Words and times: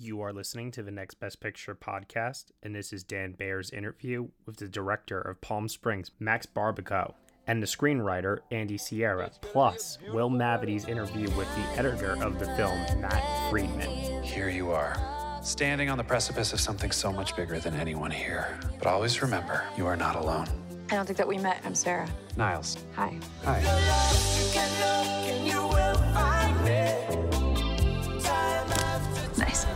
You 0.00 0.20
are 0.20 0.32
listening 0.32 0.70
to 0.72 0.84
the 0.84 0.92
Next 0.92 1.14
Best 1.14 1.40
Picture 1.40 1.74
podcast, 1.74 2.52
and 2.62 2.72
this 2.72 2.92
is 2.92 3.02
Dan 3.02 3.32
Bayer's 3.32 3.70
interview 3.70 4.28
with 4.46 4.58
the 4.58 4.68
director 4.68 5.20
of 5.20 5.40
Palm 5.40 5.68
Springs, 5.68 6.12
Max 6.20 6.46
Barbakow, 6.46 7.14
and 7.48 7.60
the 7.60 7.66
screenwriter, 7.66 8.38
Andy 8.52 8.78
Siara, 8.78 9.32
plus 9.40 9.98
Will 10.12 10.30
Mavity's 10.30 10.84
interview 10.84 11.28
with 11.30 11.52
the 11.56 11.62
editor 11.76 12.12
of 12.22 12.38
the 12.38 12.46
film, 12.54 12.78
Matt 13.00 13.50
Friedman. 13.50 14.22
Here 14.22 14.48
you 14.48 14.70
are, 14.70 14.96
standing 15.42 15.90
on 15.90 15.98
the 15.98 16.04
precipice 16.04 16.52
of 16.52 16.60
something 16.60 16.92
so 16.92 17.12
much 17.12 17.34
bigger 17.34 17.58
than 17.58 17.74
anyone 17.74 18.12
here. 18.12 18.56
But 18.78 18.86
always 18.86 19.20
remember, 19.20 19.64
you 19.76 19.84
are 19.86 19.96
not 19.96 20.14
alone. 20.14 20.46
I 20.92 20.94
don't 20.94 21.06
think 21.06 21.18
that 21.18 21.26
we 21.26 21.38
met. 21.38 21.60
I'm 21.64 21.74
Sarah. 21.74 22.08
Niles. 22.36 22.78
Hi. 22.94 23.18
Hi. 23.42 23.62
Nice. 29.36 29.66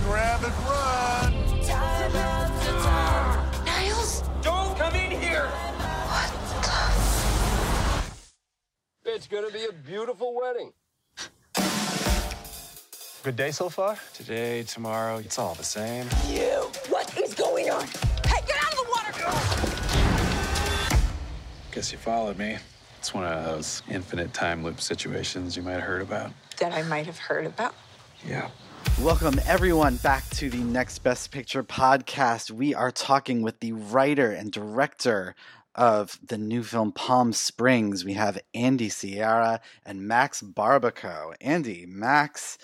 Run, 0.00 0.12
rabbit, 0.12 0.52
run! 0.66 1.34
Niles? 3.64 4.22
Don't 4.42 4.76
come 4.78 4.94
in 4.94 5.10
here! 5.10 5.46
What 5.46 6.32
It's 9.04 9.26
gonna 9.26 9.50
be 9.50 9.64
a 9.64 9.72
beautiful 9.72 10.34
wedding. 10.34 10.72
Good 13.22 13.36
day 13.36 13.50
so 13.50 13.68
far? 13.68 13.98
Today, 14.14 14.62
tomorrow, 14.62 15.18
it's 15.18 15.38
all 15.38 15.54
the 15.54 15.64
same. 15.64 16.06
You! 16.28 16.70
What 16.88 17.18
is 17.18 17.34
going 17.34 17.68
on? 17.70 17.86
Hey, 18.26 18.40
get 18.46 18.56
out 18.56 18.72
of 18.72 18.78
the 18.78 18.86
water! 18.88 19.12
Guess 21.72 21.92
you 21.92 21.98
followed 21.98 22.38
me. 22.38 22.56
It's 22.98 23.12
one 23.12 23.24
of 23.24 23.44
those 23.44 23.82
infinite 23.88 24.32
time 24.32 24.64
loop 24.64 24.80
situations 24.80 25.56
you 25.56 25.62
might 25.62 25.72
have 25.72 25.82
heard 25.82 26.02
about. 26.02 26.30
That 26.58 26.72
I 26.72 26.82
might 26.82 27.06
have 27.06 27.18
heard 27.18 27.46
about. 27.46 27.74
Yeah. 28.26 28.48
Welcome, 29.02 29.40
everyone, 29.46 29.96
back 29.96 30.28
to 30.30 30.50
the 30.50 30.58
Next 30.58 30.98
Best 30.98 31.30
Picture 31.30 31.62
podcast. 31.64 32.50
We 32.50 32.74
are 32.74 32.90
talking 32.90 33.40
with 33.40 33.60
the 33.60 33.72
writer 33.72 34.30
and 34.30 34.52
director 34.52 35.34
of 35.74 36.18
the 36.26 36.36
new 36.36 36.62
film 36.62 36.92
Palm 36.92 37.32
Springs. 37.32 38.04
We 38.04 38.12
have 38.12 38.38
Andy 38.54 38.90
Siara 38.90 39.60
and 39.86 40.06
Max 40.06 40.42
Barbakow. 40.42 41.34
Andy, 41.40 41.86
Max, 41.86 42.58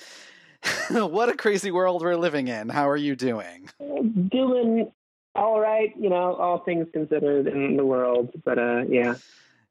what 0.91 1.31
a 1.31 1.37
crazy 1.37 1.71
world 1.71 2.03
we're 2.03 2.17
living 2.17 2.49
in. 2.49 2.69
How 2.69 2.87
are 2.89 2.99
you 2.99 3.17
doing? 3.17 3.71
doing 4.31 4.93
all 5.35 5.59
right, 5.59 5.93
you 5.99 6.11
know, 6.11 6.35
all 6.35 6.59
things 6.59 6.87
considered 6.93 7.47
in 7.47 7.79
the 7.79 7.85
world. 7.85 8.31
But 8.45 8.59
uh, 8.59 8.83
yeah, 8.89 9.15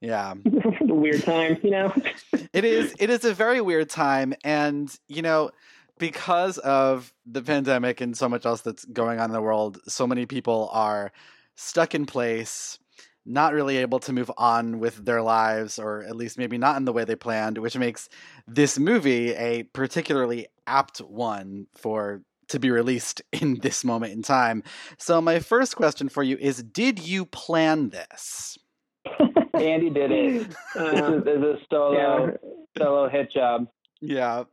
Yeah. 0.02 0.34
weird 0.82 1.24
time, 1.24 1.58
you 1.62 1.70
know. 1.70 1.94
it 2.54 2.66
is 2.66 2.96
it 3.00 3.12
is 3.12 3.24
a 3.24 3.36
very 3.36 3.62
weird 3.62 3.90
time 3.90 4.34
and 4.44 4.94
you 5.08 5.22
know 5.22 5.52
because 5.98 6.58
of 6.60 7.14
the 7.26 7.42
pandemic 7.42 8.02
and 8.02 8.18
so 8.18 8.28
much 8.28 8.46
else 8.46 8.62
that's 8.62 8.86
going 8.86 9.20
on 9.20 9.30
in 9.30 9.34
the 9.34 9.42
world 9.42 9.80
so 9.88 10.06
many 10.06 10.26
people 10.26 10.70
are 10.72 11.12
stuck 11.56 11.96
in 11.96 12.06
place 12.06 12.80
not 13.26 13.54
really 13.54 13.78
able 13.78 14.00
to 14.00 14.14
move 14.14 14.32
on 14.38 14.80
with 14.80 15.04
their 15.04 15.22
lives 15.22 15.80
or 15.80 16.04
at 16.04 16.16
least 16.16 16.38
maybe 16.38 16.58
not 16.58 16.78
in 16.78 16.86
the 16.86 16.94
way 16.94 17.04
they 17.04 17.16
planned 17.16 17.58
which 17.58 17.78
makes 17.78 18.10
this 18.48 18.78
movie 18.78 19.34
a 19.34 19.64
particularly 19.64 20.48
apt 20.68 21.00
one 21.00 21.66
for 21.76 22.22
to 22.48 22.60
be 22.60 22.70
released 22.70 23.22
in 23.32 23.60
this 23.60 23.84
moment 23.84 24.14
in 24.14 24.22
time 24.22 24.64
so 24.98 25.22
my 25.22 25.40
first 25.40 25.76
question 25.76 26.10
for 26.10 26.24
you 26.24 26.38
is 26.40 26.62
did 26.62 27.00
you 27.00 27.26
plan 27.26 27.90
this 27.90 28.58
Andy 29.54 29.90
did 29.90 30.12
it. 30.12 30.48
Uh, 30.76 31.20
this 31.20 31.38
is 31.38 31.44
a 31.44 31.56
solo 31.72 32.36
solo 32.78 33.08
hit 33.08 33.32
job. 33.32 33.68
yeah 34.02 34.44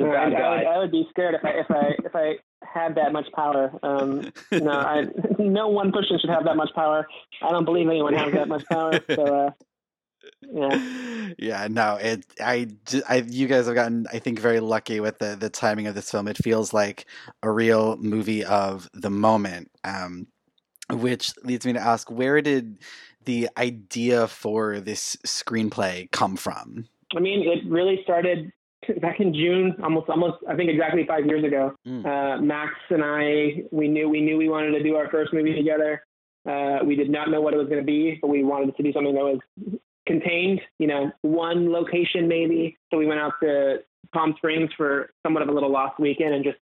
I, 0.00 0.04
I, 0.04 0.26
would, 0.28 0.66
I 0.66 0.78
would 0.78 0.92
be 0.92 1.06
scared 1.10 1.34
if 1.34 1.44
I 1.44 1.50
if 1.50 1.70
I 1.70 1.94
if 2.04 2.14
I 2.14 2.34
had 2.62 2.94
that 2.96 3.12
much 3.12 3.26
power. 3.32 3.72
Um, 3.82 4.30
no, 4.52 4.70
I, 4.70 5.06
no 5.38 5.68
one 5.68 5.92
person 5.92 6.18
should 6.20 6.30
have 6.30 6.44
that 6.44 6.56
much 6.56 6.70
power. 6.74 7.06
I 7.42 7.50
don't 7.50 7.64
believe 7.64 7.88
anyone 7.88 8.14
has 8.14 8.32
that 8.32 8.48
much 8.48 8.64
power. 8.68 9.00
So, 9.14 9.24
uh, 9.24 9.50
yeah. 10.42 11.28
yeah 11.38 11.68
no 11.70 11.96
it 11.96 12.24
I, 12.40 12.68
j- 12.86 13.02
I- 13.08 13.24
you 13.26 13.46
guys 13.46 13.66
have 13.66 13.74
gotten 13.74 14.06
i 14.12 14.18
think 14.18 14.38
very 14.40 14.60
lucky 14.60 15.00
with 15.00 15.18
the 15.18 15.36
the 15.38 15.48
timing 15.48 15.86
of 15.86 15.94
this 15.94 16.10
film 16.10 16.28
it 16.28 16.36
feels 16.36 16.72
like 16.72 17.06
a 17.42 17.50
real 17.50 17.96
movie 17.96 18.44
of 18.44 18.88
the 18.92 19.10
moment 19.10 19.70
um 19.84 20.26
which 20.90 21.32
leads 21.44 21.64
me 21.64 21.72
to 21.72 21.80
ask 21.80 22.10
where 22.10 22.42
did 22.42 22.78
the 23.24 23.48
idea 23.56 24.26
for 24.26 24.80
this 24.80 25.16
screenplay 25.24 26.10
come 26.10 26.36
from 26.36 26.88
I 27.16 27.20
mean, 27.20 27.48
it 27.48 27.68
really 27.68 28.00
started 28.02 28.52
back 29.00 29.20
in 29.20 29.34
June, 29.34 29.76
almost, 29.82 30.08
almost, 30.08 30.36
I 30.48 30.54
think 30.56 30.70
exactly 30.70 31.04
five 31.06 31.26
years 31.26 31.44
ago. 31.44 31.74
Uh, 32.06 32.40
Max 32.40 32.72
and 32.90 33.02
I, 33.04 33.64
we 33.70 33.88
knew, 33.88 34.08
we 34.08 34.20
knew 34.20 34.36
we 34.36 34.48
wanted 34.48 34.72
to 34.72 34.82
do 34.82 34.96
our 34.96 35.10
first 35.10 35.32
movie 35.32 35.54
together. 35.54 36.02
Uh, 36.48 36.78
we 36.84 36.96
did 36.96 37.10
not 37.10 37.30
know 37.30 37.40
what 37.40 37.54
it 37.54 37.58
was 37.58 37.68
going 37.68 37.80
to 37.80 37.86
be, 37.86 38.18
but 38.20 38.28
we 38.28 38.42
wanted 38.44 38.70
it 38.70 38.76
to 38.76 38.82
do 38.82 38.92
something 38.92 39.14
that 39.14 39.20
was 39.20 39.40
contained, 40.06 40.60
you 40.78 40.86
know, 40.86 41.10
one 41.22 41.70
location 41.70 42.26
maybe. 42.28 42.78
So 42.90 42.96
we 42.96 43.06
went 43.06 43.20
out 43.20 43.34
to 43.42 43.78
Palm 44.12 44.34
Springs 44.38 44.70
for 44.76 45.10
somewhat 45.22 45.42
of 45.42 45.48
a 45.48 45.52
little 45.52 45.70
lost 45.70 46.00
weekend 46.00 46.34
and 46.34 46.44
just 46.44 46.58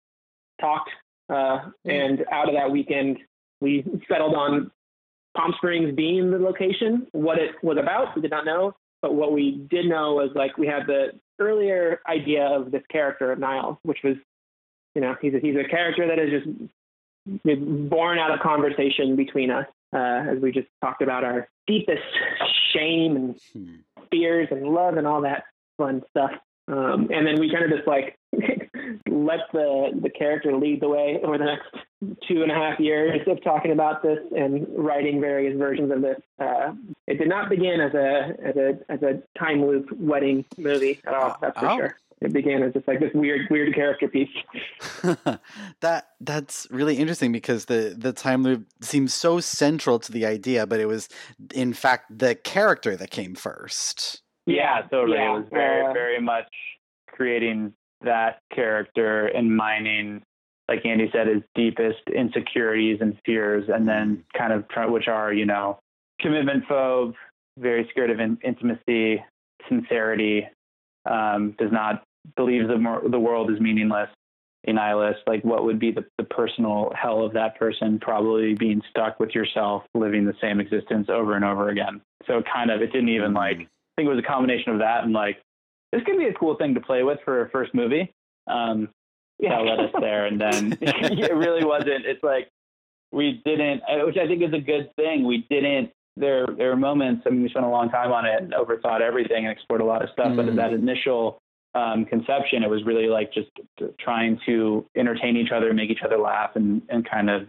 talked. 0.59 0.89
Uh, 1.29 1.69
and 1.85 2.25
out 2.31 2.49
of 2.49 2.55
that 2.55 2.71
weekend, 2.71 3.17
we 3.61 3.85
settled 4.09 4.35
on 4.35 4.71
Palm 5.35 5.53
Springs 5.57 5.95
being 5.95 6.31
the 6.31 6.37
location. 6.37 7.07
What 7.11 7.37
it 7.37 7.51
was 7.63 7.77
about, 7.77 8.15
we 8.15 8.21
did 8.21 8.31
not 8.31 8.45
know. 8.45 8.75
But 9.01 9.13
what 9.13 9.31
we 9.31 9.65
did 9.69 9.85
know 9.85 10.15
was 10.15 10.31
like 10.35 10.57
we 10.57 10.67
had 10.67 10.87
the 10.87 11.11
earlier 11.39 12.01
idea 12.07 12.45
of 12.45 12.71
this 12.71 12.83
character 12.89 13.31
of 13.31 13.39
Niles, 13.39 13.77
which 13.83 13.99
was, 14.03 14.15
you 14.95 15.01
know, 15.01 15.15
he's 15.21 15.33
a, 15.33 15.39
he's 15.39 15.55
a 15.55 15.67
character 15.67 16.07
that 16.07 16.19
is 16.19 16.43
just 17.45 17.89
born 17.89 18.19
out 18.19 18.31
of 18.31 18.39
conversation 18.39 19.15
between 19.15 19.51
us 19.51 19.65
uh, 19.93 19.97
as 20.31 20.39
we 20.39 20.51
just 20.51 20.67
talked 20.81 21.01
about 21.01 21.23
our 21.23 21.47
deepest 21.67 22.03
shame 22.73 23.15
and 23.15 23.39
fears 24.11 24.47
and 24.51 24.63
love 24.67 24.97
and 24.97 25.05
all 25.05 25.21
that 25.21 25.43
fun 25.77 26.03
stuff. 26.09 26.31
Um, 26.67 27.09
and 27.13 27.25
then 27.25 27.39
we 27.39 27.51
kind 27.51 27.63
of 27.65 27.71
just 27.77 27.87
like 27.87 28.17
let 29.07 29.39
the 29.53 29.91
the 30.01 30.09
character 30.09 30.55
lead 30.55 30.81
the 30.81 30.89
way 30.89 31.19
over 31.23 31.37
the 31.37 31.45
next 31.45 31.67
two 32.27 32.43
and 32.43 32.51
a 32.51 32.55
half 32.55 32.79
years 32.79 33.21
of 33.27 33.41
talking 33.43 33.71
about 33.71 34.03
this 34.03 34.19
and 34.35 34.67
writing 34.75 35.21
various 35.21 35.57
versions 35.57 35.91
of 35.91 36.01
this. 36.01 36.17
Uh, 36.39 36.73
it 37.07 37.17
did 37.17 37.29
not 37.29 37.49
begin 37.49 37.79
as 37.79 37.93
a 37.93 38.33
as 38.43 38.55
a 38.57 38.79
as 38.89 39.01
a 39.01 39.21
time 39.39 39.65
loop 39.65 39.87
wedding 39.97 40.45
movie 40.57 40.99
at 41.07 41.13
all. 41.13 41.37
That's 41.41 41.57
for 41.59 41.65
Oh. 41.69 41.77
sure. 41.77 41.97
It 42.19 42.33
began 42.33 42.63
as 42.63 42.73
just 42.73 42.87
like 42.87 42.99
this 42.99 43.13
weird 43.13 43.41
weird 43.51 43.73
character 43.75 44.07
piece. 44.07 44.29
that 45.81 46.07
that's 46.19 46.67
really 46.71 46.97
interesting 46.97 47.31
because 47.31 47.65
the 47.65 47.95
the 47.97 48.11
time 48.11 48.43
loop 48.43 48.65
seems 48.81 49.13
so 49.13 49.39
central 49.39 49.99
to 49.99 50.11
the 50.11 50.25
idea 50.25 50.65
but 50.65 50.79
it 50.79 50.87
was 50.87 51.09
in 51.53 51.73
fact 51.73 52.05
the 52.17 52.33
character 52.35 52.95
that 52.95 53.11
came 53.11 53.35
first 53.35 54.21
Yeah, 54.47 54.81
totally. 54.89 55.17
Yeah, 55.17 55.35
It 55.35 55.39
was 55.39 55.47
very, 55.51 55.85
uh, 55.85 55.93
very 55.93 56.21
much 56.21 56.47
creating 57.09 57.73
that 58.01 58.39
character 58.53 59.27
and 59.27 59.55
mining, 59.55 60.23
like 60.69 60.85
Andy 60.85 61.09
said, 61.11 61.27
his 61.27 61.43
deepest 61.53 61.99
insecurities 62.15 62.99
and 63.01 63.17
fears, 63.25 63.65
and 63.67 63.87
then 63.87 64.23
kind 64.35 64.53
of 64.53 64.67
try, 64.69 64.85
which 64.85 65.07
are, 65.07 65.33
you 65.33 65.45
know, 65.45 65.79
commitment 66.21 66.63
phobe, 66.65 67.13
very 67.59 67.87
scared 67.91 68.09
of 68.09 68.19
in, 68.19 68.37
intimacy, 68.43 69.23
sincerity, 69.67 70.47
um, 71.05 71.55
does 71.59 71.71
not 71.71 72.03
believes 72.35 72.67
the 72.67 73.09
the 73.09 73.19
world 73.19 73.51
is 73.51 73.59
meaningless, 73.59 74.09
a 74.65 74.73
nihilist. 74.73 75.19
Like, 75.27 75.43
what 75.43 75.63
would 75.65 75.79
be 75.79 75.91
the, 75.91 76.05
the 76.17 76.23
personal 76.23 76.91
hell 76.95 77.23
of 77.25 77.33
that 77.33 77.57
person? 77.57 77.99
Probably 77.99 78.53
being 78.53 78.81
stuck 78.89 79.19
with 79.19 79.33
yourself, 79.35 79.83
living 79.93 80.25
the 80.25 80.35
same 80.41 80.59
existence 80.59 81.07
over 81.09 81.35
and 81.35 81.43
over 81.43 81.69
again. 81.69 82.01
So 82.27 82.41
kind 82.53 82.71
of, 82.71 82.81
it 82.81 82.91
didn't 82.91 83.09
even 83.09 83.33
like. 83.33 83.67
I 83.97 84.01
think 84.01 84.11
it 84.11 84.15
was 84.15 84.23
a 84.23 84.27
combination 84.27 84.73
of 84.73 84.79
that 84.79 85.03
and 85.03 85.13
like, 85.13 85.37
this 85.91 86.01
could 86.05 86.17
be 86.17 86.25
a 86.25 86.33
cool 86.33 86.55
thing 86.55 86.73
to 86.75 86.81
play 86.81 87.03
with 87.03 87.19
for 87.23 87.41
a 87.41 87.49
first 87.49 87.73
movie. 87.73 88.11
Um, 88.47 88.89
yeah. 89.39 89.57
that 89.57 89.65
led 89.65 89.79
us 89.79 89.91
there, 89.99 90.25
and 90.25 90.39
then 90.39 90.77
it 90.81 91.33
really 91.33 91.63
wasn't. 91.63 92.05
It's 92.05 92.23
like 92.23 92.49
we 93.11 93.41
didn't, 93.45 93.81
which 94.05 94.17
I 94.17 94.27
think 94.27 94.43
is 94.43 94.53
a 94.53 94.59
good 94.59 94.89
thing. 94.95 95.25
We 95.25 95.45
didn't. 95.49 95.91
There, 96.15 96.47
there 96.57 96.69
were 96.69 96.75
moments. 96.75 97.23
I 97.25 97.29
mean, 97.29 97.43
we 97.43 97.49
spent 97.49 97.65
a 97.65 97.69
long 97.69 97.89
time 97.89 98.11
on 98.11 98.25
it 98.25 98.41
and 98.41 98.53
overthought 98.53 99.01
everything 99.01 99.45
and 99.45 99.51
explored 99.51 99.81
a 99.81 99.85
lot 99.85 100.03
of 100.03 100.09
stuff. 100.13 100.29
Mm. 100.29 100.35
But 100.37 100.55
that 100.55 100.73
initial 100.73 101.37
um, 101.75 102.05
conception, 102.05 102.63
it 102.63 102.69
was 102.69 102.83
really 102.85 103.07
like 103.07 103.31
just 103.31 103.49
trying 103.99 104.39
to 104.47 104.85
entertain 104.95 105.37
each 105.37 105.51
other, 105.51 105.73
make 105.73 105.91
each 105.91 106.01
other 106.03 106.17
laugh, 106.17 106.51
and 106.55 106.81
and 106.89 107.07
kind 107.09 107.29
of 107.29 107.47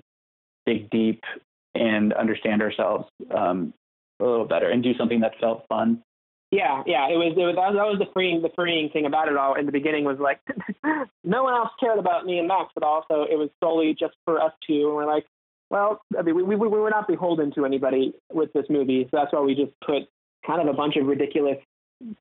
dig 0.67 0.91
deep 0.91 1.23
and 1.75 2.13
understand 2.13 2.61
ourselves 2.61 3.09
um, 3.35 3.73
a 4.21 4.25
little 4.25 4.45
better 4.45 4.69
and 4.69 4.83
do 4.83 4.95
something 4.99 5.21
that 5.21 5.33
felt 5.41 5.65
fun. 5.69 6.03
Yeah, 6.51 6.83
yeah, 6.87 7.09
it 7.09 7.17
was. 7.17 7.35
It 7.37 7.41
was 7.41 7.57
that 7.57 7.73
was 7.75 7.99
the 7.99 8.11
freeing, 8.15 8.41
the 8.41 8.51
freeing 8.55 8.89
thing 8.89 9.05
about 9.05 9.29
it 9.29 9.37
all. 9.37 9.55
In 9.55 9.67
the 9.67 9.73
beginning, 9.73 10.05
was 10.05 10.19
like 10.19 10.41
no 11.25 11.43
one 11.43 11.53
else 11.53 11.71
cared 11.79 11.99
about 11.99 12.25
me 12.25 12.39
and 12.39 12.49
Max, 12.49 12.73
but 12.75 12.83
also 12.83 13.27
it 13.31 13.37
was 13.37 13.51
solely 13.63 13.95
just 13.99 14.15
for 14.25 14.41
us 14.41 14.53
two. 14.67 14.87
And 14.87 14.97
we're 14.97 15.07
like, 15.07 15.27
well, 15.69 16.01
I 16.19 16.23
mean, 16.23 16.35
we 16.35 16.43
we, 16.43 16.57
we 16.57 16.69
were 16.69 16.89
not 16.89 17.07
beholden 17.07 17.53
to 17.53 17.67
anybody 17.67 18.15
with 18.33 18.51
this 18.55 18.65
movie, 18.71 19.07
so 19.11 19.19
that's 19.19 19.33
why 19.33 19.41
we 19.41 19.55
just 19.55 19.73
put 19.85 20.09
kind 20.47 20.63
of 20.63 20.69
a 20.69 20.77
bunch 20.77 20.97
of 20.97 21.07
ridiculous 21.07 21.59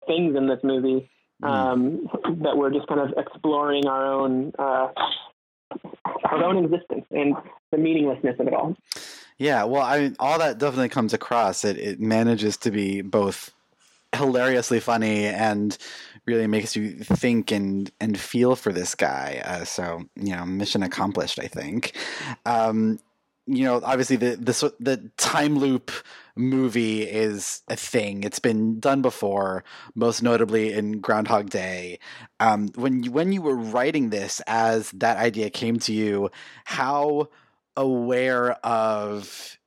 things 0.08 0.36
in 0.36 0.48
this 0.48 0.60
movie 0.62 1.10
mm. 1.42 1.48
um, 1.48 2.10
that 2.44 2.58
we're 2.58 2.72
just 2.72 2.88
kind 2.88 3.00
of 3.00 3.14
exploring 3.18 3.88
our 3.88 4.12
own 4.12 4.52
uh, 4.60 4.90
our 6.26 6.44
own 6.44 6.66
existence 6.66 7.06
and 7.12 7.34
the 7.72 7.78
meaninglessness 7.78 8.36
of 8.40 8.48
it 8.48 8.54
all. 8.54 8.76
Yeah, 9.38 9.64
well, 9.66 9.84
I 9.84 10.00
mean, 10.00 10.16
all 10.20 10.40
that 10.40 10.58
definitely 10.58 10.90
comes 10.90 11.14
across. 11.14 11.64
It 11.64 11.78
it 11.78 12.00
manages 12.02 12.58
to 12.58 12.72
be 12.72 13.02
both 13.02 13.52
hilariously 14.16 14.80
funny 14.80 15.26
and 15.26 15.78
really 16.26 16.48
makes 16.48 16.76
you 16.76 16.92
think 16.92 17.52
and 17.52 17.92
and 18.00 18.20
feel 18.20 18.56
for 18.56 18.72
this 18.72 18.96
guy. 18.96 19.42
Uh, 19.46 19.64
so 19.64 20.04
you 20.16 20.36
know, 20.36 20.46
mission 20.46 20.84
accomplished. 20.84 21.40
I 21.40 21.48
think. 21.48 21.94
Um, 22.46 23.00
you 23.48 23.64
know, 23.64 23.82
obviously 23.84 24.18
the 24.18 24.36
the 24.36 24.74
the 24.80 25.10
time 25.18 25.58
loop 25.58 25.92
movie 26.36 27.04
is 27.04 27.62
a 27.70 27.76
thing. 27.76 28.24
It's 28.24 28.40
been 28.40 28.80
done 28.80 29.02
before, 29.02 29.64
most 29.96 30.22
notably 30.22 30.74
in 30.74 31.00
Groundhog 31.00 31.50
Day. 31.50 32.00
Um, 32.40 32.70
when 32.76 33.04
you, 33.04 33.12
when 33.12 33.32
you 33.32 33.42
were 33.42 33.56
writing 33.56 34.10
this, 34.10 34.42
as 34.48 34.92
that 34.92 35.18
idea 35.18 35.50
came 35.50 35.80
to 35.80 35.94
you, 35.94 36.30
how 36.66 37.30
aware 37.76 38.52
of 38.66 39.58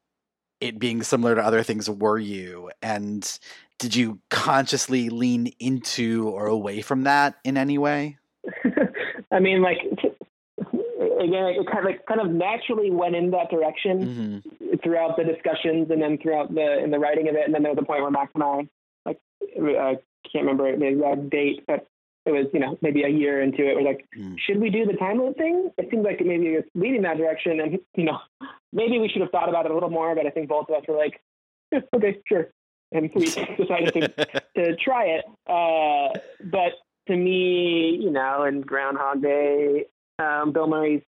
it 0.61 0.79
being 0.79 1.03
similar 1.03 1.35
to 1.35 1.43
other 1.43 1.63
things 1.63 1.89
were 1.89 2.19
you? 2.19 2.71
And 2.83 3.39
did 3.81 3.97
you 3.97 4.21
consciously 4.29 5.09
lean 5.09 5.53
into 5.59 6.29
or 6.29 6.47
away 6.47 6.83
from 6.83 7.05
that 7.05 7.37
in 7.45 7.57
any 7.57 7.79
way? 7.79 8.19
I 9.33 9.41
mean, 9.41 9.63
like 9.63 9.79
again, 9.99 11.45
it 11.57 11.67
kind 11.73 11.89
of 11.89 12.07
kind 12.07 12.21
of 12.21 12.31
naturally 12.31 12.91
went 12.91 13.17
in 13.17 13.31
that 13.31 13.51
direction 13.51 14.43
mm-hmm. 14.53 14.77
throughout 14.85 15.17
the 15.17 15.25
discussions, 15.25 15.91
and 15.91 16.01
then 16.01 16.19
throughout 16.19 16.55
the 16.55 16.85
in 16.85 16.91
the 16.91 16.99
writing 16.99 17.29
of 17.29 17.35
it, 17.35 17.47
and 17.47 17.55
then 17.55 17.63
there 17.63 17.73
was 17.73 17.79
a 17.81 17.87
point 17.87 18.03
where 18.03 18.11
Max 18.11 18.31
and 18.35 18.45
I, 18.45 18.69
like, 19.07 19.19
I 19.41 19.97
can't 20.31 20.45
remember 20.45 20.77
the 20.77 20.87
exact 20.87 21.31
date, 21.31 21.65
but 21.67 21.87
it 22.27 22.33
was 22.33 22.47
you 22.53 22.61
know 22.61 22.79
maybe 22.83 23.03
a 23.03 23.09
year 23.09 23.41
into 23.41 23.67
it. 23.67 23.77
We're 23.77 23.83
like, 23.83 24.07
mm. 24.17 24.37
should 24.47 24.61
we 24.61 24.69
do 24.69 24.85
the 24.85 24.99
time 24.99 25.19
loop 25.19 25.39
thing? 25.39 25.71
It 25.79 25.89
seems 25.91 26.05
like 26.05 26.21
maybe 26.21 26.49
it's 26.49 26.69
leading 26.75 27.03
that 27.03 27.17
direction, 27.17 27.61
and 27.61 27.79
you 27.97 28.05
know, 28.05 28.19
maybe 28.75 28.99
we 28.99 29.09
should 29.09 29.23
have 29.23 29.31
thought 29.31 29.49
about 29.49 29.65
it 29.65 29.71
a 29.71 29.75
little 29.75 29.91
more. 29.91 30.15
But 30.15 30.27
I 30.27 30.31
think 30.31 30.51
both 30.51 30.69
of 30.69 30.75
us 30.75 30.83
were 30.87 30.99
like, 30.99 31.19
yeah, 31.73 31.81
okay, 31.97 32.21
sure 32.29 32.49
and 32.93 33.11
we 33.15 33.25
decided 33.25 33.95
to, 33.95 34.43
to 34.57 34.77
try 34.77 35.05
it. 35.05 35.25
Uh, 35.47 36.19
but 36.45 36.73
to 37.09 37.17
me, 37.17 37.99
you 38.01 38.11
know, 38.11 38.45
in 38.45 38.61
Groundhog 38.61 39.23
Day, 39.23 39.87
um, 40.19 40.53
Bill 40.53 40.67
Murray's 40.67 41.03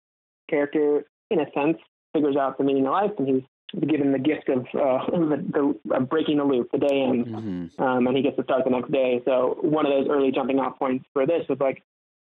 character, 0.49 1.05
in 1.31 1.41
a 1.41 1.47
sense, 1.55 1.79
figures 2.15 2.37
out 2.37 2.59
the 2.59 2.65
meaning 2.65 2.87
of 2.87 2.93
life, 2.93 3.11
and 3.19 3.29
he's 3.29 3.43
given 3.89 4.13
the 4.13 4.19
gift 4.19 4.49
of 4.49 4.61
uh, 4.75 5.07
the, 5.11 5.79
the 5.85 6.01
breaking 6.01 6.39
the 6.39 6.45
loop. 6.45 6.71
The 6.73 6.79
day 6.79 7.03
ends, 7.03 7.29
mm-hmm. 7.29 7.83
um, 7.83 8.07
and 8.07 8.17
he 8.17 8.23
gets 8.23 8.37
to 8.37 8.45
start 8.45 8.65
the 8.65 8.71
next 8.71 8.93
day. 8.93 9.23
So 9.25 9.59
one 9.61 9.87
of 9.87 9.93
those 9.93 10.09
early 10.11 10.31
jumping 10.31 10.59
off 10.59 10.79
points 10.79 11.05
for 11.13 11.27
this 11.27 11.47
was 11.49 11.59
like, 11.61 11.83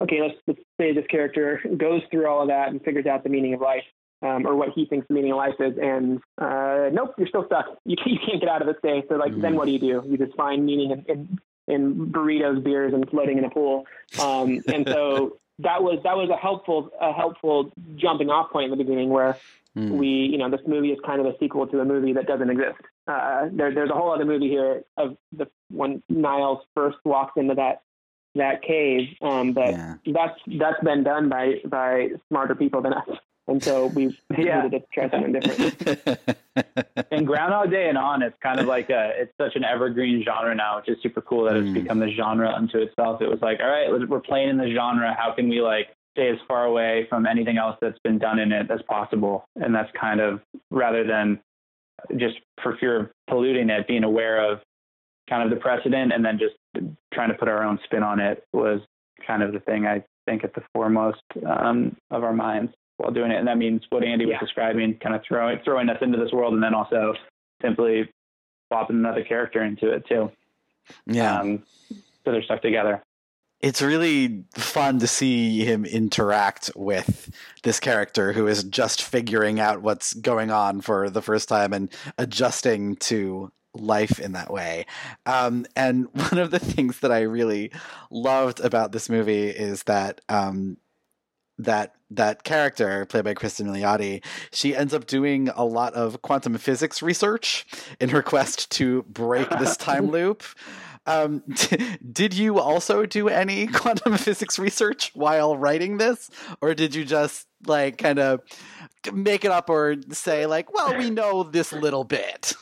okay, 0.01 0.21
let's, 0.21 0.35
let's 0.47 0.59
say 0.79 0.93
this 0.93 1.05
character 1.07 1.61
goes 1.77 2.01
through 2.09 2.27
all 2.27 2.41
of 2.41 2.47
that 2.49 2.69
and 2.69 2.81
figures 2.83 3.05
out 3.05 3.23
the 3.23 3.29
meaning 3.29 3.53
of 3.53 3.61
life 3.61 3.83
um, 4.21 4.45
or 4.45 4.55
what 4.55 4.69
he 4.75 4.85
thinks 4.85 5.07
the 5.07 5.13
meaning 5.13 5.31
of 5.31 5.37
life 5.37 5.55
is. 5.59 5.77
And 5.81 6.19
uh, 6.37 6.89
nope, 6.91 7.15
you're 7.17 7.27
still 7.27 7.45
stuck. 7.45 7.65
You, 7.85 7.95
you 8.05 8.19
can't 8.25 8.39
get 8.39 8.49
out 8.49 8.61
of 8.61 8.67
this 8.67 8.77
day. 8.83 9.03
So 9.09 9.15
like, 9.15 9.33
mm. 9.33 9.41
then 9.41 9.55
what 9.55 9.65
do 9.65 9.71
you 9.71 9.79
do? 9.79 10.03
You 10.07 10.17
just 10.17 10.35
find 10.35 10.65
meaning 10.65 10.91
in, 10.91 11.05
in, 11.07 11.39
in 11.67 12.11
burritos, 12.11 12.63
beers, 12.63 12.93
and 12.93 13.09
floating 13.09 13.37
in 13.37 13.45
a 13.45 13.49
pool. 13.49 13.85
Um, 14.19 14.61
and 14.67 14.87
so 14.87 15.37
that 15.59 15.83
was 15.83 15.99
that 16.03 16.17
was 16.17 16.29
a 16.29 16.37
helpful 16.37 16.89
a 16.99 17.13
helpful 17.13 17.71
jumping 17.95 18.29
off 18.29 18.51
point 18.51 18.65
in 18.65 18.71
the 18.71 18.83
beginning 18.83 19.09
where. 19.09 19.37
Mm. 19.73 19.91
We, 19.91 20.07
you 20.07 20.37
know, 20.37 20.49
this 20.49 20.59
movie 20.67 20.89
is 20.89 20.99
kind 21.05 21.21
of 21.21 21.27
a 21.27 21.37
sequel 21.39 21.65
to 21.65 21.79
a 21.79 21.85
movie 21.85 22.11
that 22.11 22.27
doesn't 22.27 22.49
exist. 22.49 22.81
Uh, 23.07 23.47
there, 23.53 23.73
there's 23.73 23.89
a 23.89 23.93
whole 23.93 24.11
other 24.11 24.25
movie 24.25 24.49
here 24.49 24.83
of 24.97 25.15
the 25.31 25.47
when 25.69 26.03
Niles 26.09 26.59
first 26.75 26.97
walks 27.05 27.31
into 27.37 27.55
that 27.55 27.81
that 28.35 28.63
cave. 28.63 29.07
Um, 29.21 29.53
but 29.53 29.71
yeah. 29.71 29.95
that's 30.07 30.37
that's 30.45 30.83
been 30.83 31.05
done 31.05 31.29
by 31.29 31.61
by 31.65 32.09
smarter 32.27 32.53
people 32.53 32.81
than 32.81 32.91
us 32.91 33.07
and 33.47 33.63
so 33.63 33.87
we 33.87 34.17
yeah. 34.37 34.63
needed 34.63 34.83
to 34.83 34.87
try 34.93 35.09
something 35.09 35.33
different. 35.33 36.19
In 37.11 37.25
Groundhog 37.25 37.71
Day 37.71 37.89
and 37.89 37.97
on, 37.97 38.21
it's 38.21 38.37
kind 38.41 38.59
of 38.59 38.67
like 38.67 38.89
a 38.89 39.11
it's 39.15 39.33
such 39.39 39.55
an 39.55 39.63
evergreen 39.63 40.23
genre 40.23 40.53
now, 40.53 40.77
which 40.77 40.89
is 40.89 40.97
super 41.01 41.21
cool 41.21 41.45
that 41.45 41.55
mm. 41.55 41.65
it's 41.65 41.73
become 41.73 41.99
the 41.99 42.11
genre 42.11 42.49
unto 42.49 42.77
itself. 42.77 43.21
It 43.21 43.29
was 43.29 43.41
like, 43.41 43.59
all 43.59 43.69
right, 43.69 44.09
we're 44.09 44.21
playing 44.21 44.49
in 44.49 44.57
the 44.57 44.73
genre. 44.73 45.15
How 45.17 45.33
can 45.33 45.49
we 45.49 45.61
like 45.61 45.87
stay 46.15 46.29
as 46.29 46.37
far 46.47 46.65
away 46.65 47.07
from 47.09 47.25
anything 47.25 47.57
else 47.57 47.77
that's 47.81 47.99
been 48.03 48.19
done 48.19 48.39
in 48.39 48.51
it 48.51 48.69
as 48.69 48.81
possible? 48.87 49.45
And 49.55 49.73
that's 49.73 49.91
kind 49.99 50.19
of 50.19 50.41
rather 50.69 51.05
than 51.05 51.39
just 52.17 52.35
for 52.61 52.77
fear 52.77 52.99
of 52.99 53.09
polluting 53.27 53.69
it, 53.69 53.87
being 53.87 54.03
aware 54.03 54.51
of 54.51 54.59
kind 55.29 55.43
of 55.43 55.49
the 55.49 55.61
precedent 55.61 56.11
and 56.11 56.23
then 56.23 56.39
just 56.39 56.55
trying 57.13 57.29
to 57.29 57.35
put 57.35 57.47
our 57.47 57.63
own 57.63 57.79
spin 57.85 58.03
on 58.03 58.19
it 58.19 58.43
was 58.53 58.81
kind 59.25 59.43
of 59.43 59.53
the 59.53 59.59
thing 59.59 59.85
I 59.85 60.03
think 60.25 60.43
at 60.43 60.53
the 60.53 60.63
foremost 60.73 61.21
um, 61.47 61.95
of 62.09 62.23
our 62.23 62.33
minds 62.33 62.73
while 62.97 63.11
doing 63.11 63.31
it. 63.31 63.37
And 63.37 63.47
that 63.47 63.57
means 63.57 63.81
what 63.89 64.03
Andy 64.03 64.25
was 64.25 64.35
describing, 64.39 64.97
kind 64.97 65.15
of 65.15 65.21
throwing 65.27 65.59
throwing 65.63 65.89
us 65.89 65.97
into 66.01 66.17
this 66.17 66.31
world, 66.31 66.53
and 66.53 66.63
then 66.63 66.73
also 66.73 67.13
simply 67.61 68.09
plopping 68.69 68.97
another 68.97 69.23
character 69.23 69.63
into 69.63 69.89
it 69.91 70.05
too. 70.07 70.31
Yeah. 71.05 71.39
Um, 71.39 71.63
so 72.23 72.31
they're 72.31 72.43
stuck 72.43 72.61
together. 72.61 73.01
It's 73.59 73.81
really 73.81 74.43
fun 74.55 74.99
to 74.99 75.07
see 75.07 75.63
him 75.63 75.85
interact 75.85 76.71
with 76.75 77.31
this 77.61 77.79
character 77.79 78.33
who 78.33 78.47
is 78.47 78.63
just 78.63 79.03
figuring 79.03 79.59
out 79.59 79.83
what's 79.83 80.13
going 80.13 80.49
on 80.49 80.81
for 80.81 81.11
the 81.11 81.21
first 81.21 81.47
time 81.47 81.71
and 81.71 81.91
adjusting 82.17 82.95
to 82.97 83.51
life 83.73 84.19
in 84.19 84.31
that 84.31 84.51
way. 84.51 84.85
Um, 85.25 85.65
and 85.75 86.07
one 86.13 86.39
of 86.39 86.49
the 86.51 86.59
things 86.59 86.99
that 86.99 87.11
I 87.11 87.21
really 87.21 87.71
loved 88.09 88.59
about 88.59 88.91
this 88.91 89.09
movie 89.09 89.49
is 89.49 89.83
that 89.83 90.21
um, 90.27 90.77
that 91.63 91.95
that 92.09 92.43
character 92.43 93.05
played 93.05 93.23
by 93.23 93.33
Kristen 93.33 93.67
Milioti, 93.67 94.23
she 94.51 94.75
ends 94.75 94.93
up 94.93 95.07
doing 95.07 95.49
a 95.55 95.63
lot 95.63 95.93
of 95.93 96.21
quantum 96.21 96.57
physics 96.57 97.01
research 97.01 97.65
in 97.99 98.09
her 98.09 98.21
quest 98.21 98.69
to 98.71 99.03
break 99.03 99.49
this 99.49 99.77
time 99.89 100.07
loop. 100.07 100.43
Um, 101.05 101.43
did 102.11 102.33
you 102.33 102.59
also 102.59 103.05
do 103.05 103.29
any 103.29 103.67
quantum 103.79 104.17
physics 104.17 104.59
research 104.59 105.11
while 105.13 105.57
writing 105.57 105.97
this, 105.97 106.29
or 106.61 106.73
did 106.73 106.93
you 106.93 107.05
just 107.05 107.47
like 107.65 107.97
kind 107.97 108.19
of 108.19 108.41
make 109.13 109.45
it 109.45 109.51
up 109.51 109.69
or 109.69 109.95
say 110.11 110.45
like, 110.45 110.73
well, 110.73 110.97
we 110.97 111.09
know 111.09 111.43
this 111.43 111.71
little 111.71 112.03
bit? 112.03 112.53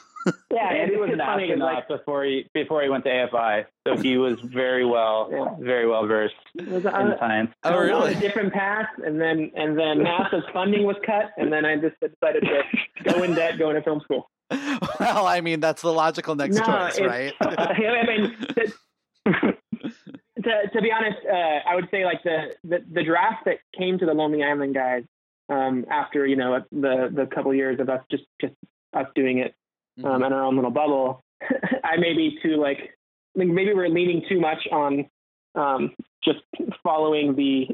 Yeah, 0.52 0.68
Andy 0.68 0.98
was 0.98 1.12
an 1.12 1.22
astronaut 1.22 1.74
like, 1.74 1.88
before 1.88 2.24
he 2.26 2.46
before 2.54 2.82
he 2.84 2.90
went 2.90 3.06
to 3.06 3.10
AFI, 3.10 3.66
so 3.88 3.96
he 3.96 4.18
was 4.18 4.40
very 4.42 4.86
well 4.86 5.30
yeah. 5.32 5.56
very 5.60 5.88
well 5.88 6.06
versed 6.06 6.36
in 6.58 6.82
science. 6.84 7.52
Oh, 7.64 7.78
really? 7.78 8.12
On 8.12 8.18
a 8.18 8.20
different 8.20 8.52
path, 8.52 8.88
and 9.06 9.20
then 9.22 9.52
and 9.56 9.78
then 9.78 10.00
NASA's 10.00 10.44
funding 10.52 10.84
was 10.84 10.98
cut, 11.06 11.32
and 11.38 11.52
then 11.52 11.66
I 11.66 11.78
just 11.78 11.96
decided 12.02 12.44
to 12.44 12.64
go 13.14 13.24
in 13.24 13.34
debt, 13.34 13.58
go 13.58 13.70
into 13.70 13.82
film 13.82 14.02
school. 14.02 14.30
Well, 15.00 15.28
I 15.28 15.40
mean 15.42 15.62
that's 15.62 15.82
the 15.82 15.94
logical 15.94 16.36
next 16.36 16.58
no, 16.58 16.66
choice, 16.66 17.00
right? 17.00 17.34
I 17.42 18.06
mean, 18.06 18.36
to, 18.56 18.74
to, 20.44 20.70
to 20.74 20.82
be 20.82 20.92
honest, 20.92 21.20
uh, 21.26 21.70
I 21.70 21.76
would 21.76 21.88
say 21.90 22.04
like 22.04 22.22
the, 22.24 22.56
the 22.64 22.84
the 22.92 23.04
draft 23.04 23.46
that 23.46 23.60
came 23.78 23.98
to 24.00 24.06
the 24.06 24.14
Lonely 24.14 24.44
Island 24.44 24.74
guys 24.74 25.04
um, 25.48 25.86
after 25.90 26.26
you 26.26 26.36
know 26.36 26.64
the 26.72 27.10
the 27.14 27.28
couple 27.34 27.54
years 27.54 27.80
of 27.80 27.90
us 27.90 28.02
just 28.12 28.24
just 28.42 28.54
us 28.94 29.08
doing 29.16 29.38
it 29.38 29.54
um, 30.04 30.24
in 30.24 30.34
our 30.34 30.44
own 30.44 30.56
little 30.56 30.72
bubble. 30.72 31.24
I 31.84 31.98
may 31.98 32.14
be 32.14 32.38
too 32.44 32.58
like 32.58 32.92
think 33.40 33.54
maybe 33.54 33.74
we're 33.74 33.90
leaning 33.90 34.24
too 34.30 34.40
much 34.40 34.68
on 34.72 35.10
um, 35.56 35.96
just 36.24 36.40
following 36.84 37.36
the 37.36 37.66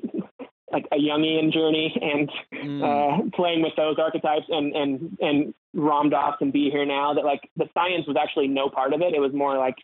like 0.71 0.85
a 0.91 0.95
Jungian 0.95 1.53
journey 1.53 1.95
and 2.01 2.29
mm. 2.53 2.81
uh, 2.83 3.29
playing 3.35 3.61
with 3.61 3.73
those 3.75 3.97
archetypes 3.99 4.45
and 4.49 4.75
and 4.75 5.17
and 5.19 5.53
Ram 5.73 6.09
Dass 6.09 6.35
and 6.39 6.53
Be 6.53 6.69
Here 6.69 6.85
Now. 6.85 7.13
That 7.13 7.25
like 7.25 7.49
the 7.57 7.67
science 7.73 8.07
was 8.07 8.15
actually 8.19 8.47
no 8.47 8.69
part 8.69 8.93
of 8.93 9.01
it. 9.01 9.13
It 9.13 9.19
was 9.19 9.33
more 9.33 9.57
like 9.57 9.75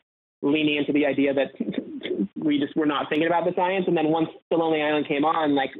leaning 0.41 0.77
into 0.77 0.93
the 0.93 1.05
idea 1.05 1.33
that 1.33 1.51
we 2.35 2.59
just 2.59 2.75
were 2.75 2.85
not 2.85 3.09
thinking 3.09 3.27
about 3.27 3.45
the 3.45 3.53
science. 3.55 3.85
And 3.87 3.97
then 3.97 4.07
once 4.07 4.29
The 4.49 4.57
Lonely 4.57 4.81
Island 4.81 5.07
came 5.07 5.25
on, 5.25 5.55
like 5.55 5.71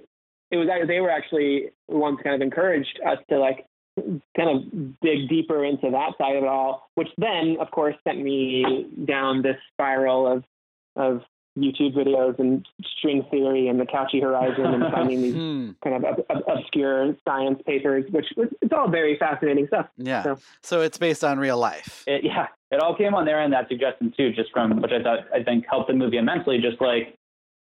it 0.51 0.57
was 0.57 0.67
they 0.87 0.99
were 0.99 1.09
actually 1.09 1.69
the 1.87 1.97
ones 1.97 2.19
kind 2.23 2.35
of 2.35 2.41
encouraged 2.41 2.99
us 3.07 3.17
to 3.29 3.39
like 3.39 3.65
kind 4.35 4.49
of 4.49 4.99
dig 5.01 5.29
deeper 5.29 5.63
into 5.63 5.89
that 5.91 6.17
side 6.17 6.35
of 6.35 6.43
it 6.43 6.49
all, 6.49 6.89
which 6.95 7.09
then 7.17 7.57
of 7.59 7.71
course 7.71 7.95
sent 8.07 8.21
me 8.21 8.87
down 9.05 9.41
this 9.41 9.57
spiral 9.73 10.31
of 10.31 10.43
of 10.95 11.21
YouTube 11.57 11.93
videos 11.93 12.39
and 12.39 12.65
string 12.97 13.25
theory 13.29 13.67
and 13.67 13.79
the 13.79 13.85
Cauchy 13.85 14.21
Horizon 14.21 14.65
and 14.65 14.83
finding 14.91 15.21
these 15.21 15.33
hmm. 15.35 15.71
kind 15.83 15.97
of 15.97 16.05
ob- 16.05 16.43
obscure 16.47 17.15
science 17.27 17.61
papers, 17.65 18.05
which 18.11 18.25
it's 18.61 18.71
all 18.71 18.89
very 18.89 19.17
fascinating 19.17 19.67
stuff. 19.67 19.87
Yeah. 19.97 20.23
So, 20.23 20.37
so 20.63 20.81
it's 20.81 20.97
based 20.97 21.23
on 21.23 21.39
real 21.39 21.57
life. 21.57 22.03
It, 22.07 22.23
yeah. 22.23 22.47
It 22.71 22.79
all 22.79 22.95
came 22.95 23.13
on 23.13 23.25
there 23.25 23.41
and 23.41 23.51
that 23.51 23.67
suggestion 23.67 24.13
too, 24.15 24.31
just 24.31 24.51
from 24.53 24.81
which 24.81 24.91
I 24.91 25.03
thought 25.03 25.19
I 25.33 25.43
think 25.43 25.65
helped 25.69 25.89
the 25.89 25.93
movie 25.93 26.17
immensely. 26.17 26.57
Just 26.59 26.81
like 26.81 27.15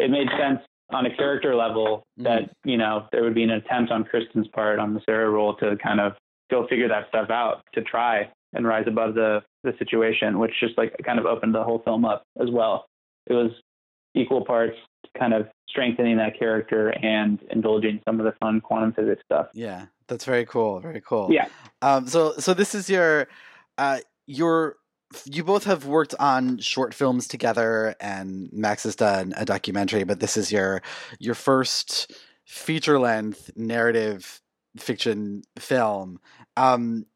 it 0.01 0.11
made 0.11 0.29
sense 0.37 0.61
on 0.91 1.07
a 1.07 1.17
character 1.17 1.55
level 1.55 2.03
that 2.17 2.51
you 2.65 2.77
know 2.77 3.07
there 3.13 3.23
would 3.23 3.35
be 3.35 3.45
an 3.45 3.51
attempt 3.51 3.93
on 3.93 4.03
Kristen's 4.03 4.49
part 4.49 4.81
on 4.81 4.95
the 4.95 5.01
Sarah 5.07 5.31
role 5.31 5.55
to 5.57 5.77
kind 5.77 6.01
of 6.01 6.15
go 6.51 6.67
figure 6.69 6.89
that 6.89 7.09
stuff 7.09 7.31
out 7.31 7.63
to 7.75 7.83
try 7.83 8.31
and 8.53 8.67
rise 8.67 8.85
above 8.87 9.15
the 9.15 9.43
the 9.65 9.73
situation, 9.79 10.39
which 10.39 10.53
just 10.61 10.79
like 10.79 10.95
kind 11.05 11.19
of 11.19 11.27
opened 11.27 11.55
the 11.55 11.63
whole 11.63 11.81
film 11.85 12.05
up 12.05 12.23
as 12.41 12.51
well. 12.51 12.87
It 13.27 13.35
was 13.35 13.51
equal 14.15 14.45
parts 14.45 14.77
kind 15.19 15.35
of 15.35 15.47
strengthening 15.69 16.17
that 16.17 16.39
character 16.39 16.91
and 17.03 17.39
indulging 17.51 18.01
some 18.07 18.21
of 18.21 18.27
the 18.27 18.33
fun 18.41 18.61
quantum 18.61 18.93
physics 18.93 19.23
stuff. 19.25 19.49
Yeah, 19.53 19.87
that's 20.09 20.25
very 20.25 20.47
cool. 20.47 20.81
Very 20.81 21.01
cool. 21.01 21.29
Yeah. 21.31 21.49
Um. 21.83 22.07
So 22.07 22.35
so 22.39 22.55
this 22.55 22.75
is 22.75 22.89
your, 22.89 23.29
uh, 23.79 24.01
your. 24.27 24.77
You 25.25 25.45
both 25.45 25.65
have 25.65 25.87
worked 25.87 26.17
on 26.19 26.59
short 26.59 26.93
films 26.93 27.29
together, 27.29 27.95
and 28.01 28.49
Max 28.53 28.83
has 28.83 28.97
done 28.97 29.35
a 29.37 29.45
documentary. 29.45 30.05
But 30.05 30.21
this 30.21 30.37
is 30.37 30.51
your 30.51 30.83
your 31.21 31.35
first 31.35 32.13
feature 32.45 32.99
length 32.99 33.51
narrative 33.57 34.41
fiction 34.79 35.43
film. 35.59 36.21
Um. 36.57 37.07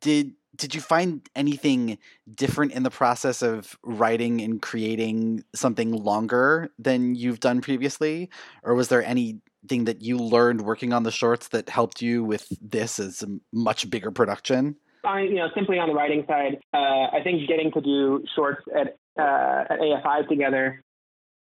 Did 0.00 0.34
did 0.56 0.74
you 0.74 0.80
find 0.80 1.26
anything 1.34 1.98
different 2.32 2.72
in 2.72 2.82
the 2.82 2.90
process 2.90 3.42
of 3.42 3.78
writing 3.82 4.40
and 4.40 4.60
creating 4.60 5.42
something 5.54 5.92
longer 5.92 6.70
than 6.78 7.14
you've 7.14 7.40
done 7.40 7.60
previously 7.60 8.28
or 8.62 8.74
was 8.74 8.88
there 8.88 9.02
anything 9.02 9.84
that 9.84 10.02
you 10.02 10.18
learned 10.18 10.60
working 10.60 10.92
on 10.92 11.02
the 11.02 11.10
shorts 11.10 11.48
that 11.48 11.70
helped 11.70 12.02
you 12.02 12.22
with 12.22 12.46
this 12.60 12.98
as 13.00 13.22
a 13.22 13.28
much 13.52 13.88
bigger 13.88 14.10
production 14.10 14.76
I, 15.04 15.22
you 15.22 15.36
know, 15.36 15.48
simply 15.54 15.78
on 15.78 15.88
the 15.88 15.94
writing 15.94 16.24
side, 16.28 16.58
uh, 16.74 17.06
I 17.12 17.20
think 17.24 17.48
getting 17.48 17.72
to 17.72 17.80
do 17.80 18.22
shorts 18.34 18.62
at 18.74 18.98
uh, 19.18 19.64
at 19.70 19.80
AFI 19.80 20.28
together, 20.28 20.82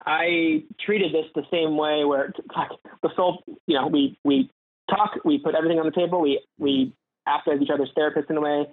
I 0.05 0.63
treated 0.79 1.13
this 1.13 1.25
the 1.35 1.43
same 1.51 1.75
way. 1.75 2.05
Where 2.05 2.31
like 2.55 2.69
the 3.03 3.09
soul, 3.15 3.43
you 3.67 3.75
know, 3.75 3.87
we 3.87 4.17
we 4.23 4.49
talk, 4.89 5.11
we 5.23 5.37
put 5.37 5.55
everything 5.55 5.79
on 5.79 5.85
the 5.85 5.91
table, 5.91 6.21
we 6.21 6.41
we 6.57 6.93
act 7.27 7.47
as 7.47 7.61
each 7.61 7.69
other's 7.69 7.91
therapists 7.97 8.29
in 8.29 8.37
a 8.37 8.41
way, 8.41 8.67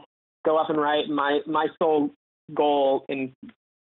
go 0.45 0.57
up 0.57 0.71
and 0.71 0.81
write. 0.81 1.09
My 1.09 1.41
my 1.47 1.67
sole 1.79 2.11
goal 2.55 3.05
in 3.09 3.35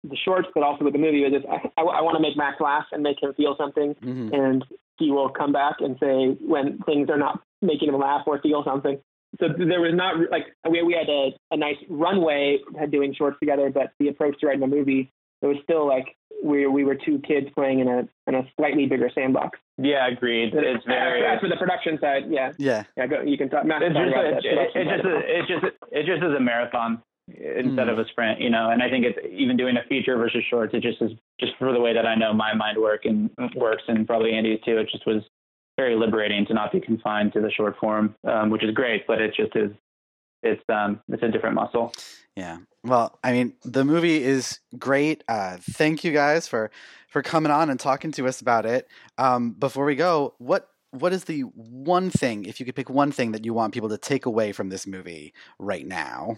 the 0.03 0.17
shorts, 0.23 0.47
but 0.53 0.63
also 0.63 0.83
with 0.83 0.93
the 0.93 0.99
movie, 0.99 1.23
is 1.23 1.33
just 1.33 1.45
I, 1.47 1.69
I, 1.77 1.83
I 1.83 2.01
want 2.01 2.15
to 2.15 2.21
make 2.21 2.37
Max 2.37 2.59
laugh 2.59 2.85
and 2.91 3.03
make 3.03 3.21
him 3.21 3.33
feel 3.33 3.55
something, 3.57 3.95
mm-hmm. 3.95 4.33
and 4.33 4.65
he 4.97 5.11
will 5.11 5.29
come 5.29 5.51
back 5.51 5.75
and 5.79 5.97
say 5.99 6.37
when 6.45 6.79
things 6.79 7.09
are 7.09 7.17
not 7.17 7.41
making 7.61 7.89
him 7.89 7.99
laugh 7.99 8.23
or 8.27 8.39
feel 8.41 8.63
something. 8.63 8.99
So 9.39 9.47
there 9.47 9.79
was 9.79 9.93
not 9.93 10.15
like 10.29 10.47
we 10.69 10.81
we 10.83 10.93
had 10.93 11.09
a, 11.09 11.31
a 11.51 11.57
nice 11.57 11.77
runway 11.89 12.59
doing 12.89 13.13
shorts 13.13 13.37
together, 13.39 13.69
but 13.69 13.91
the 13.99 14.09
approach 14.09 14.39
to 14.39 14.47
writing 14.47 14.63
a 14.63 14.67
movie 14.67 15.11
it 15.41 15.47
was 15.47 15.57
still 15.63 15.87
like 15.87 16.15
we 16.43 16.67
we 16.67 16.83
were 16.83 16.95
two 16.95 17.19
kids 17.19 17.47
playing 17.55 17.79
in 17.79 17.87
a 17.87 18.07
in 18.27 18.35
a 18.35 18.43
slightly 18.57 18.85
bigger 18.85 19.09
sandbox. 19.13 19.59
Yeah, 19.77 20.07
agreed. 20.07 20.53
It's 20.53 20.85
very 20.85 21.25
as 21.27 21.39
for 21.39 21.49
the 21.49 21.55
production 21.55 21.97
side. 21.99 22.23
Yeah, 22.29 22.51
yeah, 22.57 22.83
yeah. 22.97 23.07
Go, 23.07 23.21
you 23.21 23.37
can 23.37 23.49
talk. 23.49 23.65
Matt, 23.65 23.81
it's, 23.83 23.95
just 23.95 24.15
a, 24.15 24.79
it, 24.79 24.87
it, 24.87 24.89
just 24.89 25.05
a, 25.05 25.17
it 25.19 25.47
just 25.47 25.65
it 25.91 26.05
just 26.05 26.23
is 26.23 26.35
a 26.35 26.39
marathon 26.39 27.01
instead 27.27 27.87
mm. 27.87 27.91
of 27.91 27.99
a 27.99 28.05
sprint, 28.09 28.39
you 28.41 28.49
know. 28.49 28.69
And 28.69 28.81
I 28.81 28.89
think 28.89 29.05
it's 29.05 29.19
even 29.31 29.57
doing 29.57 29.77
a 29.77 29.87
feature 29.87 30.17
versus 30.17 30.43
shorts. 30.49 30.73
It 30.73 30.81
just 30.81 31.01
is 31.01 31.11
just 31.39 31.53
for 31.57 31.71
the 31.73 31.79
way 31.79 31.93
that 31.93 32.05
I 32.05 32.15
know 32.15 32.33
my 32.33 32.53
mind 32.53 32.77
work 32.79 33.05
and 33.05 33.29
works, 33.55 33.83
and 33.87 34.05
probably 34.07 34.33
Andy's 34.33 34.59
too. 34.65 34.77
It 34.77 34.89
just 34.91 35.05
was 35.05 35.23
very 35.77 35.95
liberating 35.95 36.45
to 36.47 36.53
not 36.53 36.71
be 36.71 36.79
confined 36.79 37.33
to 37.33 37.41
the 37.41 37.51
short 37.51 37.77
form, 37.79 38.15
um, 38.27 38.49
which 38.49 38.63
is 38.63 38.71
great. 38.73 39.07
But 39.07 39.21
it 39.21 39.33
just 39.35 39.55
is 39.55 39.71
it's 40.43 40.63
um 40.69 41.01
it's 41.09 41.23
a 41.23 41.29
different 41.29 41.55
muscle. 41.55 41.93
Yeah. 42.35 42.59
Well, 42.83 43.19
I 43.23 43.31
mean, 43.33 43.53
the 43.63 43.83
movie 43.83 44.23
is 44.23 44.59
great. 44.77 45.23
Uh, 45.27 45.57
thank 45.59 46.03
you 46.03 46.11
guys 46.11 46.47
for 46.47 46.71
for 47.09 47.21
coming 47.21 47.51
on 47.51 47.69
and 47.69 47.79
talking 47.79 48.11
to 48.13 48.27
us 48.27 48.41
about 48.41 48.65
it. 48.65 48.87
Um, 49.17 49.51
before 49.51 49.85
we 49.85 49.95
go, 49.95 50.33
what 50.37 50.67
what 50.91 51.13
is 51.13 51.25
the 51.25 51.41
one 51.41 52.09
thing, 52.09 52.45
if 52.45 52.59
you 52.59 52.65
could 52.65 52.75
pick 52.75 52.89
one 52.89 53.11
thing 53.11 53.31
that 53.31 53.45
you 53.45 53.53
want 53.53 53.73
people 53.73 53.89
to 53.89 53.97
take 53.97 54.25
away 54.25 54.51
from 54.51 54.69
this 54.69 54.85
movie 54.85 55.33
right 55.59 55.85
now? 55.85 56.37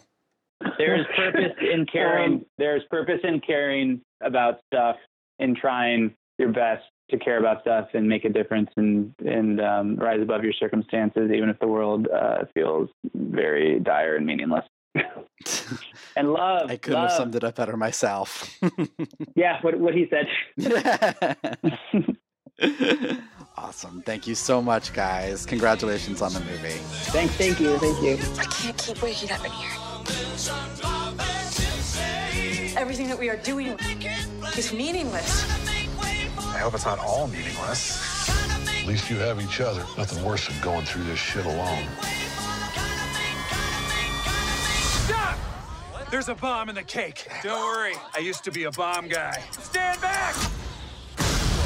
There's 0.77 1.05
purpose 1.15 1.53
in 1.59 1.85
caring. 1.91 2.45
There's 2.57 2.83
purpose 2.89 3.19
in 3.23 3.39
caring 3.39 4.01
about 4.21 4.59
stuff 4.67 4.97
and 5.39 5.55
trying 5.55 6.15
your 6.38 6.51
best 6.51 6.83
to 7.09 7.17
care 7.17 7.38
about 7.38 7.62
stuff 7.62 7.89
and 7.93 8.07
make 8.07 8.25
a 8.25 8.29
difference 8.29 8.69
and 8.77 9.13
and 9.25 9.59
um, 9.62 9.95
rise 9.95 10.21
above 10.21 10.43
your 10.43 10.53
circumstances, 10.53 11.31
even 11.33 11.50
if 11.50 11.59
the 11.59 11.67
world 11.67 12.07
uh, 12.07 12.45
feels 12.53 12.89
very 13.13 13.79
dire 13.79 14.15
and 14.15 14.25
meaningless. 14.25 14.65
and 16.15 16.31
love. 16.31 16.69
I 16.69 16.77
couldn't 16.77 17.01
love. 17.01 17.09
have 17.09 17.17
summed 17.17 17.35
it 17.35 17.43
up 17.43 17.55
better 17.55 17.77
myself. 17.77 18.59
yeah, 19.35 19.59
what 19.62 19.79
what 19.79 19.93
he 19.93 20.09
said. 20.09 20.27
awesome. 23.57 24.01
Thank 24.03 24.27
you 24.27 24.35
so 24.35 24.62
much, 24.62 24.93
guys. 24.93 25.45
Congratulations 25.45 26.21
on 26.21 26.33
the 26.33 26.39
movie. 26.41 26.69
Thanks. 27.12 27.33
Thank 27.35 27.59
you. 27.59 27.77
Thank 27.77 28.01
you. 28.01 28.17
I 28.39 28.45
can't 28.45 28.77
keep 28.77 29.01
waking 29.01 29.31
up 29.31 29.43
in 29.45 29.51
here. 29.51 29.71
Everything 32.75 33.07
that 33.07 33.17
we 33.19 33.29
are 33.29 33.38
doing 33.38 33.77
is 34.57 34.73
meaningless. 34.73 35.50
I 36.38 36.57
hope 36.57 36.73
it's 36.73 36.85
not 36.85 37.00
all 37.00 37.27
meaningless. 37.27 38.29
At 38.81 38.85
least 38.85 39.09
you 39.09 39.17
have 39.17 39.41
each 39.41 39.62
other. 39.62 39.85
Nothing 39.97 40.23
worse 40.23 40.47
than 40.47 40.59
going 40.62 40.85
through 40.85 41.03
this 41.05 41.17
shit 41.17 41.45
alone. 41.45 41.88
Stop! 45.05 45.38
There's 46.12 46.29
a 46.29 46.36
bomb 46.36 46.69
in 46.69 46.75
the 46.75 46.83
cake. 46.83 47.27
Don't 47.43 47.62
worry, 47.62 47.93
I 48.15 48.19
used 48.19 48.45
to 48.45 48.51
be 48.51 48.63
a 48.63 48.72
bomb 48.72 49.10
guy. 49.10 49.43
Stand 49.51 50.00
back! 50.00 50.33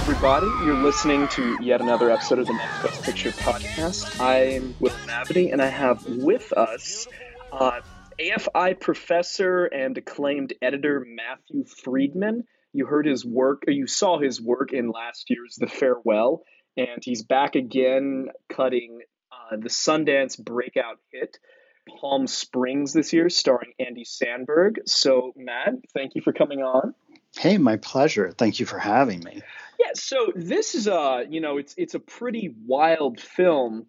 Everybody, 0.01 0.48
you're 0.65 0.82
listening 0.82 1.27
to 1.29 1.56
yet 1.62 1.79
another 1.79 2.10
episode 2.10 2.39
of 2.39 2.48
the 2.48 2.53
Next 2.53 2.82
Best 2.82 3.03
Picture 3.03 3.29
podcast. 3.29 4.20
I'm 4.20 4.74
Will 4.79 4.89
Mavity, 5.06 5.51
and 5.53 5.62
I 5.62 5.67
have 5.67 6.03
with 6.08 6.51
us 6.51 7.08
uh, 7.51 7.82
AFI 8.20 8.79
professor 8.79 9.65
and 9.65 9.96
acclaimed 10.00 10.53
editor 10.60 11.06
Matthew 11.08 11.65
Friedman. 11.84 12.44
You 12.74 12.88
heard 12.88 13.06
his 13.06 13.24
work, 13.24 13.65
or 13.67 13.72
you 13.72 13.86
saw 13.86 14.17
his 14.17 14.41
work 14.41 14.74
in 14.74 14.89
last 14.89 15.29
year's 15.29 15.58
The 15.60 15.67
Farewell, 15.67 16.41
and 16.75 17.03
he's 17.03 17.22
back 17.22 17.56
again 17.56 18.29
cutting 18.50 19.01
uh, 19.32 19.58
the 19.58 19.70
Sundance 19.70 20.44
breakout 20.44 20.98
hit 21.12 21.38
Palm 22.00 22.27
Springs 22.27 22.94
this 22.94 23.13
year, 23.13 23.29
starring 23.29 23.74
Andy 23.79 24.06
Samberg. 24.06 24.77
So, 24.86 25.34
Matt, 25.36 25.75
thank 25.94 26.15
you 26.15 26.22
for 26.22 26.34
coming 26.34 26.60
on. 26.60 26.94
Hey, 27.36 27.58
my 27.58 27.77
pleasure. 27.77 28.32
Thank 28.32 28.60
you 28.60 28.65
for 28.65 28.79
having 28.79 29.24
me. 29.24 29.41
Yeah, 29.79 29.91
so 29.94 30.32
this 30.36 30.75
is 30.75 30.88
a 30.88 31.25
you 31.29 31.39
know 31.39 31.58
it's 31.58 31.75
it's 31.77 31.94
a 31.94 32.00
pretty 32.00 32.56
wild 32.65 33.20
film. 33.20 33.86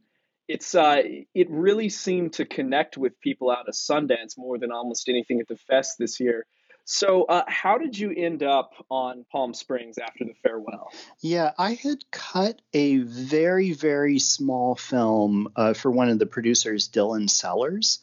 It's 0.47 0.75
uh 0.75 1.02
it 1.35 1.50
really 1.50 1.88
seemed 1.88 2.35
to 2.35 2.45
connect 2.45 2.99
with 2.99 3.21
people 3.21 3.50
out 3.50 3.69
of 3.69 3.75
Sundance 3.75 4.37
more 4.37 4.59
than 4.59 4.71
almost 4.71 5.09
anything 5.09 5.40
at 5.40 5.49
the 5.49 5.57
fest 5.57 5.97
this 5.99 6.21
year. 6.21 6.47
So, 6.90 7.25
uh, 7.25 7.45
how 7.47 7.76
did 7.76 7.99
you 7.99 8.14
end 8.16 8.42
up 8.42 8.73
on 8.90 9.26
Palm 9.30 9.52
Springs 9.52 9.99
after 9.99 10.25
the 10.25 10.33
farewell? 10.42 10.90
Yeah, 11.21 11.52
I 11.59 11.75
had 11.75 12.11
cut 12.11 12.62
a 12.73 12.97
very, 12.97 13.73
very 13.73 14.18
small 14.18 14.75
film 14.75 15.52
uh, 15.54 15.75
for 15.75 15.90
one 15.90 16.09
of 16.09 16.18
the 16.18 16.25
producers, 16.25 16.88
Dylan 16.88 17.28
Sellers. 17.28 17.99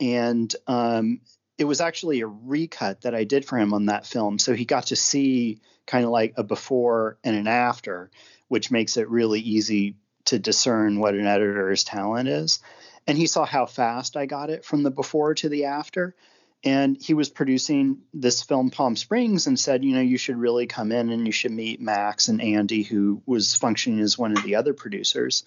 And 0.00 0.52
um, 0.66 1.20
it 1.56 1.66
was 1.66 1.80
actually 1.80 2.20
a 2.22 2.26
recut 2.26 3.02
that 3.02 3.14
I 3.14 3.22
did 3.22 3.44
for 3.44 3.56
him 3.56 3.72
on 3.72 3.86
that 3.86 4.08
film. 4.08 4.40
So 4.40 4.54
he 4.54 4.64
got 4.64 4.86
to 4.86 4.96
see 4.96 5.60
kind 5.86 6.04
of 6.04 6.10
like 6.10 6.34
a 6.36 6.42
before 6.42 7.16
and 7.22 7.36
an 7.36 7.46
after, 7.46 8.10
which 8.48 8.72
makes 8.72 8.96
it 8.96 9.08
really 9.08 9.38
easy 9.38 9.94
to 10.24 10.40
discern 10.40 10.98
what 10.98 11.14
an 11.14 11.28
editor's 11.28 11.84
talent 11.84 12.28
is. 12.28 12.58
And 13.06 13.16
he 13.16 13.28
saw 13.28 13.44
how 13.44 13.66
fast 13.66 14.16
I 14.16 14.26
got 14.26 14.50
it 14.50 14.64
from 14.64 14.82
the 14.82 14.90
before 14.90 15.34
to 15.34 15.48
the 15.48 15.66
after 15.66 16.16
And 16.62 17.00
he 17.00 17.14
was 17.14 17.30
producing 17.30 18.02
this 18.12 18.42
film, 18.42 18.70
Palm 18.70 18.94
Springs, 18.94 19.46
and 19.46 19.58
said, 19.58 19.82
you 19.82 19.94
know, 19.94 20.02
you 20.02 20.18
should 20.18 20.36
really 20.36 20.66
come 20.66 20.92
in 20.92 21.08
and 21.10 21.24
you 21.24 21.32
should 21.32 21.52
meet 21.52 21.80
Max 21.80 22.28
and 22.28 22.42
Andy, 22.42 22.82
who 22.82 23.22
was 23.24 23.54
functioning 23.54 24.00
as 24.00 24.18
one 24.18 24.36
of 24.36 24.42
the 24.42 24.56
other 24.56 24.74
producers. 24.74 25.44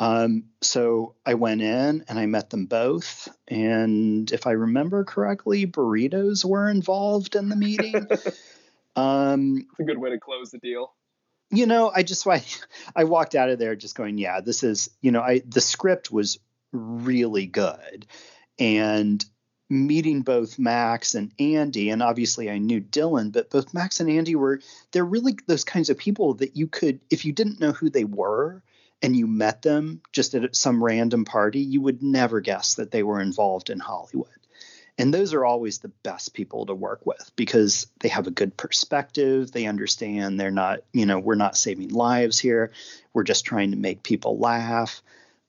Um, 0.00 0.44
so 0.62 1.14
I 1.26 1.34
went 1.34 1.60
in 1.60 2.04
and 2.08 2.18
I 2.18 2.26
met 2.26 2.50
them 2.50 2.66
both. 2.66 3.28
And 3.46 4.32
if 4.32 4.46
I 4.46 4.52
remember 4.52 5.04
correctly, 5.04 5.66
burritos 5.66 6.44
were 6.44 6.68
involved 6.70 7.36
in 7.36 7.50
the 7.50 7.56
meeting. 7.56 7.94
um, 8.96 9.66
it's 9.70 9.80
a 9.80 9.84
good 9.84 9.98
way 9.98 10.10
to 10.10 10.18
close 10.18 10.50
the 10.50 10.58
deal. 10.58 10.94
You 11.50 11.66
know, 11.66 11.92
I 11.94 12.02
just 12.02 12.26
I, 12.26 12.42
I 12.96 13.04
walked 13.04 13.34
out 13.34 13.50
of 13.50 13.58
there 13.58 13.76
just 13.76 13.94
going, 13.94 14.16
yeah, 14.16 14.40
this 14.40 14.62
is, 14.64 14.88
you 15.02 15.12
know, 15.12 15.20
I 15.20 15.42
the 15.46 15.60
script 15.60 16.10
was 16.10 16.38
really 16.72 17.46
good. 17.46 18.06
And 18.58 19.24
meeting 19.70 20.22
both 20.22 20.58
Max 20.58 21.14
and 21.14 21.32
Andy, 21.38 21.90
and 21.90 22.02
obviously 22.02 22.50
I 22.50 22.58
knew 22.58 22.80
Dylan, 22.80 23.32
but 23.32 23.50
both 23.50 23.72
Max 23.72 24.00
and 24.00 24.10
Andy 24.10 24.34
were 24.34 24.60
they're 24.90 25.04
really 25.04 25.36
those 25.46 25.64
kinds 25.64 25.88
of 25.88 25.96
people 25.96 26.34
that 26.34 26.56
you 26.56 26.66
could, 26.66 27.00
if 27.08 27.24
you 27.24 27.32
didn't 27.32 27.60
know 27.60 27.72
who 27.72 27.88
they 27.88 28.04
were 28.04 28.62
and 29.00 29.16
you 29.16 29.26
met 29.26 29.62
them 29.62 30.02
just 30.12 30.34
at 30.34 30.56
some 30.56 30.82
random 30.82 31.24
party, 31.24 31.60
you 31.60 31.80
would 31.80 32.02
never 32.02 32.40
guess 32.40 32.74
that 32.74 32.90
they 32.90 33.02
were 33.02 33.20
involved 33.20 33.70
in 33.70 33.78
Hollywood. 33.78 34.28
And 34.98 35.14
those 35.14 35.32
are 35.32 35.46
always 35.46 35.78
the 35.78 35.88
best 35.88 36.34
people 36.34 36.66
to 36.66 36.74
work 36.74 37.06
with 37.06 37.30
because 37.34 37.86
they 38.00 38.08
have 38.08 38.26
a 38.26 38.32
good 38.32 38.56
perspective. 38.56 39.50
They 39.50 39.64
understand 39.64 40.38
they're 40.38 40.50
not, 40.50 40.80
you 40.92 41.06
know, 41.06 41.18
we're 41.18 41.36
not 41.36 41.56
saving 41.56 41.88
lives 41.88 42.38
here. 42.38 42.72
We're 43.14 43.22
just 43.22 43.46
trying 43.46 43.70
to 43.70 43.78
make 43.78 44.02
people 44.02 44.38
laugh. 44.38 45.00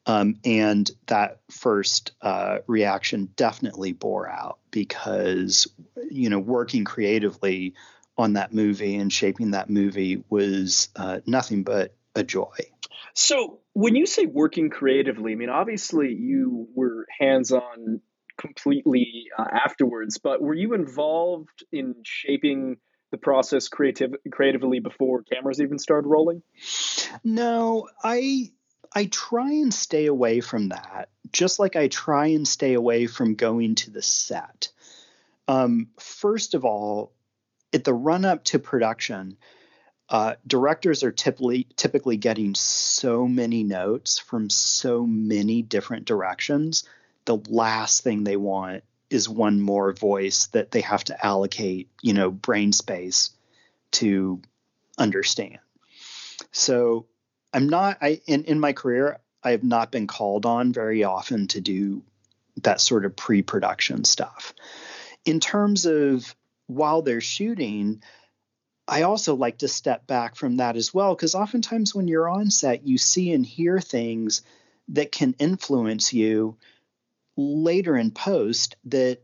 Um, 0.05 0.39
and 0.43 0.89
that 1.07 1.41
first 1.49 2.13
uh, 2.21 2.59
reaction 2.67 3.29
definitely 3.35 3.93
bore 3.93 4.27
out 4.27 4.57
because, 4.71 5.67
you 6.09 6.29
know, 6.29 6.39
working 6.39 6.85
creatively 6.85 7.75
on 8.17 8.33
that 8.33 8.53
movie 8.53 8.95
and 8.95 9.13
shaping 9.13 9.51
that 9.51 9.69
movie 9.69 10.23
was 10.29 10.89
uh, 10.95 11.19
nothing 11.25 11.63
but 11.63 11.93
a 12.15 12.23
joy. 12.23 12.55
So, 13.13 13.59
when 13.73 13.95
you 13.95 14.05
say 14.05 14.25
working 14.25 14.69
creatively, 14.69 15.33
I 15.33 15.35
mean, 15.35 15.49
obviously 15.49 16.13
you 16.13 16.67
were 16.73 17.05
hands 17.19 17.51
on 17.51 18.01
completely 18.37 19.25
uh, 19.37 19.45
afterwards, 19.51 20.17
but 20.17 20.41
were 20.41 20.53
you 20.53 20.73
involved 20.73 21.63
in 21.71 21.95
shaping 22.03 22.77
the 23.11 23.17
process 23.17 23.67
creative 23.67 24.13
creatively 24.31 24.79
before 24.79 25.23
cameras 25.23 25.61
even 25.61 25.77
started 25.77 26.07
rolling? 26.07 26.41
No, 27.23 27.87
I 28.03 28.51
I 28.93 29.05
try 29.05 29.51
and 29.51 29.73
stay 29.73 30.05
away 30.05 30.41
from 30.41 30.69
that, 30.69 31.09
just 31.31 31.59
like 31.59 31.75
I 31.75 31.87
try 31.87 32.27
and 32.27 32.47
stay 32.47 32.73
away 32.73 33.07
from 33.07 33.35
going 33.35 33.75
to 33.75 33.91
the 33.91 34.01
set. 34.01 34.69
Um, 35.47 35.89
first 35.99 36.53
of 36.53 36.65
all, 36.65 37.13
at 37.73 37.83
the 37.83 37.93
run 37.93 38.25
up 38.25 38.43
to 38.45 38.59
production, 38.59 39.37
uh, 40.09 40.35
directors 40.45 41.03
are 41.03 41.11
typically 41.11 41.67
typically 41.77 42.17
getting 42.17 42.53
so 42.53 43.25
many 43.27 43.63
notes 43.63 44.19
from 44.19 44.49
so 44.49 45.05
many 45.05 45.61
different 45.61 46.05
directions. 46.05 46.83
The 47.23 47.37
last 47.47 48.03
thing 48.03 48.23
they 48.23 48.35
want 48.35 48.83
is 49.09 49.29
one 49.29 49.61
more 49.61 49.93
voice 49.93 50.47
that 50.47 50.71
they 50.71 50.81
have 50.81 51.03
to 51.05 51.25
allocate, 51.25 51.89
you 52.01 52.13
know, 52.13 52.29
brain 52.29 52.73
space 52.73 53.29
to 53.91 54.41
understand. 54.97 55.59
So 56.51 57.05
I'm 57.53 57.69
not 57.69 57.97
I 58.01 58.21
in, 58.25 58.45
in 58.45 58.59
my 58.59 58.73
career 58.73 59.19
I 59.43 59.51
have 59.51 59.63
not 59.63 59.91
been 59.91 60.07
called 60.07 60.45
on 60.45 60.73
very 60.73 61.03
often 61.03 61.47
to 61.47 61.61
do 61.61 62.03
that 62.63 62.81
sort 62.81 63.05
of 63.05 63.15
pre-production 63.15 64.03
stuff. 64.03 64.53
In 65.25 65.39
terms 65.39 65.85
of 65.85 66.35
while 66.67 67.01
they're 67.01 67.21
shooting, 67.21 68.01
I 68.87 69.03
also 69.03 69.35
like 69.35 69.59
to 69.59 69.67
step 69.67 70.05
back 70.07 70.35
from 70.35 70.57
that 70.57 70.75
as 70.75 70.93
well 70.93 71.15
because 71.15 71.35
oftentimes 71.35 71.95
when 71.95 72.07
you're 72.07 72.29
on 72.29 72.51
set, 72.51 72.85
you 72.85 72.97
see 72.97 73.31
and 73.31 73.45
hear 73.45 73.79
things 73.79 74.41
that 74.89 75.11
can 75.11 75.33
influence 75.39 76.13
you 76.13 76.57
later 77.37 77.95
in 77.95 78.11
post 78.11 78.75
that 78.85 79.19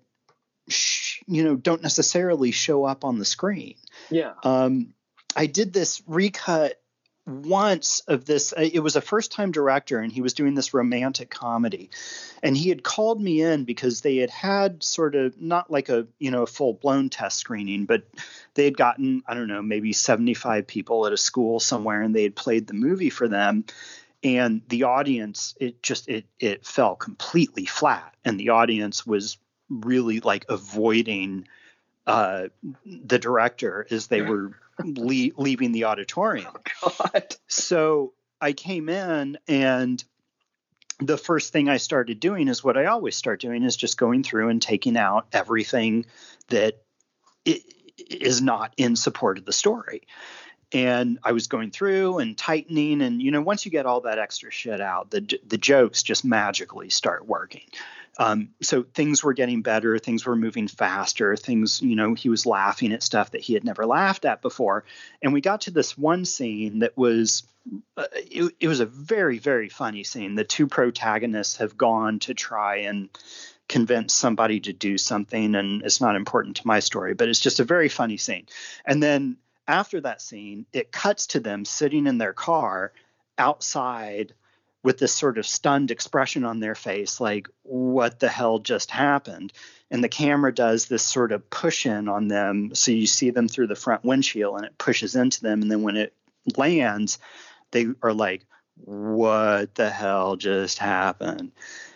sh- 0.69 1.21
you 1.27 1.43
know 1.43 1.55
don't 1.55 1.83
necessarily 1.83 2.51
show 2.51 2.85
up 2.85 3.03
on 3.03 3.19
the 3.19 3.25
screen. 3.25 3.75
Yeah. 4.09 4.33
Um, 4.43 4.93
I 5.35 5.45
did 5.45 5.73
this 5.73 6.01
recut 6.07 6.81
once 7.27 8.01
of 8.07 8.23
this 8.23 8.53
uh, 8.53 8.61
it 8.61 8.79
was 8.79 8.95
a 8.95 9.01
first 9.01 9.33
time 9.33 9.51
director 9.51 9.99
and 9.99 10.13
he 10.13 10.21
was 10.21 10.33
doing 10.33 10.55
this 10.55 10.73
romantic 10.73 11.29
comedy. 11.29 11.89
And 12.41 12.55
he 12.55 12.69
had 12.69 12.83
called 12.83 13.21
me 13.21 13.41
in 13.41 13.65
because 13.65 14.01
they 14.01 14.17
had 14.17 14.29
had 14.29 14.81
sort 14.81 15.13
of 15.13 15.39
not 15.39 15.69
like 15.69 15.89
a 15.89 16.07
you 16.19 16.31
know 16.31 16.43
a 16.43 16.47
full 16.47 16.73
blown 16.73 17.09
test 17.09 17.37
screening 17.37 17.85
but 17.85 18.03
they 18.53 18.63
had 18.63 18.77
gotten 18.77 19.23
i 19.27 19.33
don't 19.33 19.49
know 19.49 19.61
maybe 19.61 19.91
75 19.91 20.65
people 20.67 21.05
at 21.05 21.13
a 21.13 21.17
school 21.17 21.59
somewhere 21.59 22.01
and 22.01 22.15
they 22.15 22.23
had 22.23 22.35
played 22.35 22.65
the 22.65 22.73
movie 22.73 23.09
for 23.09 23.27
them. 23.27 23.65
And 24.23 24.61
the 24.69 24.83
audience 24.83 25.53
it 25.59 25.83
just 25.83 26.07
it 26.07 26.25
it 26.39 26.65
fell 26.65 26.95
completely 26.95 27.65
flat. 27.65 28.15
And 28.23 28.39
the 28.39 28.49
audience 28.49 29.05
was 29.05 29.37
really 29.69 30.21
like 30.21 30.45
avoiding 30.47 31.47
uh, 32.07 32.47
the 32.85 33.19
director 33.19 33.85
as 33.91 34.07
they 34.07 34.21
were 34.21 34.53
le- 34.83 35.31
leaving 35.37 35.71
the 35.71 35.85
auditorium. 35.85 36.53
Oh, 36.83 36.95
God. 37.13 37.35
So 37.47 38.13
I 38.39 38.53
came 38.53 38.87
in 38.87 39.37
and 39.47 40.03
the 40.99 41.17
first 41.17 41.51
thing 41.51 41.69
I 41.69 41.77
started 41.77 42.19
doing 42.19 42.47
is 42.47 42.63
what 42.63 42.77
I 42.77 42.85
always 42.85 43.15
start 43.15 43.41
doing 43.41 43.63
is 43.63 43.75
just 43.75 43.97
going 43.97 44.23
through 44.23 44.49
and 44.49 44.61
taking 44.61 44.97
out 44.97 45.27
everything 45.31 46.05
that 46.49 46.81
is 47.45 48.41
not 48.41 48.73
in 48.77 48.95
support 48.95 49.37
of 49.37 49.45
the 49.45 49.53
story. 49.53 50.03
And 50.71 51.19
I 51.23 51.31
was 51.31 51.47
going 51.47 51.71
through 51.71 52.19
and 52.19 52.37
tightening, 52.37 53.01
and 53.01 53.21
you 53.21 53.31
know, 53.31 53.41
once 53.41 53.65
you 53.65 53.71
get 53.71 53.85
all 53.85 54.01
that 54.01 54.19
extra 54.19 54.51
shit 54.51 54.81
out, 54.81 55.09
the 55.11 55.39
the 55.45 55.57
jokes 55.57 56.03
just 56.03 56.25
magically 56.25 56.89
start 56.89 57.25
working. 57.25 57.69
Um, 58.19 58.49
so 58.62 58.84
things 58.84 59.23
were 59.23 59.34
getting 59.34 59.62
better, 59.62 59.99
things 59.99 60.25
were 60.25 60.36
moving 60.36 60.67
faster, 60.67 61.36
things, 61.36 61.82
you 61.82 61.95
know, 61.95 62.15
he 62.15 62.30
was 62.30 62.45
laughing 62.45 62.91
at 62.91 63.03
stuff 63.03 63.32
that 63.32 63.41
he 63.41 63.53
had 63.53 63.63
never 63.63 63.86
laughed 63.86 64.25
at 64.25 64.41
before. 64.41 64.86
And 65.21 65.34
we 65.34 65.41
got 65.41 65.62
to 65.62 65.71
this 65.71 65.97
one 65.97 66.25
scene 66.25 66.80
that 66.80 66.97
was, 66.97 67.43
uh, 67.95 68.06
it, 68.13 68.53
it 68.60 68.67
was 68.67 68.80
a 68.80 68.86
very, 68.86 69.38
very 69.38 69.69
funny 69.69 70.03
scene. 70.03 70.36
The 70.36 70.43
two 70.43 70.67
protagonists 70.67 71.58
have 71.58 71.77
gone 71.77 72.19
to 72.19 72.34
try 72.34 72.77
and 72.77 73.10
convince 73.69 74.13
somebody 74.13 74.62
to 74.62 74.73
do 74.73 74.97
something, 74.97 75.53
and 75.53 75.84
it's 75.84 76.01
not 76.01 76.15
important 76.15 76.56
to 76.58 76.67
my 76.67 76.80
story, 76.80 77.13
but 77.13 77.27
it's 77.27 77.39
just 77.39 77.60
a 77.60 77.65
very 77.65 77.89
funny 77.89 78.17
scene. 78.17 78.47
And 78.86 79.03
then 79.03 79.38
after 79.67 80.01
that 80.01 80.21
scene, 80.21 80.65
it 80.73 80.91
cuts 80.91 81.27
to 81.27 81.39
them 81.39 81.65
sitting 81.65 82.08
in 82.08 82.17
their 82.17 82.34
car 82.34 82.93
outside 83.38 84.34
with 84.88 85.00
this 85.00 85.13
sort 85.13 85.38
of 85.38 85.45
stunned 85.45 85.91
expression 85.91 86.45
on 86.45 86.62
their 86.62 86.73
face, 86.73 87.19
like, 87.19 87.50
what 87.63 88.21
the 88.21 88.30
hell 88.30 88.58
just 88.58 88.89
happened? 88.89 89.52
And 89.91 90.02
the 90.02 90.08
camera 90.08 90.56
does 90.56 90.86
this 90.86 91.04
sort 91.04 91.34
of 91.34 91.50
push 91.50 91.86
in 91.86 92.08
on 92.08 92.30
them. 92.30 92.73
So 92.73 92.91
you 92.91 93.06
see 93.06 93.32
them 93.32 93.50
through 93.50 93.67
the 93.67 93.76
front 93.76 94.06
windshield 94.06 94.56
and 94.56 94.65
it 94.65 94.78
pushes 94.78 95.17
into 95.17 95.41
them. 95.41 95.62
And 95.62 95.69
then 95.69 95.82
when 95.82 95.97
it 95.97 96.13
lands, 96.56 97.19
they 97.71 97.88
are 98.02 98.13
like, 98.13 98.45
what 98.76 99.76
the 99.76 99.89
hell 99.89 100.38
just 100.38 100.80
happened? 100.80 101.52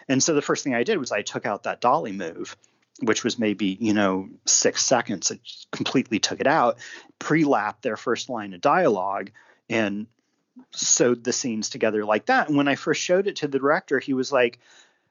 And 0.10 0.22
so 0.22 0.34
the 0.34 0.42
first 0.42 0.66
thing 0.66 0.76
I 0.76 0.84
did 0.84 0.98
was 0.98 1.14
I 1.14 1.22
took 1.22 1.46
out 1.46 1.64
that 1.64 1.80
dolly 1.80 2.12
move, 2.12 2.58
which 3.02 3.24
was 3.24 3.40
maybe, 3.40 3.78
you 3.80 3.94
know, 3.94 4.28
six 4.46 4.84
seconds. 4.84 5.32
It 5.32 5.40
completely 5.72 6.20
took 6.20 6.42
it 6.42 6.48
out, 6.48 6.78
pre 7.20 7.46
lapped 7.46 7.84
their 7.84 7.96
first 7.96 8.28
line 8.28 8.54
of 8.54 8.60
dialogue, 8.60 9.32
and 9.70 10.08
sewed 10.72 11.24
the 11.24 11.34
scenes 11.34 11.70
together 11.70 12.06
like 12.06 12.28
that. 12.28 12.48
And 12.48 12.58
when 12.58 12.68
I 12.68 12.76
first 12.76 13.02
showed 13.02 13.28
it 13.28 13.38
to 13.38 13.48
the 13.48 13.60
director, 13.60 14.00
he 14.00 14.14
was 14.14 14.32
like, 14.32 14.60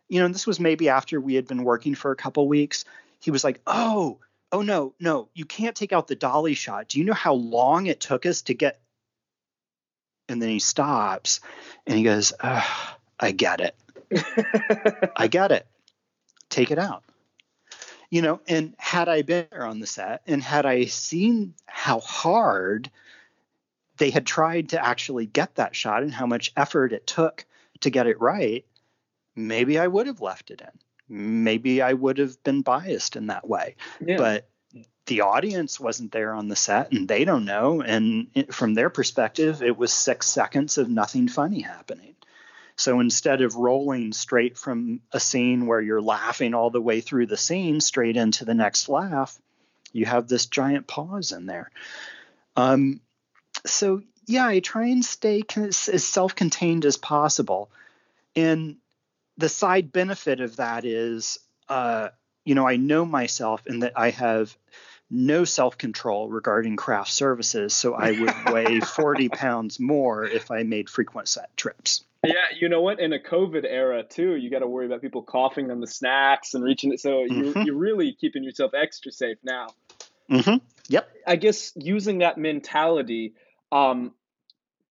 you 0.08 0.20
know, 0.20 0.28
this 0.28 0.46
was 0.46 0.60
maybe 0.60 0.88
after 0.88 1.20
we 1.20 1.34
had 1.34 1.46
been 1.46 1.64
working 1.64 1.94
for 1.94 2.10
a 2.10 2.16
couple 2.16 2.46
weeks. 2.48 2.84
He 3.20 3.30
was 3.30 3.44
like, 3.44 3.60
oh, 3.66 4.18
oh 4.52 4.62
no, 4.62 4.94
no, 4.98 5.28
you 5.34 5.44
can't 5.44 5.76
take 5.76 5.92
out 5.92 6.08
the 6.08 6.16
dolly 6.16 6.54
shot. 6.54 6.88
Do 6.88 6.98
you 6.98 7.04
know 7.04 7.12
how 7.12 7.34
long 7.34 7.86
it 7.86 8.00
took 8.00 8.26
us 8.26 8.42
to 8.42 8.54
get? 8.54 8.80
And 10.28 10.40
then 10.40 10.48
he 10.48 10.58
stops 10.58 11.40
and 11.86 11.96
he 11.96 12.04
goes, 12.04 12.32
I 12.40 13.32
get 13.32 13.60
it. 13.60 13.74
I 15.16 15.26
get 15.30 15.52
it. 15.52 15.66
Take 16.48 16.70
it 16.70 16.78
out. 16.78 17.04
You 18.10 18.22
know, 18.22 18.40
and 18.48 18.74
had 18.78 19.08
I 19.08 19.22
been 19.22 19.46
there 19.50 19.64
on 19.64 19.78
the 19.78 19.86
set 19.86 20.22
and 20.26 20.42
had 20.42 20.66
I 20.66 20.86
seen 20.86 21.54
how 21.66 22.00
hard 22.00 22.90
they 24.00 24.10
had 24.10 24.26
tried 24.26 24.70
to 24.70 24.82
actually 24.82 25.26
get 25.26 25.56
that 25.56 25.76
shot 25.76 26.02
and 26.02 26.12
how 26.12 26.24
much 26.24 26.52
effort 26.56 26.94
it 26.94 27.06
took 27.06 27.44
to 27.80 27.90
get 27.90 28.06
it 28.06 28.18
right, 28.18 28.64
maybe 29.36 29.78
I 29.78 29.86
would 29.86 30.06
have 30.06 30.22
left 30.22 30.50
it 30.50 30.62
in. 30.62 31.44
Maybe 31.44 31.82
I 31.82 31.92
would 31.92 32.16
have 32.16 32.42
been 32.42 32.62
biased 32.62 33.14
in 33.14 33.26
that 33.26 33.46
way. 33.46 33.76
Yeah. 34.00 34.16
But 34.16 34.48
the 35.04 35.20
audience 35.20 35.78
wasn't 35.78 36.12
there 36.12 36.32
on 36.32 36.48
the 36.48 36.56
set 36.56 36.92
and 36.92 37.06
they 37.06 37.26
don't 37.26 37.44
know. 37.44 37.82
And 37.82 38.28
it, 38.32 38.54
from 38.54 38.72
their 38.72 38.88
perspective, 38.88 39.62
it 39.62 39.76
was 39.76 39.92
six 39.92 40.26
seconds 40.26 40.78
of 40.78 40.88
nothing 40.88 41.28
funny 41.28 41.60
happening. 41.60 42.14
So 42.76 43.00
instead 43.00 43.42
of 43.42 43.56
rolling 43.56 44.14
straight 44.14 44.56
from 44.56 45.02
a 45.12 45.20
scene 45.20 45.66
where 45.66 45.80
you're 45.80 46.00
laughing 46.00 46.54
all 46.54 46.70
the 46.70 46.80
way 46.80 47.02
through 47.02 47.26
the 47.26 47.36
scene 47.36 47.82
straight 47.82 48.16
into 48.16 48.46
the 48.46 48.54
next 48.54 48.88
laugh, 48.88 49.38
you 49.92 50.06
have 50.06 50.26
this 50.26 50.46
giant 50.46 50.86
pause 50.86 51.32
in 51.32 51.44
there. 51.44 51.70
Um, 52.56 53.02
so 53.66 54.02
yeah, 54.26 54.46
I 54.46 54.60
try 54.60 54.86
and 54.86 55.04
stay 55.04 55.42
as 55.56 56.04
self-contained 56.04 56.84
as 56.84 56.96
possible, 56.96 57.70
and 58.36 58.76
the 59.36 59.48
side 59.48 59.92
benefit 59.92 60.40
of 60.40 60.56
that 60.56 60.84
is, 60.84 61.38
uh, 61.68 62.10
you 62.44 62.54
know, 62.54 62.66
I 62.66 62.76
know 62.76 63.04
myself 63.04 63.62
and 63.66 63.82
that 63.82 63.94
I 63.96 64.10
have 64.10 64.56
no 65.10 65.44
self 65.44 65.76
control 65.76 66.28
regarding 66.28 66.76
craft 66.76 67.10
services, 67.10 67.74
so 67.74 67.94
I 67.94 68.12
would 68.12 68.34
weigh 68.52 68.80
40 68.80 69.28
pounds 69.30 69.80
more 69.80 70.24
if 70.24 70.50
I 70.50 70.62
made 70.62 70.88
frequent 70.88 71.28
set 71.28 71.56
trips. 71.56 72.04
Yeah, 72.24 72.34
you 72.58 72.68
know 72.68 72.82
what? 72.82 73.00
In 73.00 73.12
a 73.14 73.18
COVID 73.18 73.64
era 73.64 74.04
too, 74.04 74.36
you 74.36 74.50
got 74.50 74.58
to 74.58 74.66
worry 74.66 74.86
about 74.86 75.00
people 75.00 75.22
coughing 75.22 75.70
on 75.70 75.80
the 75.80 75.86
snacks 75.86 76.54
and 76.54 76.62
reaching 76.62 76.92
it. 76.92 77.00
So 77.00 77.10
mm-hmm. 77.10 77.42
you're, 77.42 77.64
you're 77.64 77.76
really 77.76 78.12
keeping 78.12 78.44
yourself 78.44 78.72
extra 78.74 79.10
safe 79.10 79.38
now. 79.42 79.68
Mm-hmm. 80.30 80.64
Yep. 80.88 81.08
I 81.26 81.36
guess 81.36 81.72
using 81.76 82.18
that 82.18 82.36
mentality, 82.36 83.34
um, 83.72 84.12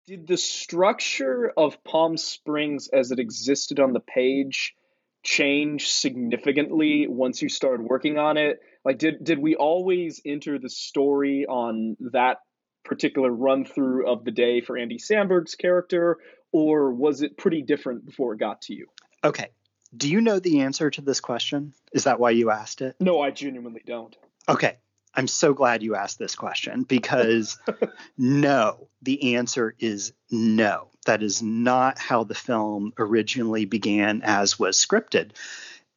did 0.07 0.27
the 0.27 0.37
structure 0.37 1.53
of 1.57 1.83
Palm 1.85 2.17
Springs 2.17 2.89
as 2.89 3.11
it 3.11 3.19
existed 3.19 3.81
on 3.81 3.93
the 3.93 4.01
page 4.01 4.75
change 5.23 5.89
significantly 5.89 7.07
once 7.09 7.43
you 7.43 7.49
started 7.49 7.85
working 7.85 8.19
on 8.19 8.37
it? 8.37 8.61
Like, 8.85 8.99
did 8.99 9.23
did 9.23 9.39
we 9.39 9.55
always 9.55 10.21
enter 10.25 10.59
the 10.59 10.71
story 10.71 11.45
on 11.47 11.97
that 12.13 12.39
particular 12.85 13.31
run 13.31 13.65
through 13.65 14.11
of 14.11 14.25
the 14.25 14.31
day 14.31 14.61
for 14.61 14.79
Andy 14.79 14.99
Samberg's 14.99 15.55
character, 15.55 16.17
or 16.53 16.93
was 16.93 17.23
it 17.23 17.37
pretty 17.37 17.63
different 17.63 18.07
before 18.07 18.33
it 18.33 18.41
got 18.41 18.63
to 18.63 18.75
you? 18.75 18.87
Okay. 19.23 19.51
Do 19.97 20.09
you 20.09 20.21
know 20.21 20.39
the 20.39 20.61
answer 20.61 20.91
to 20.91 21.01
this 21.01 21.21
question? 21.21 21.75
Is 21.93 22.05
that 22.05 22.21
why 22.21 22.31
you 22.31 22.51
asked 22.51 22.83
it? 22.83 22.97
No, 23.01 23.21
I 23.21 23.31
genuinely 23.31 23.83
don't. 23.87 24.17
Okay. 24.49 24.79
I'm 25.15 25.27
so 25.29 25.55
glad 25.55 25.83
you 25.83 25.95
asked 25.95 26.19
this 26.19 26.37
question 26.37 26.83
because 26.83 27.59
no, 28.19 28.89
the 29.03 29.37
answer 29.37 29.75
is 29.79 30.13
no. 30.31 30.89
That 31.07 31.23
is 31.23 31.43
not 31.43 31.99
how 31.99 32.25
the 32.25 32.35
film 32.35 32.93
originally 32.99 33.65
began 33.65 34.23
as 34.23 34.59
was 34.59 34.77
scripted. 34.77 35.31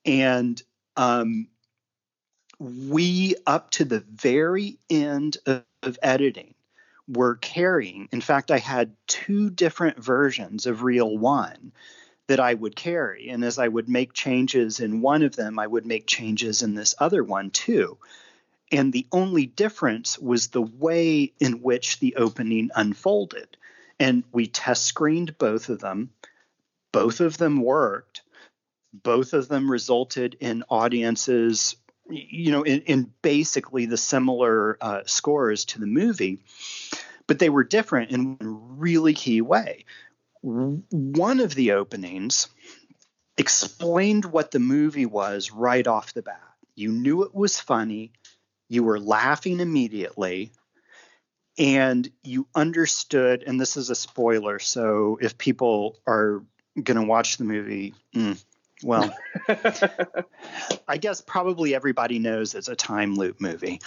And 0.05 0.61
um, 0.95 1.47
we, 2.59 3.35
up 3.45 3.71
to 3.71 3.85
the 3.85 4.03
very 4.09 4.77
end 4.89 5.37
of, 5.45 5.63
of 5.83 5.99
editing, 6.01 6.55
were 7.07 7.35
carrying. 7.35 8.07
In 8.11 8.21
fact, 8.21 8.51
I 8.51 8.59
had 8.59 8.95
two 9.07 9.49
different 9.49 10.01
versions 10.01 10.65
of 10.65 10.83
Reel 10.83 11.17
One 11.17 11.73
that 12.27 12.39
I 12.39 12.53
would 12.53 12.75
carry. 12.75 13.29
And 13.29 13.43
as 13.43 13.59
I 13.59 13.67
would 13.67 13.89
make 13.89 14.13
changes 14.13 14.79
in 14.79 15.01
one 15.01 15.23
of 15.23 15.35
them, 15.35 15.59
I 15.59 15.67
would 15.67 15.85
make 15.85 16.07
changes 16.07 16.61
in 16.61 16.75
this 16.75 16.95
other 16.97 17.23
one 17.23 17.49
too. 17.49 17.97
And 18.71 18.93
the 18.93 19.05
only 19.11 19.45
difference 19.45 20.17
was 20.17 20.47
the 20.47 20.61
way 20.61 21.33
in 21.39 21.61
which 21.61 21.99
the 21.99 22.15
opening 22.15 22.69
unfolded. 22.73 23.57
And 23.99 24.23
we 24.31 24.47
test 24.47 24.85
screened 24.85 25.37
both 25.37 25.69
of 25.69 25.79
them. 25.79 26.11
Both 26.91 27.19
of 27.19 27.37
them 27.37 27.61
worked. 27.61 28.21
Both 28.93 29.33
of 29.33 29.47
them 29.47 29.69
resulted 29.69 30.37
in 30.39 30.63
audiences, 30.69 31.75
you 32.09 32.51
know, 32.51 32.63
in, 32.63 32.81
in 32.81 33.13
basically 33.21 33.85
the 33.85 33.97
similar 33.97 34.77
uh, 34.81 35.01
scores 35.05 35.65
to 35.65 35.79
the 35.79 35.87
movie, 35.87 36.39
but 37.27 37.39
they 37.39 37.49
were 37.49 37.63
different 37.63 38.11
in 38.11 38.37
a 38.41 38.45
really 38.45 39.13
key 39.13 39.41
way. 39.41 39.85
One 40.41 41.39
of 41.39 41.55
the 41.55 41.73
openings 41.73 42.49
explained 43.37 44.25
what 44.25 44.51
the 44.51 44.59
movie 44.59 45.05
was 45.05 45.51
right 45.51 45.87
off 45.87 46.13
the 46.13 46.21
bat. 46.21 46.41
You 46.75 46.91
knew 46.91 47.23
it 47.23 47.33
was 47.33 47.59
funny 47.59 48.11
you 48.71 48.83
were 48.83 49.01
laughing 49.01 49.59
immediately 49.59 50.49
and 51.57 52.09
you 52.23 52.47
understood 52.55 53.43
and 53.45 53.59
this 53.59 53.75
is 53.75 53.89
a 53.89 53.95
spoiler 53.95 54.59
so 54.59 55.19
if 55.21 55.37
people 55.37 55.99
are 56.07 56.41
going 56.81 56.95
to 56.95 57.03
watch 57.03 57.35
the 57.35 57.43
movie 57.43 57.93
mm, 58.15 58.41
well 58.81 59.13
i 60.87 60.95
guess 60.97 61.19
probably 61.19 61.75
everybody 61.75 62.17
knows 62.17 62.55
it's 62.55 62.69
a 62.69 62.75
time 62.75 63.15
loop 63.15 63.39
movie. 63.41 63.81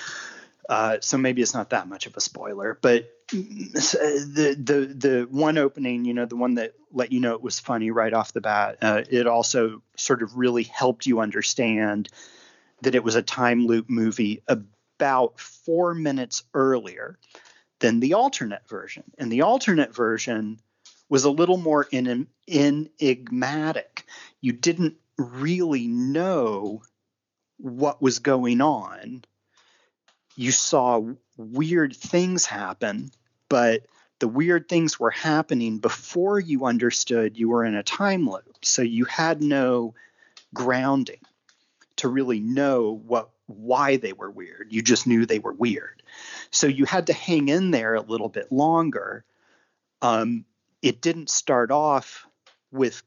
Uh, 0.66 0.96
so 1.00 1.18
maybe 1.18 1.42
it's 1.42 1.52
not 1.52 1.70
that 1.70 1.88
much 1.88 2.06
of 2.06 2.16
a 2.16 2.20
spoiler 2.20 2.78
but 2.80 3.10
the 3.30 4.56
the 4.58 4.86
the 4.86 5.28
one 5.30 5.58
opening 5.58 6.06
you 6.06 6.14
know 6.14 6.24
the 6.24 6.36
one 6.36 6.54
that 6.54 6.72
let 6.90 7.12
you 7.12 7.20
know 7.20 7.34
it 7.34 7.42
was 7.42 7.60
funny 7.60 7.90
right 7.90 8.14
off 8.14 8.32
the 8.32 8.40
bat 8.40 8.78
uh, 8.80 9.02
it 9.10 9.26
also 9.26 9.82
sort 9.96 10.22
of 10.22 10.38
really 10.38 10.62
helped 10.62 11.04
you 11.04 11.20
understand 11.20 12.08
that 12.80 12.94
it 12.94 13.04
was 13.04 13.14
a 13.14 13.22
time 13.22 13.66
loop 13.66 13.90
movie 13.90 14.42
about 14.98 15.40
four 15.40 15.94
minutes 15.94 16.44
earlier 16.54 17.18
than 17.80 18.00
the 18.00 18.14
alternate 18.14 18.68
version. 18.68 19.04
And 19.18 19.30
the 19.30 19.42
alternate 19.42 19.94
version 19.94 20.60
was 21.08 21.24
a 21.24 21.30
little 21.30 21.56
more 21.56 21.86
en- 21.92 22.28
enigmatic. 22.48 24.06
You 24.40 24.52
didn't 24.52 24.96
really 25.18 25.86
know 25.86 26.82
what 27.58 28.00
was 28.02 28.18
going 28.20 28.60
on. 28.60 29.24
You 30.36 30.50
saw 30.50 31.02
weird 31.36 31.96
things 31.96 32.46
happen, 32.46 33.10
but 33.48 33.86
the 34.18 34.28
weird 34.28 34.68
things 34.68 34.98
were 34.98 35.10
happening 35.10 35.78
before 35.78 36.40
you 36.40 36.64
understood 36.64 37.36
you 37.36 37.48
were 37.48 37.64
in 37.64 37.74
a 37.74 37.82
time 37.82 38.28
loop. 38.28 38.64
So 38.64 38.82
you 38.82 39.04
had 39.04 39.42
no 39.42 39.94
grounding 40.52 41.20
to 41.96 42.08
really 42.08 42.40
know 42.40 43.00
what 43.06 43.30
why 43.46 43.96
they 43.96 44.12
were 44.12 44.30
weird. 44.30 44.68
You 44.70 44.82
just 44.82 45.06
knew 45.06 45.26
they 45.26 45.38
were 45.38 45.52
weird. 45.52 46.02
So 46.50 46.66
you 46.66 46.86
had 46.86 47.08
to 47.08 47.12
hang 47.12 47.48
in 47.48 47.70
there 47.70 47.94
a 47.94 48.00
little 48.00 48.28
bit 48.28 48.50
longer. 48.50 49.24
Um, 50.00 50.44
it 50.80 51.00
didn't 51.00 51.28
start 51.28 51.70
off 51.70 52.26
with 52.72 53.02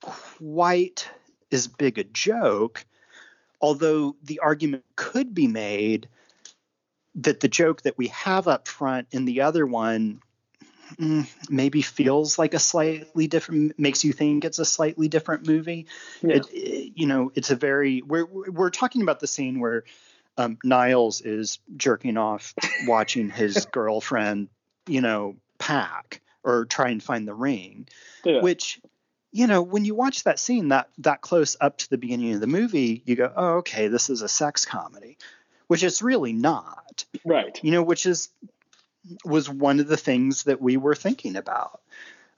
quite 0.00 1.08
as 1.50 1.66
big 1.66 1.98
a 1.98 2.04
joke, 2.04 2.84
although 3.60 4.16
the 4.22 4.38
argument 4.38 4.84
could 4.96 5.34
be 5.34 5.46
made 5.46 6.08
that 7.16 7.40
the 7.40 7.48
joke 7.48 7.82
that 7.82 7.98
we 7.98 8.08
have 8.08 8.46
up 8.46 8.68
front 8.68 9.08
in 9.10 9.24
the 9.24 9.40
other 9.40 9.66
one 9.66 10.20
maybe 11.48 11.82
feels 11.82 12.38
like 12.38 12.54
a 12.54 12.58
slightly 12.58 13.26
different 13.26 13.78
makes 13.78 14.04
you 14.04 14.12
think 14.12 14.44
it's 14.44 14.58
a 14.58 14.64
slightly 14.64 15.08
different 15.08 15.46
movie 15.46 15.86
yeah. 16.22 16.36
it, 16.36 16.46
it, 16.52 16.92
you 16.96 17.06
know 17.06 17.30
it's 17.34 17.50
a 17.50 17.56
very 17.56 18.02
we're 18.02 18.26
we're 18.26 18.70
talking 18.70 19.02
about 19.02 19.20
the 19.20 19.26
scene 19.26 19.60
where 19.60 19.84
um, 20.36 20.58
niles 20.64 21.20
is 21.20 21.58
jerking 21.76 22.16
off 22.16 22.54
watching 22.86 23.30
his 23.30 23.66
girlfriend 23.66 24.48
you 24.86 25.00
know 25.00 25.36
pack 25.58 26.20
or 26.42 26.64
try 26.64 26.88
and 26.88 27.02
find 27.02 27.28
the 27.28 27.34
ring 27.34 27.86
yeah. 28.24 28.40
which 28.40 28.80
you 29.32 29.46
know 29.46 29.62
when 29.62 29.84
you 29.84 29.94
watch 29.94 30.24
that 30.24 30.38
scene 30.38 30.68
that 30.68 30.88
that 30.98 31.20
close 31.20 31.56
up 31.60 31.76
to 31.76 31.90
the 31.90 31.98
beginning 31.98 32.34
of 32.34 32.40
the 32.40 32.46
movie 32.46 33.02
you 33.04 33.16
go 33.16 33.32
oh 33.36 33.52
okay 33.58 33.88
this 33.88 34.10
is 34.10 34.22
a 34.22 34.28
sex 34.28 34.64
comedy 34.64 35.18
which 35.66 35.84
it's 35.84 36.02
really 36.02 36.32
not 36.32 37.04
right 37.24 37.62
you 37.62 37.70
know 37.70 37.82
which 37.82 38.06
is 38.06 38.30
was 39.24 39.48
one 39.48 39.80
of 39.80 39.88
the 39.88 39.96
things 39.96 40.44
that 40.44 40.60
we 40.60 40.76
were 40.76 40.94
thinking 40.94 41.36
about. 41.36 41.80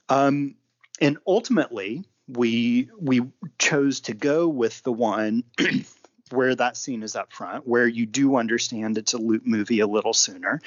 Um, 0.09 0.55
and 1.01 1.17
ultimately, 1.25 2.03
we 2.27 2.89
we 2.99 3.21
chose 3.57 4.01
to 4.01 4.13
go 4.13 4.47
with 4.47 4.81
the 4.83 4.91
one 4.91 5.43
where 6.31 6.55
that 6.55 6.77
scene 6.77 7.03
is 7.03 7.15
up 7.15 7.31
front, 7.33 7.67
where 7.67 7.87
you 7.87 8.05
do 8.05 8.37
understand 8.37 8.97
it's 8.97 9.13
a 9.13 9.17
loop 9.17 9.45
movie 9.45 9.81
a 9.81 9.87
little 9.87 10.13
sooner, 10.13 10.61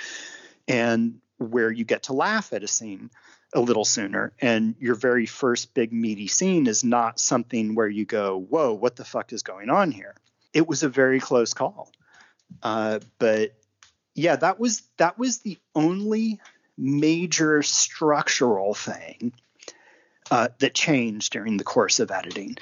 and 0.68 1.20
where 1.38 1.70
you 1.70 1.84
get 1.84 2.04
to 2.04 2.12
laugh 2.12 2.52
at 2.52 2.62
a 2.62 2.68
scene 2.68 3.10
a 3.54 3.60
little 3.60 3.84
sooner. 3.84 4.32
And 4.40 4.74
your 4.78 4.94
very 4.94 5.26
first 5.26 5.72
big 5.74 5.92
meaty 5.92 6.26
scene 6.26 6.66
is 6.66 6.82
not 6.84 7.20
something 7.20 7.74
where 7.74 7.88
you 7.88 8.04
go, 8.04 8.38
"Whoa, 8.38 8.72
what 8.72 8.96
the 8.96 9.04
fuck 9.04 9.32
is 9.32 9.42
going 9.42 9.70
on 9.70 9.92
here?" 9.92 10.14
It 10.52 10.66
was 10.66 10.82
a 10.82 10.88
very 10.88 11.20
close 11.20 11.54
call, 11.54 11.90
uh, 12.62 13.00
but 13.18 13.52
yeah, 14.16 14.36
that 14.36 14.58
was 14.58 14.82
that 14.96 15.18
was 15.18 15.38
the 15.38 15.58
only 15.74 16.40
major 16.76 17.62
structural 17.62 18.74
thing 18.74 19.32
uh, 20.30 20.48
that 20.58 20.74
changed 20.74 21.32
during 21.32 21.58
the 21.58 21.64
course 21.64 22.00
of 22.00 22.10
editing. 22.10 22.56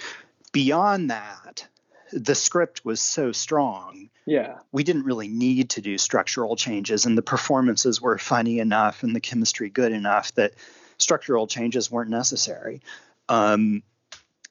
Beyond 0.53 1.11
that, 1.11 1.67
the 2.13 2.35
script 2.35 2.85
was 2.85 3.01
so 3.01 3.31
strong. 3.31 4.11
Yeah. 4.27 4.59
We 4.73 4.83
didn't 4.83 5.05
really 5.05 5.29
need 5.29 5.71
to 5.71 5.81
do 5.81 5.97
structural 5.97 6.57
changes, 6.57 7.07
and 7.07 7.17
the 7.17 7.23
performances 7.23 8.01
were 8.01 8.19
funny 8.19 8.59
enough 8.59 9.05
and 9.05 9.15
the 9.15 9.21
chemistry 9.21 9.71
good 9.71 9.93
enough 9.93 10.35
that 10.35 10.55
structural 10.99 11.47
changes 11.47 11.91
weren't 11.91 12.11
necessary. 12.11 12.83
Um, 13.29 13.85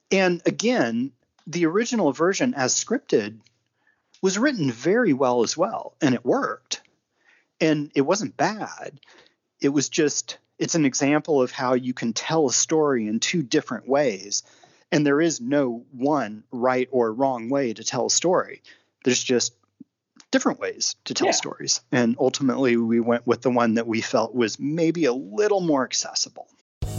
and 0.10 0.42
again, 0.46 1.12
the 1.48 1.66
original 1.66 2.14
version, 2.14 2.54
as 2.54 2.74
scripted, 2.74 3.40
was 4.22 4.40
written 4.40 4.72
very 4.72 5.12
well 5.12 5.44
as 5.44 5.58
well, 5.58 5.96
and 6.02 6.16
it 6.16 6.24
worked 6.24 6.82
and 7.64 7.92
it 7.96 8.02
wasn't 8.02 8.38
bad. 8.38 9.00
It 9.62 9.70
was 9.70 9.90
just 9.90 10.38
it's 10.60 10.76
an 10.76 10.86
example 10.86 11.42
of 11.42 11.52
how 11.52 11.74
you 11.74 11.94
can 11.94 12.14
tell 12.14 12.46
a 12.48 12.54
story 12.54 13.08
in 13.08 13.20
two 13.20 13.42
different 13.42 13.88
ways. 13.88 14.44
And 14.92 15.06
there 15.06 15.20
is 15.20 15.42
no 15.42 15.86
one 15.92 16.44
right 16.52 16.88
or 16.92 17.12
wrong 17.12 17.50
way 17.50 17.74
to 17.74 17.84
tell 17.84 18.06
a 18.06 18.12
story. 18.12 18.62
There's 19.04 19.24
just 19.24 19.54
different 20.30 20.60
ways 20.60 20.96
to 21.06 21.16
tell 21.16 21.28
Yeah. 21.28 21.34
stories. 21.34 21.82
And 21.92 22.16
ultimately, 22.20 22.78
we 22.78 23.00
went 23.00 23.26
with 23.26 23.42
the 23.42 23.50
one 23.50 23.76
that 23.76 23.88
we 23.88 24.02
felt 24.02 24.36
was 24.36 24.60
maybe 24.60 25.06
a 25.06 25.14
little 25.14 25.62
more 25.62 25.84
accessible. 25.84 26.48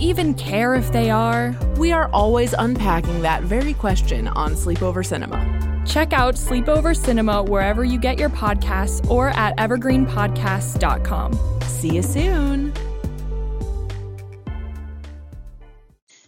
even 0.00 0.34
care 0.34 0.74
if 0.74 0.92
they 0.92 1.10
are? 1.10 1.54
We 1.76 1.92
are 1.92 2.08
always 2.12 2.52
unpacking 2.54 3.22
that 3.22 3.42
very 3.42 3.74
question 3.74 4.28
on 4.28 4.52
Sleepover 4.54 5.04
Cinema. 5.04 5.82
Check 5.86 6.12
out 6.12 6.34
Sleepover 6.34 6.96
Cinema 6.96 7.42
wherever 7.42 7.84
you 7.84 7.98
get 7.98 8.18
your 8.18 8.30
podcasts 8.30 9.08
or 9.10 9.30
at 9.30 9.56
evergreenpodcasts.com. 9.56 11.60
See 11.62 11.94
you 11.94 12.02
soon. 12.02 12.72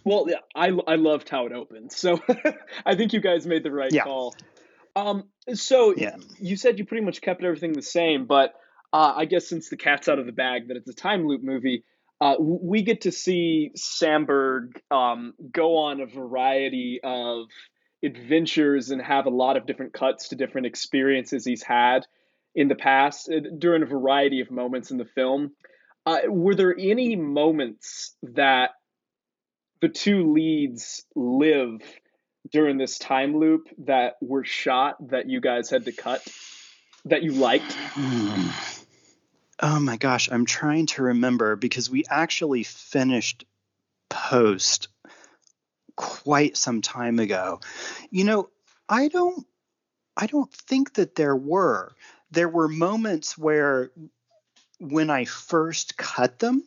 Well, 0.05 0.25
yeah, 0.27 0.37
I 0.53 0.67
I 0.87 0.95
loved 0.95 1.29
how 1.29 1.45
it 1.45 1.53
opened, 1.53 1.91
so 1.93 2.19
I 2.85 2.95
think 2.95 3.13
you 3.13 3.21
guys 3.21 3.47
made 3.47 3.63
the 3.63 3.71
right 3.71 3.91
Yeah. 3.91 4.03
call. 4.03 4.35
Um, 4.95 5.23
so 5.53 5.93
Yeah. 5.95 6.17
you 6.39 6.57
said 6.57 6.77
you 6.77 6.85
pretty 6.85 7.05
much 7.05 7.21
kept 7.21 7.41
everything 7.43 7.71
the 7.73 7.81
same, 7.81 8.25
but 8.25 8.53
uh, 8.91 9.13
I 9.15 9.25
guess 9.25 9.47
since 9.47 9.69
the 9.69 9.77
cat's 9.77 10.07
out 10.09 10.19
of 10.19 10.25
the 10.25 10.31
bag 10.33 10.67
that 10.67 10.77
it's 10.77 10.89
a 10.89 10.93
time 10.93 11.25
loop 11.27 11.41
movie, 11.41 11.83
uh, 12.23 12.35
we 12.39 12.83
get 12.83 13.01
to 13.01 13.11
see 13.11 13.71
Samberg 13.75 14.77
um, 14.89 15.33
go 15.51 15.75
on 15.75 15.99
a 15.99 16.05
variety 16.05 17.01
of 17.03 17.47
adventures 18.01 18.91
and 18.91 19.01
have 19.01 19.25
a 19.25 19.29
lot 19.29 19.57
of 19.57 19.65
different 19.65 19.91
cuts 19.91 20.29
to 20.29 20.37
different 20.37 20.65
experiences 20.65 21.43
he's 21.43 21.63
had 21.63 22.05
in 22.55 22.69
the 22.69 22.75
past 22.75 23.29
uh, 23.29 23.41
during 23.59 23.83
a 23.83 23.85
variety 23.85 24.39
of 24.39 24.49
moments 24.51 24.89
in 24.89 24.97
the 24.97 25.03
film. 25.03 25.51
Uh, 26.05 26.19
were 26.29 26.55
there 26.55 26.73
any 26.79 27.17
moments 27.17 28.15
that 28.23 28.69
the 29.81 29.89
two 29.89 30.31
leads 30.31 31.03
live 31.17 31.81
during 32.53 32.77
this 32.77 32.99
time 32.99 33.35
loop 33.35 33.67
that 33.79 34.13
were 34.21 34.45
shot 34.45 34.95
that 35.09 35.29
you 35.29 35.41
guys 35.41 35.69
had 35.69 35.83
to 35.83 35.91
cut 35.91 36.25
that 37.03 37.21
you 37.21 37.31
liked? 37.33 37.75
Oh 39.59 39.79
my 39.79 39.97
gosh, 39.97 40.29
I'm 40.31 40.45
trying 40.45 40.87
to 40.87 41.03
remember 41.03 41.55
because 41.55 41.89
we 41.89 42.03
actually 42.09 42.63
finished 42.63 43.45
post 44.09 44.87
quite 45.95 46.57
some 46.57 46.81
time 46.81 47.19
ago. 47.19 47.59
You 48.09 48.23
know, 48.23 48.49
I 48.89 49.07
don't 49.07 49.45
I 50.17 50.27
don't 50.27 50.51
think 50.51 50.93
that 50.95 51.15
there 51.15 51.35
were. 51.35 51.93
There 52.31 52.49
were 52.49 52.67
moments 52.67 53.37
where 53.37 53.91
when 54.79 55.09
I 55.09 55.25
first 55.25 55.97
cut 55.97 56.39
them 56.39 56.63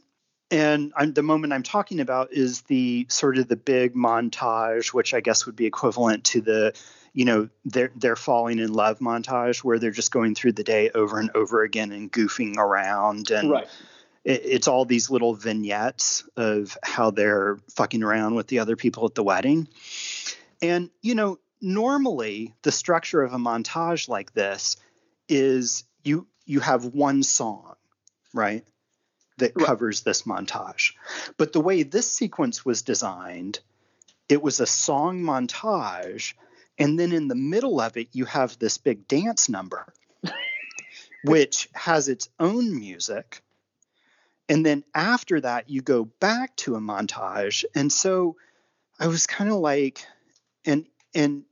and 0.51 0.93
I'm, 0.97 1.13
the 1.13 1.23
moment 1.23 1.53
I'm 1.53 1.63
talking 1.63 2.01
about 2.01 2.33
is 2.33 2.63
the 2.63 3.07
sort 3.09 3.39
of 3.39 3.49
the 3.49 3.57
big 3.57 3.95
montage, 3.95 4.93
which 4.93 5.13
I 5.13 5.21
guess 5.21 5.45
would 5.47 5.57
be 5.57 5.67
equivalent 5.67 6.25
to 6.27 6.41
the, 6.41 6.73
you 7.17 7.25
know, 7.25 7.49
they're 7.65 7.91
they're 7.97 8.15
falling 8.15 8.59
in 8.59 8.75
love 8.75 8.99
montage, 8.99 9.65
where 9.65 9.79
they're 9.79 9.91
just 9.91 10.11
going 10.13 10.35
through 10.35 10.53
the 10.53 10.63
day 10.63 10.91
over 10.91 11.19
and 11.19 11.31
over 11.35 11.63
again 11.63 11.91
and 11.91 12.13
goofing 12.13 12.59
around, 12.59 13.31
and 13.31 13.51
Right. 13.51 13.67
it, 14.23 14.43
it's 14.45 14.69
all 14.69 14.85
these 14.85 15.09
little 15.09 15.33
vignettes 15.35 16.25
of 16.37 16.77
how 16.83 17.11
they're 17.11 17.57
fucking 17.71 18.03
around 18.03 18.35
with 18.35 18.49
the 18.49 18.59
other 18.59 18.77
people 18.77 19.07
at 19.07 19.15
the 19.15 19.23
wedding, 19.23 19.67
and 20.61 20.91
you 21.01 21.15
know, 21.15 21.39
normally 21.63 22.55
the 22.61 22.71
structure 22.71 23.23
of 23.23 23.33
a 23.33 23.39
montage 23.39 24.11
like 24.11 24.35
this 24.35 24.77
is 25.27 25.85
you 26.05 26.27
you 26.45 26.61
have 26.61 26.85
one 26.85 27.23
song, 27.23 27.77
right? 28.35 28.63
that 29.39 29.55
covers 29.55 30.01
this 30.01 30.23
montage. 30.23 30.95
But 31.37 31.53
the 31.53 31.61
way 31.61 31.83
this 31.83 32.11
sequence 32.11 32.65
was 32.65 32.81
designed, 32.81 33.61
it 34.31 34.43
was 34.43 34.61
a 34.61 34.67
song 34.67 35.23
montage, 35.23 36.33
and 36.79 36.99
then 36.99 37.13
in 37.13 37.29
the 37.29 37.35
middle 37.35 37.81
of 37.81 37.97
it, 37.97 38.09
you 38.13 38.25
have 38.27 38.59
this 38.59 38.79
big 38.79 39.09
dance 39.09 39.49
number, 39.49 39.93
which 41.25 41.69
has 41.75 42.09
its 42.09 42.29
own 42.39 42.79
music. 42.79 43.43
And 44.49 44.65
then 44.65 44.85
after 44.95 45.41
that, 45.41 45.71
you 45.71 45.83
go 45.83 46.05
back 46.05 46.55
to 46.57 46.77
a 46.77 46.81
montage. 46.81 47.65
And 47.75 47.93
so 47.93 48.37
I 48.99 49.09
was 49.09 49.27
kind 49.27 49.51
of 49.51 49.57
like, 49.57 50.05
and 50.65 50.87
and 51.15 51.45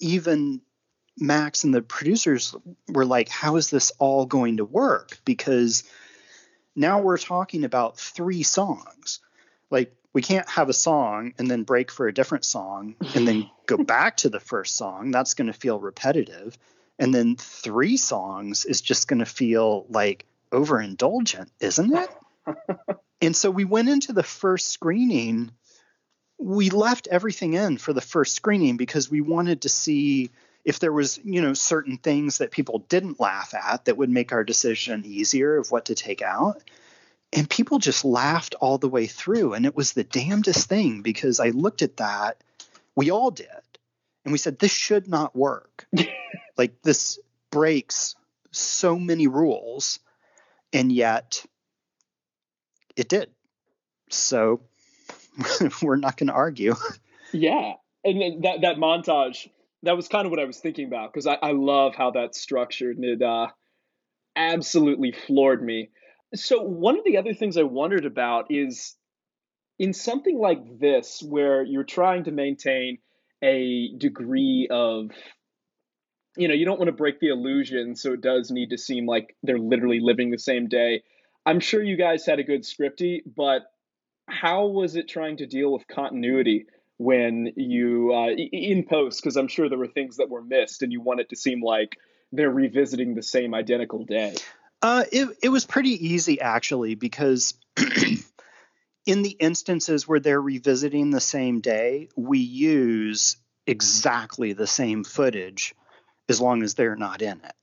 even 0.00 0.62
Max 1.18 1.64
and 1.64 1.74
the 1.74 1.82
producers 1.82 2.54
were 2.88 3.04
like, 3.04 3.28
how 3.28 3.56
is 3.56 3.70
this 3.70 3.92
all 3.98 4.26
going 4.26 4.58
to 4.58 4.64
work? 4.64 5.18
Because 5.24 5.84
now 6.76 7.00
we're 7.00 7.18
talking 7.18 7.64
about 7.64 7.98
three 7.98 8.44
songs. 8.44 9.20
Like 9.70 9.94
we 10.12 10.22
can't 10.22 10.48
have 10.48 10.68
a 10.68 10.74
song 10.74 11.34
and 11.38 11.50
then 11.50 11.64
break 11.64 11.90
for 11.90 12.08
a 12.08 12.14
different 12.14 12.44
song 12.44 12.96
and 13.14 13.28
then 13.28 13.50
go 13.66 13.76
back 13.76 14.16
to 14.18 14.28
the 14.28 14.40
first 14.40 14.76
song. 14.76 15.10
That's 15.10 15.34
going 15.34 15.48
to 15.48 15.52
feel 15.52 15.78
repetitive. 15.78 16.56
And 16.98 17.14
then 17.14 17.36
three 17.36 17.96
songs 17.96 18.64
is 18.64 18.80
just 18.80 19.08
going 19.08 19.20
to 19.20 19.26
feel 19.26 19.86
like 19.88 20.24
overindulgent, 20.50 21.48
isn't 21.60 21.94
it? 21.94 22.10
and 23.20 23.36
so 23.36 23.50
we 23.50 23.64
went 23.64 23.88
into 23.88 24.12
the 24.12 24.22
first 24.22 24.68
screening. 24.68 25.52
We 26.38 26.70
left 26.70 27.08
everything 27.10 27.54
in 27.54 27.78
for 27.78 27.92
the 27.92 28.00
first 28.00 28.34
screening 28.34 28.76
because 28.76 29.10
we 29.10 29.20
wanted 29.20 29.62
to 29.62 29.68
see 29.68 30.30
if 30.64 30.80
there 30.80 30.92
was, 30.92 31.20
you 31.22 31.40
know, 31.40 31.54
certain 31.54 31.98
things 31.98 32.38
that 32.38 32.50
people 32.50 32.80
didn't 32.88 33.20
laugh 33.20 33.54
at 33.54 33.84
that 33.84 33.96
would 33.96 34.10
make 34.10 34.32
our 34.32 34.44
decision 34.44 35.04
easier 35.06 35.56
of 35.56 35.70
what 35.70 35.86
to 35.86 35.94
take 35.94 36.22
out. 36.22 36.62
And 37.32 37.48
people 37.48 37.78
just 37.78 38.04
laughed 38.04 38.54
all 38.60 38.78
the 38.78 38.88
way 38.88 39.06
through. 39.06 39.54
And 39.54 39.66
it 39.66 39.76
was 39.76 39.92
the 39.92 40.04
damnedest 40.04 40.68
thing 40.68 41.02
because 41.02 41.40
I 41.40 41.50
looked 41.50 41.82
at 41.82 41.98
that, 41.98 42.42
we 42.94 43.10
all 43.10 43.30
did, 43.30 43.46
and 44.24 44.32
we 44.32 44.38
said, 44.38 44.58
this 44.58 44.72
should 44.72 45.08
not 45.08 45.36
work. 45.36 45.86
like, 46.56 46.82
this 46.82 47.18
breaks 47.50 48.16
so 48.50 48.98
many 48.98 49.26
rules, 49.26 50.00
and 50.72 50.90
yet 50.90 51.44
it 52.96 53.08
did. 53.08 53.30
So 54.10 54.60
we're 55.82 55.96
not 55.96 56.16
going 56.16 56.28
to 56.28 56.32
argue. 56.32 56.74
Yeah, 57.32 57.74
and 58.04 58.42
that 58.44 58.62
that 58.62 58.76
montage 58.76 59.48
that 59.82 59.96
was 59.96 60.08
kind 60.08 60.26
of 60.26 60.30
what 60.30 60.40
I 60.40 60.44
was 60.44 60.58
thinking 60.58 60.86
about 60.86 61.12
because 61.12 61.26
I, 61.26 61.34
I 61.34 61.52
love 61.52 61.94
how 61.94 62.10
that's 62.10 62.40
structured 62.40 62.96
and 62.96 63.04
it 63.04 63.22
uh, 63.22 63.48
absolutely 64.34 65.12
floored 65.12 65.62
me. 65.62 65.90
So 66.34 66.62
one 66.62 66.98
of 66.98 67.04
the 67.04 67.16
other 67.16 67.34
things 67.34 67.56
I 67.56 67.62
wondered 67.62 68.04
about 68.04 68.46
is 68.50 68.96
in 69.78 69.92
something 69.92 70.38
like 70.38 70.78
this 70.78 71.22
where 71.26 71.62
you're 71.62 71.84
trying 71.84 72.24
to 72.24 72.32
maintain 72.32 72.98
a 73.42 73.92
degree 73.96 74.68
of 74.70 75.10
you 76.36 76.48
know 76.48 76.54
you 76.54 76.64
don't 76.64 76.78
want 76.78 76.88
to 76.88 76.92
break 76.92 77.20
the 77.20 77.28
illusion 77.28 77.94
so 77.94 78.12
it 78.12 78.20
does 78.20 78.50
need 78.50 78.70
to 78.70 78.78
seem 78.78 79.06
like 79.06 79.36
they're 79.42 79.58
literally 79.58 80.00
living 80.00 80.30
the 80.30 80.38
same 80.38 80.68
day. 80.68 81.02
I'm 81.46 81.60
sure 81.60 81.82
you 81.82 81.96
guys 81.96 82.26
had 82.26 82.40
a 82.40 82.44
good 82.44 82.62
scripty 82.62 83.20
but 83.24 83.62
how 84.28 84.66
was 84.66 84.96
it 84.96 85.08
trying 85.08 85.38
to 85.38 85.46
deal 85.46 85.72
with 85.72 85.86
continuity 85.86 86.66
when 86.98 87.52
you 87.56 88.12
uh, 88.12 88.30
in 88.30 88.84
post? 88.84 89.22
Because 89.22 89.36
i'm 89.36 89.48
sure 89.48 89.68
there 89.68 89.78
were 89.78 89.86
things 89.86 90.16
that 90.16 90.28
were 90.28 90.42
missed 90.42 90.82
and 90.82 90.92
you 90.92 91.00
want 91.00 91.20
it 91.20 91.30
to 91.30 91.36
seem 91.36 91.62
like 91.62 91.96
they're 92.32 92.50
revisiting 92.50 93.14
the 93.14 93.22
same 93.22 93.54
identical 93.54 94.04
day 94.04 94.34
Uh, 94.80 95.04
it 95.10 95.28
it 95.42 95.48
was 95.48 95.64
pretty 95.64 96.08
easy 96.08 96.40
actually 96.40 96.94
because 96.94 97.54
in 99.06 99.22
the 99.22 99.36
instances 99.40 100.06
where 100.06 100.20
they're 100.20 100.40
revisiting 100.40 101.10
the 101.10 101.20
same 101.20 101.60
day, 101.60 102.08
we 102.16 102.38
use 102.38 103.36
exactly 103.66 104.52
the 104.52 104.66
same 104.66 105.04
footage 105.04 105.74
as 106.28 106.40
long 106.40 106.62
as 106.62 106.74
they're 106.74 106.96
not 106.96 107.22
in 107.22 107.40
it. 107.44 107.56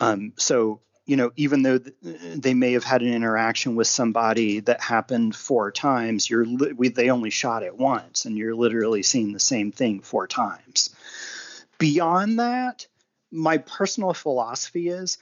Um, 0.00 0.32
so 0.36 0.80
you 1.08 1.16
know, 1.16 1.32
even 1.36 1.62
though 1.62 1.78
they 2.02 2.52
may 2.52 2.72
have 2.72 2.84
had 2.84 3.00
an 3.00 3.12
interaction 3.14 3.76
with 3.76 3.86
somebody 3.86 4.60
that 4.60 4.82
happened 4.82 5.34
four 5.34 5.72
times, 5.72 6.28
you're 6.28 6.44
li- 6.44 6.74
we, 6.74 6.90
they 6.90 7.08
only 7.08 7.30
shot 7.30 7.62
it 7.62 7.74
once, 7.74 8.26
and 8.26 8.36
you're 8.36 8.54
literally 8.54 9.02
seeing 9.02 9.32
the 9.32 9.40
same 9.40 9.72
thing 9.72 10.00
four 10.02 10.26
times. 10.26 10.94
Beyond 11.78 12.40
that, 12.40 12.86
my 13.30 13.56
personal 13.56 14.12
philosophy 14.12 14.88
is 14.88 15.16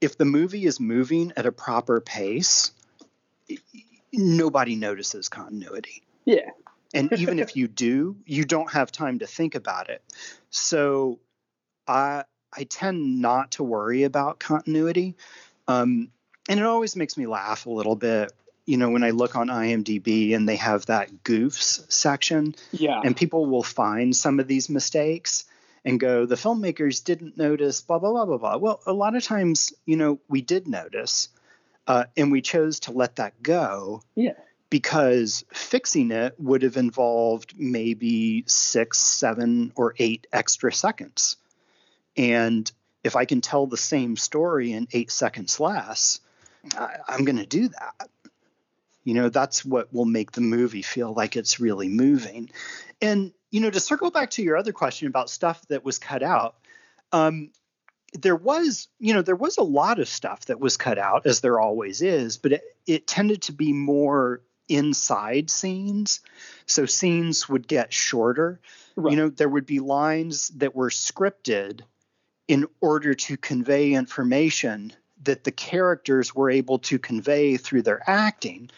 if 0.00 0.18
the 0.18 0.24
movie 0.24 0.66
is 0.66 0.80
moving 0.80 1.32
at 1.36 1.46
a 1.46 1.52
proper 1.52 2.00
pace, 2.00 2.72
nobody 4.12 4.76
notices 4.76 5.28
continuity. 5.28 6.02
Yeah. 6.24 6.50
and 6.92 7.12
even 7.18 7.38
if 7.38 7.56
you 7.56 7.68
do, 7.68 8.16
you 8.24 8.44
don't 8.44 8.72
have 8.72 8.92
time 8.92 9.20
to 9.20 9.26
think 9.26 9.54
about 9.54 9.90
it. 9.90 10.02
So 10.50 11.20
I 11.86 12.24
I 12.52 12.64
tend 12.64 13.20
not 13.20 13.52
to 13.52 13.62
worry 13.62 14.04
about 14.04 14.38
continuity. 14.38 15.16
Um, 15.68 16.10
and 16.48 16.60
it 16.60 16.66
always 16.66 16.96
makes 16.96 17.16
me 17.16 17.26
laugh 17.26 17.66
a 17.66 17.70
little 17.70 17.96
bit, 17.96 18.32
you 18.64 18.76
know, 18.76 18.90
when 18.90 19.04
I 19.04 19.10
look 19.10 19.36
on 19.36 19.48
IMDb 19.48 20.34
and 20.34 20.48
they 20.48 20.56
have 20.56 20.86
that 20.86 21.24
goofs 21.24 21.90
section. 21.92 22.54
Yeah. 22.72 23.00
And 23.04 23.16
people 23.16 23.46
will 23.46 23.62
find 23.62 24.14
some 24.14 24.40
of 24.40 24.46
these 24.46 24.70
mistakes 24.70 25.44
and 25.86 26.00
go, 26.00 26.26
the 26.26 26.34
filmmakers 26.34 27.04
didn't 27.04 27.38
notice, 27.38 27.80
blah, 27.80 28.00
blah, 28.00 28.10
blah, 28.10 28.26
blah, 28.26 28.38
blah. 28.38 28.56
Well, 28.56 28.80
a 28.86 28.92
lot 28.92 29.14
of 29.14 29.22
times, 29.22 29.72
you 29.86 29.96
know, 29.96 30.18
we 30.28 30.42
did 30.42 30.66
notice 30.66 31.28
uh, 31.86 32.04
and 32.16 32.32
we 32.32 32.42
chose 32.42 32.80
to 32.80 32.92
let 32.92 33.16
that 33.16 33.40
go. 33.40 34.02
Yeah. 34.16 34.32
Because 34.68 35.44
fixing 35.52 36.10
it 36.10 36.34
would 36.38 36.62
have 36.62 36.76
involved 36.76 37.54
maybe 37.56 38.42
six, 38.48 38.98
seven, 38.98 39.72
or 39.76 39.94
eight 39.98 40.26
extra 40.32 40.72
seconds. 40.72 41.36
And 42.16 42.70
if 43.04 43.14
I 43.14 43.24
can 43.24 43.40
tell 43.40 43.68
the 43.68 43.76
same 43.76 44.16
story 44.16 44.72
in 44.72 44.88
eight 44.92 45.12
seconds 45.12 45.60
less, 45.60 46.18
I, 46.76 46.96
I'm 47.06 47.24
going 47.24 47.38
to 47.38 47.46
do 47.46 47.68
that. 47.68 48.10
You 49.04 49.14
know, 49.14 49.28
that's 49.28 49.64
what 49.64 49.94
will 49.94 50.04
make 50.04 50.32
the 50.32 50.40
movie 50.40 50.82
feel 50.82 51.14
like 51.14 51.36
it's 51.36 51.60
really 51.60 51.88
moving. 51.88 52.50
And, 53.00 53.32
you 53.50 53.60
know, 53.60 53.70
to 53.70 53.80
circle 53.80 54.10
back 54.10 54.30
to 54.30 54.42
your 54.42 54.56
other 54.56 54.72
question 54.72 55.08
about 55.08 55.30
stuff 55.30 55.66
that 55.68 55.84
was 55.84 55.98
cut 55.98 56.22
out, 56.22 56.56
um, 57.12 57.50
there 58.12 58.36
was, 58.36 58.88
you 58.98 59.14
know, 59.14 59.22
there 59.22 59.36
was 59.36 59.58
a 59.58 59.62
lot 59.62 59.98
of 59.98 60.08
stuff 60.08 60.46
that 60.46 60.60
was 60.60 60.76
cut 60.76 60.98
out, 60.98 61.26
as 61.26 61.40
there 61.40 61.60
always 61.60 62.02
is, 62.02 62.36
but 62.36 62.52
it, 62.52 62.62
it 62.86 63.06
tended 63.06 63.42
to 63.42 63.52
be 63.52 63.72
more 63.72 64.42
inside 64.68 65.50
scenes. 65.50 66.20
So 66.66 66.86
scenes 66.86 67.48
would 67.48 67.68
get 67.68 67.92
shorter. 67.92 68.60
Right. 68.96 69.12
You 69.12 69.16
know, 69.16 69.28
there 69.28 69.48
would 69.48 69.66
be 69.66 69.80
lines 69.80 70.48
that 70.56 70.74
were 70.74 70.90
scripted 70.90 71.82
in 72.48 72.66
order 72.80 73.14
to 73.14 73.36
convey 73.36 73.92
information 73.92 74.92
that 75.24 75.44
the 75.44 75.52
characters 75.52 76.34
were 76.34 76.50
able 76.50 76.78
to 76.78 76.98
convey 76.98 77.56
through 77.56 77.82
their 77.82 78.02
acting. 78.08 78.70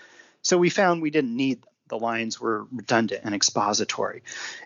So 0.43 0.59
we 0.59 0.71
found 0.71 1.03
we 1.03 1.11
didn't 1.11 1.37
need. 1.37 1.63
The 1.89 1.99
lines 1.99 2.41
were 2.41 2.67
redundant 2.73 3.23
and 3.25 3.35
expository. 3.35 4.23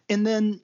And 0.09 0.27
then, 0.27 0.61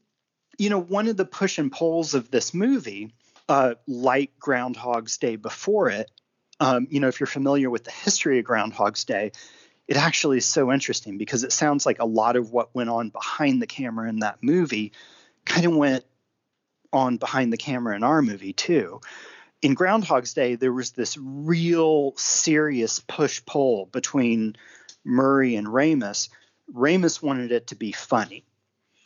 you 0.59 0.71
know, 0.71 0.81
one 0.81 1.09
of 1.09 1.17
the 1.17 1.25
push 1.25 1.59
and 1.59 1.71
pulls 1.73 2.15
of 2.15 2.31
this 2.31 2.53
movie, 2.53 3.13
uh, 3.49 3.75
like 3.87 4.39
Groundhog's 4.39 5.19
Day 5.19 5.37
before 5.37 5.91
it, 5.91 6.11
um, 6.61 6.89
you 6.91 7.01
know, 7.01 7.09
if 7.09 7.21
you're 7.21 7.27
familiar 7.27 7.71
with 7.71 7.85
the 7.85 7.91
history 7.91 8.39
of 8.39 8.45
Groundhog's 8.45 9.05
Day, 9.05 9.33
it 9.87 9.97
actually 9.97 10.39
is 10.39 10.47
so 10.47 10.73
interesting 10.73 11.17
because 11.17 11.45
it 11.45 11.53
sounds 11.53 11.87
like 11.87 11.99
a 11.99 12.05
lot 12.05 12.37
of 12.37 12.51
what 12.51 12.75
went 12.75 12.91
on 12.91 13.09
behind 13.09 13.63
the 13.63 13.67
camera 13.67 14.09
in 14.09 14.19
that 14.21 14.43
movie 14.43 14.93
kind 15.45 15.67
of 15.67 15.75
went 15.75 16.05
on 16.93 17.17
behind 17.17 17.53
the 17.53 17.57
camera 17.57 17.97
in 17.97 18.03
our 18.03 18.23
movie 18.23 18.53
too. 18.53 19.01
In 19.63 19.75
Groundhog's 19.75 20.35
Day, 20.35 20.55
there 20.55 20.73
was 20.73 20.93
this 20.93 21.17
real 21.19 22.13
serious 22.17 23.01
push 23.01 23.43
pull 23.45 23.87
between 23.87 24.57
Murray 25.05 25.57
and 25.57 25.67
Ramis. 25.67 26.29
Ramis 26.75 27.23
wanted 27.23 27.53
it 27.53 27.69
to 27.69 27.75
be 27.75 27.93
funny. 27.93 28.45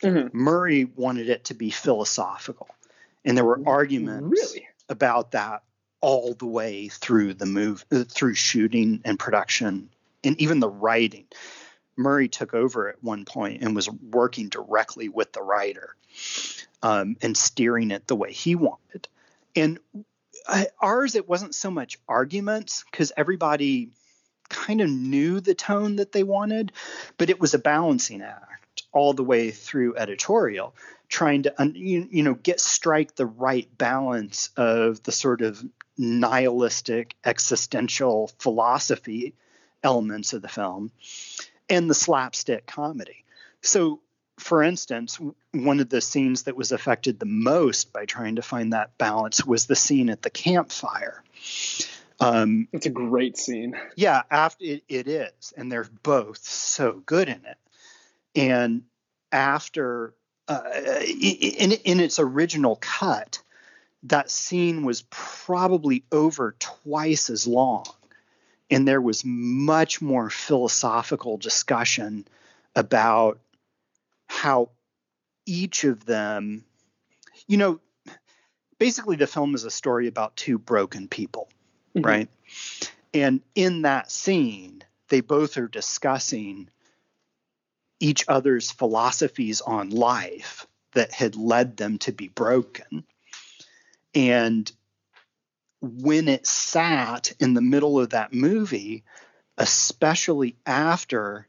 Mm-hmm. 0.01 0.37
Murray 0.37 0.85
wanted 0.85 1.29
it 1.29 1.45
to 1.45 1.53
be 1.53 1.69
philosophical. 1.69 2.67
And 3.23 3.37
there 3.37 3.45
were 3.45 3.61
arguments 3.65 4.53
really? 4.53 4.67
about 4.89 5.31
that 5.31 5.63
all 6.01 6.33
the 6.33 6.45
way 6.45 6.89
through 6.89 7.33
the 7.33 7.45
move 7.45 7.85
uh, 7.91 8.03
through 8.03 8.33
shooting 8.33 9.01
and 9.05 9.17
production 9.17 9.89
and 10.23 10.39
even 10.41 10.59
the 10.59 10.69
writing. 10.69 11.25
Murray 11.95 12.27
took 12.27 12.53
over 12.53 12.89
at 12.89 13.03
one 13.03 13.23
point 13.23 13.61
and 13.61 13.75
was 13.75 13.89
working 13.89 14.49
directly 14.49 15.07
with 15.07 15.31
the 15.31 15.41
writer 15.41 15.95
um, 16.81 17.15
and 17.21 17.37
steering 17.37 17.91
it 17.91 18.07
the 18.07 18.15
way 18.15 18.33
he 18.33 18.55
wanted. 18.55 19.07
And 19.55 19.79
uh, 20.47 20.65
ours, 20.81 21.15
it 21.15 21.29
wasn't 21.29 21.55
so 21.55 21.71
much 21.71 21.99
arguments 22.07 22.83
because 22.91 23.11
everybody 23.15 23.91
kind 24.49 24.81
of 24.81 24.89
knew 24.89 25.39
the 25.39 25.55
tone 25.55 25.97
that 25.97 26.11
they 26.11 26.23
wanted, 26.23 26.71
but 27.17 27.29
it 27.29 27.39
was 27.39 27.53
a 27.53 27.59
balancing 27.59 28.21
act 28.21 28.83
all 28.91 29.13
the 29.13 29.23
way 29.23 29.51
through 29.51 29.95
editorial, 29.97 30.75
trying 31.09 31.43
to 31.43 31.53
you, 31.73 32.23
know 32.23 32.33
get 32.33 32.59
strike 32.59 33.15
the 33.15 33.25
right 33.25 33.69
balance 33.77 34.49
of 34.57 35.01
the 35.03 35.11
sort 35.11 35.41
of 35.41 35.63
nihilistic 35.97 37.15
existential 37.23 38.31
philosophy 38.39 39.33
elements 39.83 40.33
of 40.33 40.41
the 40.41 40.47
film 40.47 40.91
and 41.69 41.89
the 41.89 41.95
slapstick 41.95 42.65
comedy. 42.65 43.23
So 43.61 43.99
for 44.39 44.63
instance, 44.63 45.19
one 45.51 45.79
of 45.79 45.89
the 45.89 46.01
scenes 46.01 46.43
that 46.43 46.55
was 46.55 46.71
affected 46.71 47.19
the 47.19 47.25
most 47.25 47.93
by 47.93 48.05
trying 48.05 48.37
to 48.37 48.41
find 48.41 48.73
that 48.73 48.97
balance 48.97 49.45
was 49.45 49.67
the 49.67 49.75
scene 49.75 50.09
at 50.09 50.21
the 50.21 50.29
campfire. 50.29 51.23
Um, 52.23 52.67
it's 52.71 52.85
a 52.85 52.91
great 52.91 53.37
scene. 53.37 53.75
Yeah, 53.95 54.23
after 54.31 54.63
it, 54.63 54.83
it 54.87 55.07
is, 55.07 55.53
and 55.57 55.71
they're 55.71 55.87
both 56.03 56.43
so 56.43 57.01
good 57.05 57.27
in 57.27 57.41
it. 57.45 57.57
And 58.35 58.83
after, 59.31 60.13
uh, 60.47 60.61
in 61.01 61.71
in 61.71 61.99
its 61.99 62.19
original 62.19 62.77
cut, 62.79 63.41
that 64.03 64.31
scene 64.31 64.83
was 64.83 65.03
probably 65.09 66.03
over 66.11 66.55
twice 66.59 67.29
as 67.29 67.47
long, 67.47 67.85
and 68.69 68.87
there 68.87 69.01
was 69.01 69.23
much 69.25 70.01
more 70.01 70.29
philosophical 70.29 71.37
discussion 71.37 72.25
about 72.75 73.39
how 74.27 74.69
each 75.45 75.83
of 75.83 76.05
them, 76.05 76.63
you 77.47 77.57
know, 77.57 77.79
basically 78.79 79.15
the 79.15 79.27
film 79.27 79.55
is 79.55 79.63
a 79.63 79.71
story 79.71 80.07
about 80.07 80.35
two 80.35 80.57
broken 80.57 81.07
people, 81.07 81.49
mm-hmm. 81.95 82.05
right? 82.05 82.29
And 83.13 83.41
in 83.55 83.83
that 83.83 84.11
scene, 84.11 84.83
they 85.09 85.21
both 85.21 85.57
are 85.57 85.67
discussing 85.67 86.69
each 87.99 88.25
other's 88.27 88.71
philosophies 88.71 89.61
on 89.61 89.89
life 89.89 90.67
that 90.93 91.11
had 91.11 91.35
led 91.35 91.77
them 91.77 91.97
to 91.99 92.11
be 92.11 92.27
broken. 92.27 93.03
And 94.13 94.71
when 95.81 96.27
it 96.27 96.47
sat 96.47 97.33
in 97.39 97.53
the 97.53 97.61
middle 97.61 97.99
of 97.99 98.11
that 98.11 98.33
movie, 98.33 99.03
especially 99.57 100.55
after 100.65 101.47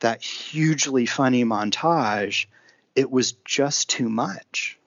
that 0.00 0.22
hugely 0.22 1.06
funny 1.06 1.44
montage, 1.44 2.46
it 2.94 3.10
was 3.10 3.32
just 3.44 3.88
too 3.88 4.08
much. 4.08 4.78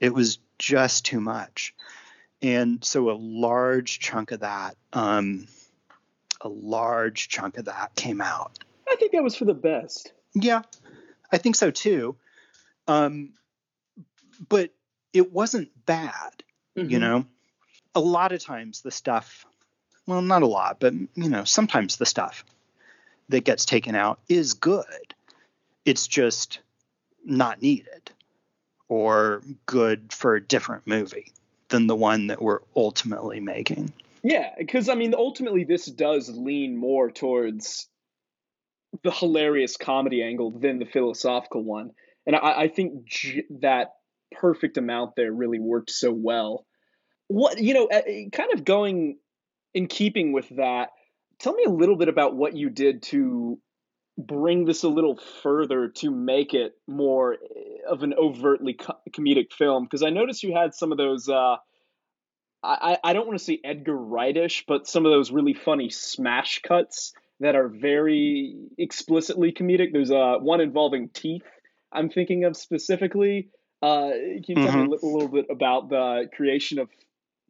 It 0.00 0.14
was 0.14 0.38
just 0.58 1.04
too 1.04 1.20
much. 1.20 1.74
And 2.42 2.84
so 2.84 3.10
a 3.10 3.12
large 3.12 4.00
chunk 4.00 4.32
of 4.32 4.40
that, 4.40 4.76
um, 4.92 5.46
a 6.40 6.48
large 6.48 7.28
chunk 7.28 7.56
of 7.56 7.66
that 7.66 7.94
came 7.94 8.20
out. 8.20 8.58
I 8.88 8.96
think 8.96 9.12
that 9.12 9.22
was 9.22 9.36
for 9.36 9.44
the 9.44 9.54
best. 9.54 10.12
Yeah, 10.34 10.62
I 11.30 11.38
think 11.38 11.54
so 11.54 11.70
too. 11.70 12.16
Um, 12.88 13.34
but 14.48 14.70
it 15.12 15.32
wasn't 15.32 15.70
bad, 15.86 16.42
mm-hmm. 16.76 16.90
you 16.90 16.98
know? 16.98 17.26
A 17.94 18.00
lot 18.00 18.32
of 18.32 18.42
times 18.42 18.80
the 18.80 18.90
stuff, 18.90 19.46
well, 20.06 20.22
not 20.22 20.42
a 20.42 20.46
lot, 20.46 20.80
but, 20.80 20.94
you 20.94 21.28
know, 21.28 21.44
sometimes 21.44 21.96
the 21.96 22.06
stuff 22.06 22.44
that 23.28 23.44
gets 23.44 23.64
taken 23.64 23.94
out 23.94 24.18
is 24.28 24.54
good. 24.54 25.14
It's 25.84 26.08
just 26.08 26.58
not 27.24 27.62
needed 27.62 28.10
or 28.88 29.42
good 29.66 30.12
for 30.12 30.34
a 30.34 30.42
different 30.42 30.86
movie 30.86 31.32
than 31.72 31.88
the 31.88 31.96
one 31.96 32.28
that 32.28 32.40
we're 32.40 32.60
ultimately 32.76 33.40
making. 33.40 33.92
Yeah, 34.22 34.50
because 34.56 34.88
I 34.88 34.94
mean, 34.94 35.14
ultimately, 35.14 35.64
this 35.64 35.86
does 35.86 36.30
lean 36.30 36.76
more 36.76 37.10
towards 37.10 37.88
the 39.02 39.10
hilarious 39.10 39.76
comedy 39.76 40.22
angle 40.22 40.52
than 40.52 40.78
the 40.78 40.86
philosophical 40.86 41.64
one, 41.64 41.90
and 42.26 42.36
I, 42.36 42.62
I 42.62 42.68
think 42.68 43.04
j- 43.04 43.44
that 43.60 43.88
perfect 44.30 44.76
amount 44.76 45.16
there 45.16 45.32
really 45.32 45.58
worked 45.58 45.90
so 45.90 46.12
well. 46.12 46.64
What 47.26 47.58
you 47.58 47.74
know, 47.74 47.86
eh, 47.86 48.02
eh, 48.06 48.24
kind 48.30 48.52
of 48.52 48.64
going 48.64 49.18
in 49.74 49.88
keeping 49.88 50.32
with 50.32 50.48
that, 50.50 50.90
tell 51.40 51.54
me 51.54 51.64
a 51.64 51.70
little 51.70 51.96
bit 51.96 52.08
about 52.08 52.36
what 52.36 52.54
you 52.54 52.70
did 52.70 53.02
to 53.04 53.58
bring 54.18 54.64
this 54.64 54.82
a 54.82 54.88
little 54.88 55.16
further 55.42 55.88
to 55.88 56.10
make 56.10 56.54
it 56.54 56.74
more 56.86 57.36
of 57.88 58.02
an 58.02 58.14
overtly 58.14 58.74
co- 58.74 58.98
comedic 59.10 59.52
film 59.52 59.84
because 59.84 60.02
I 60.02 60.10
noticed 60.10 60.42
you 60.42 60.54
had 60.54 60.74
some 60.74 60.92
of 60.92 60.98
those. 60.98 61.28
Uh, 61.28 61.56
I 62.62 62.98
I 63.02 63.12
don't 63.12 63.26
want 63.26 63.38
to 63.38 63.44
say 63.44 63.60
Edgar 63.64 63.96
Wrightish, 63.96 64.64
but 64.68 64.86
some 64.86 65.06
of 65.06 65.12
those 65.12 65.30
really 65.30 65.54
funny 65.54 65.90
smash 65.90 66.60
cuts 66.62 67.12
that 67.40 67.56
are 67.56 67.68
very 67.68 68.56
explicitly 68.78 69.52
comedic. 69.52 69.92
There's 69.92 70.12
uh, 70.12 70.36
one 70.40 70.60
involving 70.60 71.08
teeth. 71.08 71.42
I'm 71.92 72.08
thinking 72.08 72.44
of 72.44 72.56
specifically. 72.56 73.48
Uh, 73.82 74.10
can 74.10 74.44
you 74.46 74.54
mm-hmm. 74.54 74.66
tell 74.66 74.76
me 74.76 74.94
mm-hmm. 74.94 75.06
a 75.06 75.08
little 75.08 75.28
bit 75.28 75.46
about 75.50 75.88
the 75.88 76.28
creation 76.36 76.78
of 76.78 76.88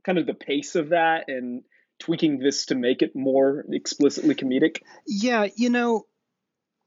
kind 0.05 0.19
of 0.19 0.27
the 0.27 0.35
pace 0.35 0.77
of 0.77 0.91
that 0.91 1.25
and 1.29 1.63
tweaking 1.99 2.39
this 2.39 2.67
to 2.67 2.75
make 2.75 3.03
it 3.03 3.15
more 3.15 3.65
explicitly 3.71 4.35
comedic? 4.35 4.79
Yeah, 5.07 5.47
you 5.57 5.69
know, 5.69 6.07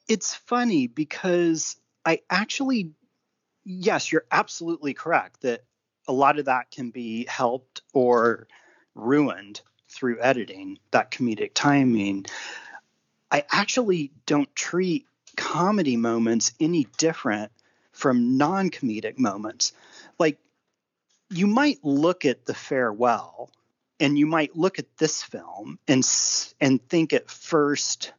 it's 0.07 0.33
funny 0.33 0.87
because 0.87 1.77
I 2.05 2.21
actually, 2.29 2.91
yes, 3.63 4.11
you're 4.11 4.25
absolutely 4.31 4.93
correct 4.93 5.41
that 5.41 5.63
a 6.07 6.13
lot 6.13 6.39
of 6.39 6.45
that 6.45 6.71
can 6.71 6.91
be 6.91 7.25
helped 7.25 7.81
or 7.93 8.47
ruined 8.93 9.61
through 9.89 10.21
editing, 10.21 10.77
that 10.91 11.11
comedic 11.11 11.51
timing. 11.53 12.25
I 13.31 13.43
actually 13.49 14.11
don't 14.25 14.53
treat 14.55 15.05
comedy 15.35 15.97
moments 15.97 16.53
any 16.59 16.87
different 16.97 17.51
from 17.91 18.37
non 18.37 18.69
comedic 18.69 19.17
moments. 19.17 19.73
Like, 20.19 20.37
you 21.29 21.47
might 21.47 21.83
look 21.83 22.25
at 22.25 22.45
the 22.45 22.53
farewell 22.53 23.49
and 23.99 24.17
you 24.17 24.27
might 24.27 24.55
look 24.55 24.79
at 24.79 24.97
this 24.97 25.23
film 25.23 25.79
and 25.87 26.03
and 26.61 26.87
think 26.87 27.13
at 27.13 27.29
first 27.29 28.13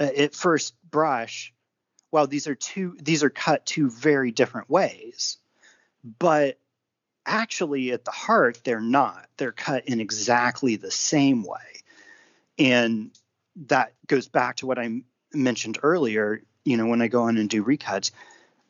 uh, 0.00 0.04
at 0.16 0.34
first 0.34 0.74
brush 0.96 1.52
well 2.10 2.26
these 2.26 2.46
are 2.46 2.54
two 2.54 2.96
these 3.02 3.22
are 3.22 3.30
cut 3.30 3.66
two 3.66 3.90
very 3.90 4.30
different 4.30 4.70
ways 4.70 5.38
but 6.18 6.58
actually 7.26 7.90
at 7.90 8.04
the 8.04 8.10
heart 8.10 8.60
they're 8.64 8.80
not. 8.80 9.26
They're 9.36 9.52
cut 9.52 9.88
in 9.88 10.00
exactly 10.00 10.76
the 10.76 10.90
same 10.90 11.42
way. 11.42 11.82
And 12.58 13.10
that 13.66 13.92
goes 14.06 14.28
back 14.28 14.56
to 14.56 14.66
what 14.66 14.78
i 14.78 15.00
mentioned 15.32 15.78
earlier 15.82 16.42
you 16.64 16.76
know 16.76 16.86
when 16.86 17.00
i 17.00 17.08
go 17.08 17.22
on 17.22 17.38
and 17.38 17.48
do 17.48 17.64
recuts 17.64 18.10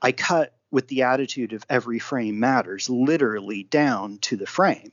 i 0.00 0.12
cut 0.12 0.54
with 0.70 0.86
the 0.88 1.02
attitude 1.02 1.52
of 1.52 1.64
every 1.68 1.98
frame 1.98 2.38
matters 2.38 2.88
literally 2.88 3.64
down 3.64 4.18
to 4.18 4.36
the 4.36 4.46
frame. 4.46 4.92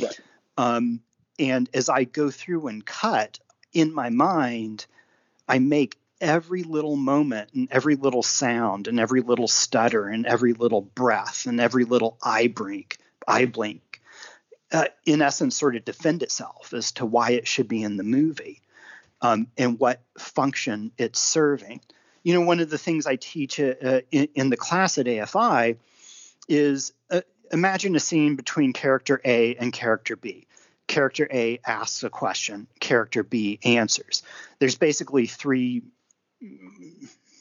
Right. 0.00 0.20
Um, 0.56 1.00
and 1.38 1.68
as 1.74 1.88
i 1.88 2.04
go 2.04 2.30
through 2.30 2.68
and 2.68 2.84
cut 2.84 3.38
in 3.72 3.92
my 3.92 4.08
mind 4.08 4.86
i 5.46 5.58
make 5.58 5.98
every 6.24 6.62
little 6.62 6.96
moment 6.96 7.50
and 7.52 7.68
every 7.70 7.96
little 7.96 8.22
sound 8.22 8.88
and 8.88 8.98
every 8.98 9.20
little 9.20 9.46
stutter 9.46 10.08
and 10.08 10.24
every 10.26 10.54
little 10.54 10.80
breath 10.80 11.44
and 11.44 11.60
every 11.60 11.84
little 11.84 12.16
eye 12.22 12.48
blink 12.48 12.96
eye 13.28 13.44
blink 13.44 14.00
uh, 14.72 14.86
in 15.04 15.20
essence 15.20 15.54
sort 15.54 15.76
of 15.76 15.84
defend 15.84 16.22
itself 16.22 16.72
as 16.72 16.92
to 16.92 17.04
why 17.04 17.32
it 17.32 17.46
should 17.46 17.68
be 17.68 17.82
in 17.82 17.98
the 17.98 18.02
movie 18.02 18.62
um, 19.20 19.46
and 19.58 19.78
what 19.78 20.00
function 20.18 20.90
it's 20.96 21.20
serving 21.20 21.78
you 22.22 22.32
know 22.32 22.40
one 22.40 22.58
of 22.58 22.70
the 22.70 22.78
things 22.78 23.06
i 23.06 23.16
teach 23.16 23.60
uh, 23.60 24.00
in, 24.10 24.28
in, 24.34 24.48
the 24.48 24.56
class 24.56 24.96
at 24.96 25.04
afi 25.04 25.76
is 26.48 26.94
uh, 27.10 27.20
imagine 27.52 27.94
a 27.96 28.00
scene 28.00 28.34
between 28.34 28.72
character 28.72 29.20
a 29.26 29.56
and 29.56 29.74
character 29.74 30.16
b 30.16 30.46
character 30.86 31.26
A 31.32 31.60
asks 31.66 32.02
a 32.02 32.10
question, 32.10 32.66
character 32.78 33.22
B 33.22 33.58
answers. 33.64 34.22
There's 34.58 34.76
basically 34.76 35.26
three 35.26 35.82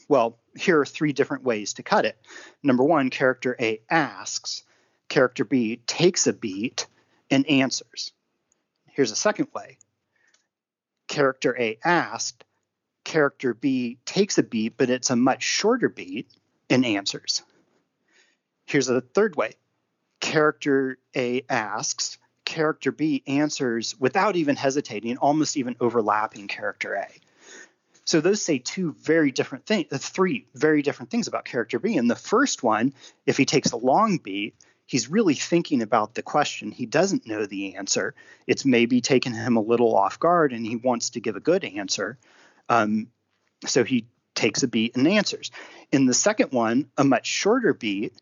well, 0.07 0.37
here 0.55 0.79
are 0.79 0.85
three 0.85 1.13
different 1.13 1.43
ways 1.43 1.73
to 1.73 1.83
cut 1.83 2.05
it. 2.05 2.17
Number 2.61 2.83
one, 2.83 3.09
character 3.09 3.55
A 3.59 3.81
asks, 3.89 4.63
character 5.09 5.45
B 5.45 5.77
takes 5.87 6.27
a 6.27 6.33
beat 6.33 6.87
and 7.29 7.47
answers. 7.49 8.11
Here's 8.91 9.11
a 9.11 9.15
second 9.15 9.47
way 9.53 9.77
character 11.07 11.55
A 11.59 11.77
asked, 11.83 12.43
character 13.03 13.53
B 13.53 13.97
takes 14.05 14.37
a 14.37 14.43
beat, 14.43 14.77
but 14.77 14.89
it's 14.89 15.09
a 15.09 15.15
much 15.15 15.43
shorter 15.43 15.89
beat 15.89 16.27
and 16.69 16.85
answers. 16.85 17.43
Here's 18.65 18.89
a 18.89 19.01
third 19.01 19.35
way 19.35 19.53
character 20.19 20.97
A 21.15 21.43
asks, 21.49 22.17
character 22.45 22.91
B 22.91 23.23
answers 23.27 23.99
without 23.99 24.35
even 24.35 24.55
hesitating, 24.55 25.17
almost 25.17 25.57
even 25.57 25.75
overlapping 25.79 26.47
character 26.47 26.95
A. 26.95 27.07
So 28.05 28.19
those 28.19 28.41
say 28.41 28.57
two 28.57 28.95
very 29.01 29.31
different 29.31 29.65
things, 29.65 29.87
uh, 29.91 29.97
three 29.97 30.47
very 30.53 30.81
different 30.81 31.09
things 31.09 31.27
about 31.27 31.45
character 31.45 31.79
B. 31.79 31.97
And 31.97 32.09
the 32.09 32.15
first 32.15 32.63
one, 32.63 32.93
if 33.25 33.37
he 33.37 33.45
takes 33.45 33.71
a 33.71 33.77
long 33.77 34.17
beat, 34.17 34.55
he's 34.85 35.09
really 35.09 35.35
thinking 35.35 35.81
about 35.81 36.13
the 36.13 36.21
question. 36.21 36.71
He 36.71 36.85
doesn't 36.85 37.27
know 37.27 37.45
the 37.45 37.75
answer. 37.75 38.13
It's 38.45 38.65
maybe 38.65 39.01
taken 39.01 39.33
him 39.33 39.55
a 39.55 39.61
little 39.61 39.95
off 39.95 40.19
guard 40.19 40.51
and 40.51 40.65
he 40.65 40.75
wants 40.75 41.11
to 41.11 41.21
give 41.21 41.35
a 41.35 41.41
good 41.41 41.63
answer. 41.63 42.17
Um, 42.67 43.07
so 43.65 43.83
he 43.83 44.07
takes 44.35 44.63
a 44.63 44.67
beat 44.67 44.97
and 44.97 45.07
answers. 45.07 45.51
In 45.91 46.05
the 46.05 46.13
second 46.13 46.51
one, 46.51 46.89
a 46.97 47.03
much 47.03 47.27
shorter 47.27 47.73
beat, 47.73 48.13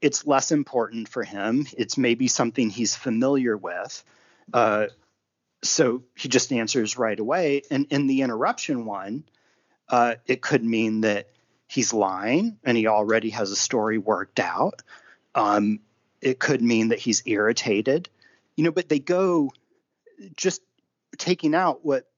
it's 0.00 0.26
less 0.26 0.52
important 0.52 1.08
for 1.08 1.24
him. 1.24 1.66
It's 1.76 1.96
maybe 1.96 2.28
something 2.28 2.70
he's 2.70 2.94
familiar 2.94 3.56
with. 3.56 4.04
Uh, 4.52 4.86
so 5.62 6.02
he 6.16 6.28
just 6.28 6.52
answers 6.52 6.98
right 6.98 7.18
away. 7.18 7.62
And 7.70 7.86
in 7.90 8.06
the 8.06 8.22
interruption 8.22 8.84
one, 8.84 9.24
uh, 9.88 10.16
it 10.26 10.40
could 10.40 10.64
mean 10.64 11.02
that 11.02 11.28
he's 11.66 11.92
lying 11.92 12.58
and 12.64 12.76
he 12.76 12.86
already 12.86 13.30
has 13.30 13.50
a 13.50 13.56
story 13.56 13.98
worked 13.98 14.40
out. 14.40 14.82
Um, 15.34 15.80
it 16.20 16.38
could 16.38 16.62
mean 16.62 16.88
that 16.88 16.98
he's 16.98 17.22
irritated, 17.26 18.08
you 18.56 18.64
know. 18.64 18.72
But 18.72 18.88
they 18.88 18.98
go 18.98 19.52
just 20.36 20.62
taking 21.16 21.54
out 21.54 21.84
what 21.84 22.08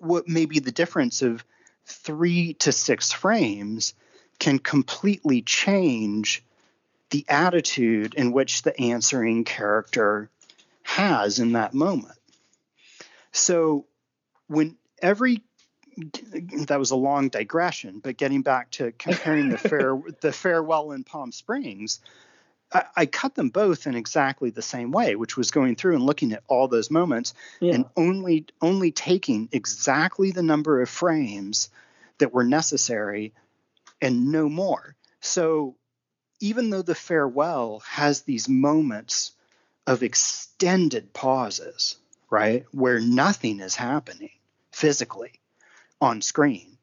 what 0.00 0.28
may 0.28 0.46
be 0.46 0.60
the 0.60 0.72
difference 0.72 1.22
of 1.22 1.44
three 1.84 2.54
to 2.54 2.72
six 2.72 3.12
frames 3.12 3.94
can 4.38 4.58
completely 4.58 5.42
change 5.42 6.42
the 7.10 7.24
attitude 7.28 8.14
in 8.14 8.32
which 8.32 8.62
the 8.62 8.78
answering 8.80 9.44
character 9.44 10.30
has 10.82 11.38
in 11.38 11.52
that 11.52 11.74
moment. 11.74 12.16
So 13.36 13.86
when 14.48 14.76
every 15.00 15.42
that 16.66 16.78
was 16.78 16.90
a 16.90 16.96
long 16.96 17.28
digression, 17.28 18.00
but 18.00 18.16
getting 18.16 18.42
back 18.42 18.70
to 18.72 18.92
comparing 18.92 19.48
the 19.50 19.58
fair 19.58 19.98
the 20.20 20.32
farewell 20.32 20.92
in 20.92 21.04
Palm 21.04 21.32
Springs, 21.32 22.00
I, 22.72 22.84
I, 22.96 23.06
cut 23.06 23.34
them 23.34 23.48
both 23.48 23.86
in 23.86 23.94
exactly 23.94 24.50
the 24.50 24.62
same 24.62 24.90
way, 24.90 25.16
which 25.16 25.36
was 25.36 25.50
going 25.50 25.76
through 25.76 25.94
and 25.94 26.04
looking 26.04 26.32
at 26.32 26.42
all 26.48 26.68
those 26.68 26.90
moments 26.90 27.34
yeah. 27.60 27.74
and 27.74 27.84
only 27.96 28.46
only 28.60 28.90
taking 28.90 29.48
exactly 29.52 30.30
the 30.30 30.42
number 30.42 30.80
of 30.80 30.88
frames 30.88 31.70
that 32.18 32.32
were 32.32 32.44
necessary 32.44 33.32
and 34.00 34.32
no 34.32 34.48
more. 34.48 34.94
So 35.20 35.76
even 36.40 36.70
though 36.70 36.82
the 36.82 36.94
farewell 36.94 37.82
has 37.86 38.22
these 38.22 38.48
moments 38.48 39.32
of 39.86 40.02
extended 40.02 41.12
pauses, 41.12 41.96
right? 42.30 42.64
Where 42.72 43.00
nothing 43.00 43.60
is 43.60 43.76
happening 43.76 44.30
physically 44.72 45.32
on 46.00 46.22
screen. 46.22 46.78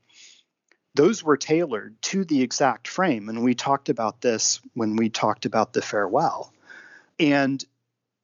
Those 0.95 1.23
were 1.23 1.37
tailored 1.37 1.99
to 2.03 2.23
the 2.23 2.41
exact 2.41 2.87
frame. 2.87 3.29
And 3.29 3.43
we 3.43 3.55
talked 3.55 3.89
about 3.89 4.21
this 4.21 4.59
when 4.73 4.95
we 4.95 5.09
talked 5.09 5.45
about 5.45 5.73
the 5.73 5.81
farewell. 5.81 6.53
And 7.19 7.63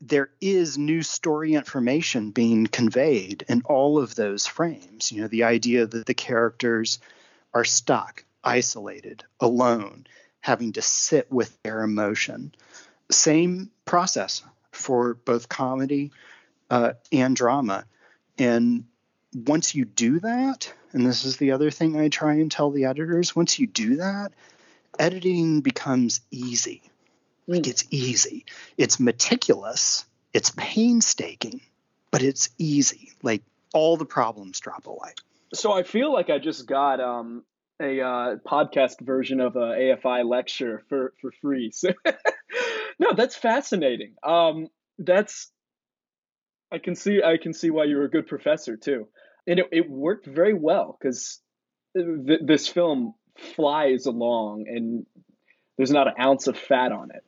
there 0.02 0.30
is 0.40 0.78
new 0.78 1.02
story 1.02 1.54
information 1.54 2.32
being 2.32 2.68
conveyed 2.68 3.44
in 3.50 3.64
all 3.66 4.00
of 4.00 4.16
those 4.16 4.48
frames. 4.48 5.12
You 5.12 5.22
know, 5.22 5.28
the 5.28 5.44
idea 5.44 5.86
that 5.86 6.06
the 6.06 6.14
characters 6.14 7.00
are 7.54 7.66
stuck, 7.66 8.24
isolated, 8.44 9.24
alone, 9.40 10.06
having 10.42 10.74
to 10.74 10.82
sit 10.82 11.32
with 11.32 11.62
their 11.64 11.82
emotion. 11.82 12.54
Same 13.12 13.72
process 13.86 14.44
for 14.72 15.16
both 15.16 15.50
comedy 15.50 16.12
uh, 16.70 16.94
and 17.12 17.36
drama. 17.36 17.86
And 18.38 18.86
once 19.34 19.76
you 19.76 19.86
do 19.86 20.20
that, 20.20 20.74
and 20.92 21.06
this 21.06 21.26
is 21.26 21.38
the 21.38 21.52
other 21.52 21.72
thing 21.72 22.00
I 22.00 22.10
try 22.10 22.34
and 22.36 22.52
tell 22.52 22.72
the 22.72 22.86
editors, 22.86 23.36
once 23.36 23.60
you 23.60 23.68
do 23.68 23.98
that, 23.98 24.32
editing 24.98 25.62
becomes 25.62 26.22
easy. 26.32 26.82
Like 27.48 27.68
it's 27.68 27.86
easy. 27.90 28.46
It's 28.78 29.00
meticulous, 29.00 30.06
it's 30.34 30.52
painstaking, 30.56 31.62
but 32.12 32.22
it's 32.22 32.50
easy. 32.58 33.12
Like 33.24 33.42
all 33.74 33.98
the 33.98 34.06
problems 34.06 34.60
drop 34.60 34.88
away. 34.88 35.12
So 35.54 35.72
I 35.72 35.84
feel 35.84 36.14
like 36.14 36.30
I 36.30 36.38
just 36.38 36.68
got 36.68 37.00
um, 37.00 37.44
a 37.82 38.02
uh, 38.02 38.36
podcast 38.48 39.02
version 39.02 39.40
of 39.40 39.56
a 39.56 39.60
AFI 39.60 40.28
lecture 40.30 40.84
for 40.90 41.14
for 41.22 41.32
free. 41.42 41.72
So 41.74 41.90
no, 43.00 43.14
that's 43.14 43.36
fascinating. 43.36 44.16
Um, 44.22 44.68
that's 44.98 45.52
I 46.72 46.78
can 46.78 46.96
see 46.96 47.22
I 47.24 47.38
can 47.38 47.54
see 47.54 47.70
why 47.70 47.86
you 47.86 47.98
were 47.98 48.06
a 48.06 48.10
good 48.10 48.28
professor 48.28 48.78
too, 48.78 49.08
and 49.48 49.60
it, 49.60 49.68
it 49.72 49.90
worked 49.90 50.26
very 50.26 50.54
well 50.54 50.98
because 51.00 51.40
th- 51.96 52.42
this 52.44 52.68
film 52.68 53.16
flies 53.56 54.06
along 54.06 54.66
and 54.68 55.06
there's 55.78 55.92
not 55.92 56.08
an 56.08 56.14
ounce 56.20 56.48
of 56.48 56.58
fat 56.58 56.92
on 56.92 57.12
it. 57.12 57.24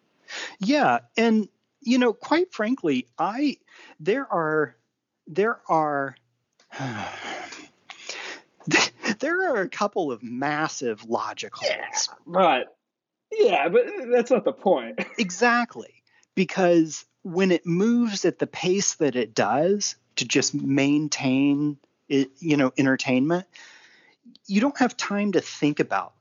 Yeah, 0.60 1.00
and 1.18 1.48
you 1.82 1.98
know, 1.98 2.14
quite 2.14 2.54
frankly, 2.54 3.08
I 3.18 3.58
there 4.00 4.32
are 4.32 4.76
there 5.28 5.60
are 5.68 6.16
there 9.20 9.50
are 9.50 9.62
a 9.62 9.70
couple 9.70 10.12
of 10.12 10.22
massive 10.22 11.04
logic 11.06 11.56
holes. 11.56 11.72
Yeah, 11.72 12.14
right. 12.26 12.66
Yeah, 13.32 13.70
but 13.70 13.86
that's 14.12 14.30
not 14.30 14.44
the 14.44 14.54
point. 14.54 15.00
exactly. 15.18 16.04
Because 16.36 17.06
when 17.24 17.52
it 17.52 17.66
moves 17.66 18.26
at 18.26 18.40
the 18.40 18.48
pace 18.48 18.96
that 18.96 19.16
it 19.16 19.36
does 19.36 19.96
to 20.16 20.26
just 20.26 20.54
maintain 20.54 21.78
it, 22.10 22.32
you 22.40 22.58
know, 22.58 22.72
entertainment, 22.78 23.46
you 24.48 24.62
don't 24.62 24.78
have 24.80 24.98
time 24.98 25.34
to 25.34 25.42
think 25.42 25.80
about 25.80 26.14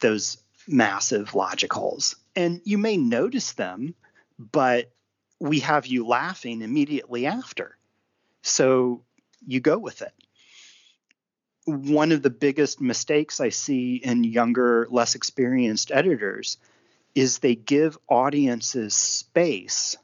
those 0.00 0.38
massive 0.66 1.34
logic 1.34 1.72
holes. 1.72 2.16
And 2.34 2.60
you 2.64 2.78
may 2.78 2.96
notice 2.96 3.52
them, 3.52 3.94
but 4.38 4.90
we 5.38 5.60
have 5.60 5.86
you 5.86 6.06
laughing 6.06 6.62
immediately 6.62 7.26
after. 7.26 7.76
So 8.42 9.02
you 9.46 9.60
go 9.60 9.78
with 9.78 10.02
it. 10.02 10.12
One 11.64 12.10
of 12.10 12.22
the 12.22 12.30
biggest 12.30 12.80
mistakes 12.80 13.40
I 13.40 13.50
see 13.50 13.96
in 13.96 14.24
younger, 14.24 14.88
less 14.90 15.14
experienced 15.14 15.92
editors 15.92 16.58
is 17.14 17.38
they 17.38 17.54
give 17.54 17.98
audiences 18.08 18.94
space 18.94 19.96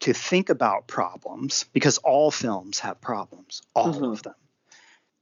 to 0.00 0.12
think 0.12 0.48
about 0.48 0.86
problems 0.86 1.64
because 1.72 1.98
all 1.98 2.30
films 2.30 2.80
have 2.80 3.00
problems, 3.00 3.62
all 3.74 3.92
mm-hmm. 3.92 4.04
of 4.04 4.22
them. 4.22 4.34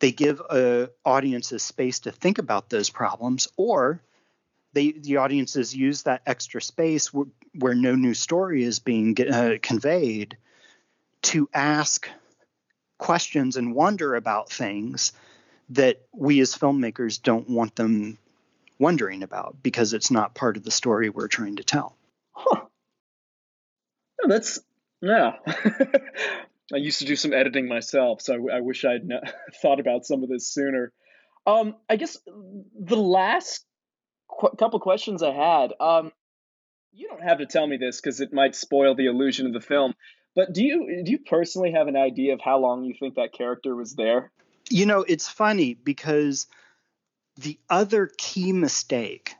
They 0.00 0.12
give 0.12 0.40
uh, 0.48 0.86
audiences 1.04 1.62
space 1.62 2.00
to 2.00 2.12
think 2.12 2.38
about 2.38 2.70
those 2.70 2.88
problems, 2.88 3.48
or 3.56 4.00
they 4.72 4.92
the 4.92 5.16
audiences 5.16 5.74
use 5.74 6.04
that 6.04 6.22
extra 6.24 6.62
space 6.62 7.12
where, 7.12 7.26
where 7.58 7.74
no 7.74 7.96
new 7.96 8.14
story 8.14 8.62
is 8.62 8.78
being 8.78 9.16
uh, 9.20 9.54
conveyed 9.60 10.36
to 11.22 11.48
ask 11.52 12.08
questions 12.98 13.56
and 13.56 13.74
wonder 13.74 14.14
about 14.14 14.50
things 14.50 15.12
that 15.70 16.00
we 16.12 16.40
as 16.40 16.54
filmmakers 16.54 17.20
don't 17.20 17.50
want 17.50 17.74
them 17.74 18.18
wondering 18.78 19.24
about 19.24 19.56
because 19.62 19.92
it's 19.92 20.10
not 20.10 20.34
part 20.34 20.56
of 20.56 20.62
the 20.62 20.70
story 20.70 21.10
we're 21.10 21.28
trying 21.28 21.56
to 21.56 21.64
tell. 21.64 21.96
Huh. 22.32 22.62
Yeah, 24.20 24.28
that's 24.28 24.60
yeah. 25.00 25.32
I 26.72 26.76
used 26.76 26.98
to 26.98 27.06
do 27.06 27.16
some 27.16 27.32
editing 27.32 27.66
myself, 27.66 28.20
so 28.20 28.34
I, 28.34 28.56
I 28.56 28.60
wish 28.60 28.84
I'd 28.84 29.08
thought 29.62 29.80
about 29.80 30.04
some 30.04 30.22
of 30.22 30.28
this 30.28 30.48
sooner. 30.48 30.92
Um, 31.46 31.76
I 31.88 31.96
guess 31.96 32.18
the 32.26 32.96
last 32.96 33.64
qu- 34.28 34.54
couple 34.58 34.80
questions 34.80 35.22
I 35.22 35.32
had. 35.32 35.72
Um, 35.80 36.12
you 36.92 37.08
don't 37.08 37.22
have 37.22 37.38
to 37.38 37.46
tell 37.46 37.66
me 37.66 37.76
this 37.76 38.00
because 38.00 38.20
it 38.20 38.32
might 38.32 38.54
spoil 38.54 38.94
the 38.94 39.06
illusion 39.06 39.46
of 39.46 39.52
the 39.52 39.60
film. 39.60 39.94
But 40.34 40.52
do 40.52 40.62
you 40.62 41.02
do 41.04 41.10
you 41.10 41.18
personally 41.18 41.72
have 41.72 41.88
an 41.88 41.96
idea 41.96 42.34
of 42.34 42.40
how 42.40 42.58
long 42.58 42.84
you 42.84 42.94
think 42.98 43.14
that 43.14 43.32
character 43.32 43.74
was 43.74 43.94
there? 43.94 44.30
You 44.70 44.86
know, 44.86 45.00
it's 45.00 45.28
funny 45.28 45.74
because 45.74 46.46
the 47.38 47.58
other 47.70 48.10
key 48.18 48.52
mistake 48.52 49.34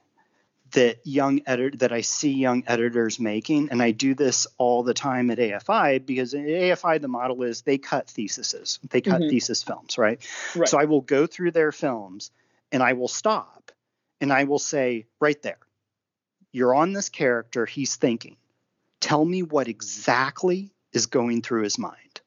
that 0.72 0.98
young 1.04 1.40
editor 1.46 1.76
that 1.78 1.92
I 1.92 2.02
see 2.02 2.32
young 2.32 2.64
editors 2.66 3.18
making, 3.18 3.70
and 3.70 3.82
I 3.82 3.90
do 3.90 4.14
this 4.14 4.46
all 4.58 4.82
the 4.82 4.94
time 4.94 5.30
at 5.30 5.38
AFI 5.38 6.04
because 6.04 6.34
at 6.34 6.40
AFI 6.40 7.00
the 7.00 7.08
model 7.08 7.42
is 7.42 7.62
they 7.62 7.78
cut 7.78 8.08
theses, 8.08 8.78
they 8.90 9.00
cut 9.00 9.20
mm-hmm. 9.20 9.30
thesis 9.30 9.62
films, 9.62 9.98
right? 9.98 10.20
right? 10.54 10.68
So 10.68 10.78
I 10.78 10.84
will 10.84 11.00
go 11.00 11.26
through 11.26 11.52
their 11.52 11.72
films 11.72 12.30
and 12.72 12.82
I 12.82 12.92
will 12.94 13.08
stop 13.08 13.72
and 14.20 14.32
I 14.32 14.44
will 14.44 14.58
say, 14.58 15.06
right 15.20 15.40
there, 15.42 15.58
you're 16.52 16.74
on 16.74 16.92
this 16.92 17.08
character, 17.08 17.66
he's 17.66 17.96
thinking. 17.96 18.36
Tell 19.00 19.24
me 19.24 19.42
what 19.42 19.68
exactly 19.68 20.70
is 20.92 21.06
going 21.06 21.42
through 21.42 21.62
his 21.62 21.78
mind. 21.78 22.20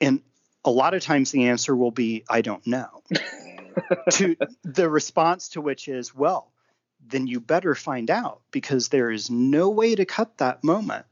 And 0.00 0.20
a 0.64 0.70
lot 0.70 0.94
of 0.94 1.02
times 1.02 1.30
the 1.30 1.46
answer 1.46 1.74
will 1.74 1.90
be, 1.90 2.24
I 2.28 2.42
don't 2.42 2.66
know. 2.66 3.02
to 4.12 4.36
the 4.64 4.88
response 4.90 5.50
to 5.50 5.60
which 5.60 5.88
is, 5.88 6.14
well, 6.14 6.52
then 7.06 7.26
you 7.26 7.40
better 7.40 7.74
find 7.74 8.10
out 8.10 8.40
because 8.50 8.88
there 8.88 9.10
is 9.10 9.30
no 9.30 9.70
way 9.70 9.94
to 9.94 10.04
cut 10.04 10.38
that 10.38 10.62
moment 10.62 11.06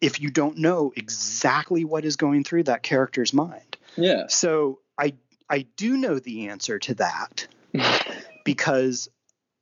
if 0.00 0.20
you 0.20 0.30
don't 0.30 0.58
know 0.58 0.92
exactly 0.96 1.84
what 1.84 2.04
is 2.04 2.16
going 2.16 2.44
through 2.44 2.64
that 2.64 2.82
character's 2.82 3.32
mind. 3.32 3.76
Yeah. 3.96 4.26
So 4.28 4.80
I 4.98 5.14
I 5.48 5.66
do 5.76 5.96
know 5.96 6.18
the 6.18 6.48
answer 6.48 6.78
to 6.78 6.94
that 6.94 7.48
because 8.44 9.08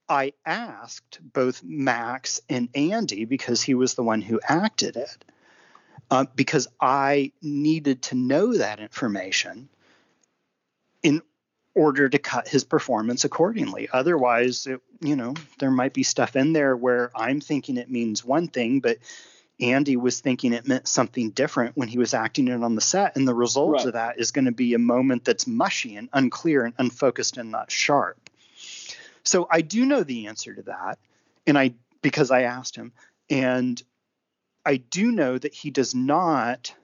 I 0.09 0.33
asked 0.47 1.19
both 1.23 1.63
Max 1.63 2.41
and 2.49 2.69
Andy 2.75 3.25
because 3.25 3.63
he 3.63 3.75
was 3.75 3.95
the 3.95 4.03
one 4.03 4.23
who 4.23 4.41
acted 4.47 4.97
it. 4.97 5.25
Uh, 6.11 6.25
because 6.35 6.69
I 6.81 7.33
needed 7.43 8.03
to 8.05 8.15
know 8.15 8.57
that 8.57 8.81
information 8.81 9.69
in 11.03 11.21
order 11.79 12.09
to 12.09 12.19
cut 12.19 12.49
his 12.49 12.65
performance 12.65 13.25
accordingly. 13.25 13.89
Otherwise, 13.93 14.67
it, 14.67 14.81
you 15.01 15.15
know, 15.15 15.35
there 15.61 15.71
might 15.71 15.95
be 15.95 16.03
stuff 16.03 16.35
in 16.35 16.53
there 16.53 16.77
where 16.77 17.11
I'm 17.15 17.41
thinking 17.41 17.77
it 17.77 17.91
means 17.91 18.25
one 18.25 18.49
thing, 18.49 18.81
but 18.81 18.99
Andy 19.61 19.97
was 19.97 20.21
thinking 20.21 20.53
it 20.53 20.67
meant 20.67 20.89
something 20.89 21.31
different 21.31 21.77
when 21.77 21.89
he 21.89 21.99
was 21.99 22.15
acting 22.15 22.49
it 22.49 22.63
on 22.63 22.75
the 22.75 22.81
set. 22.81 23.17
And 23.17 23.27
the 23.27 23.35
result 23.35 23.75
right. 23.75 23.87
of 23.87 23.93
that 23.93 24.19
is 24.19 24.33
going 24.33 24.47
to 24.47 24.53
be 24.53 24.75
a 24.75 24.79
moment 24.79 25.25
that's 25.25 25.47
mushy 25.47 25.97
and 25.97 26.09
unclear 26.13 26.65
and 26.65 26.75
unfocused 26.79 27.37
and 27.37 27.51
not 27.51 27.71
sharp. 27.71 28.19
So 29.23 29.47
I 29.51 29.61
do 29.61 29.87
know 29.87 30.03
the 30.03 30.27
answer 30.27 30.55
to 30.55 30.63
that. 30.63 30.99
And 31.47 31.57
I, 31.57 31.75
because 32.03 32.31
I 32.31 32.43
asked 32.43 32.75
him, 32.75 32.93
and 33.31 33.81
I 34.65 34.77
do 34.77 35.13
know 35.13 35.39
that 35.39 35.55
he 35.55 35.71
does 35.71 35.95
not 35.95 36.75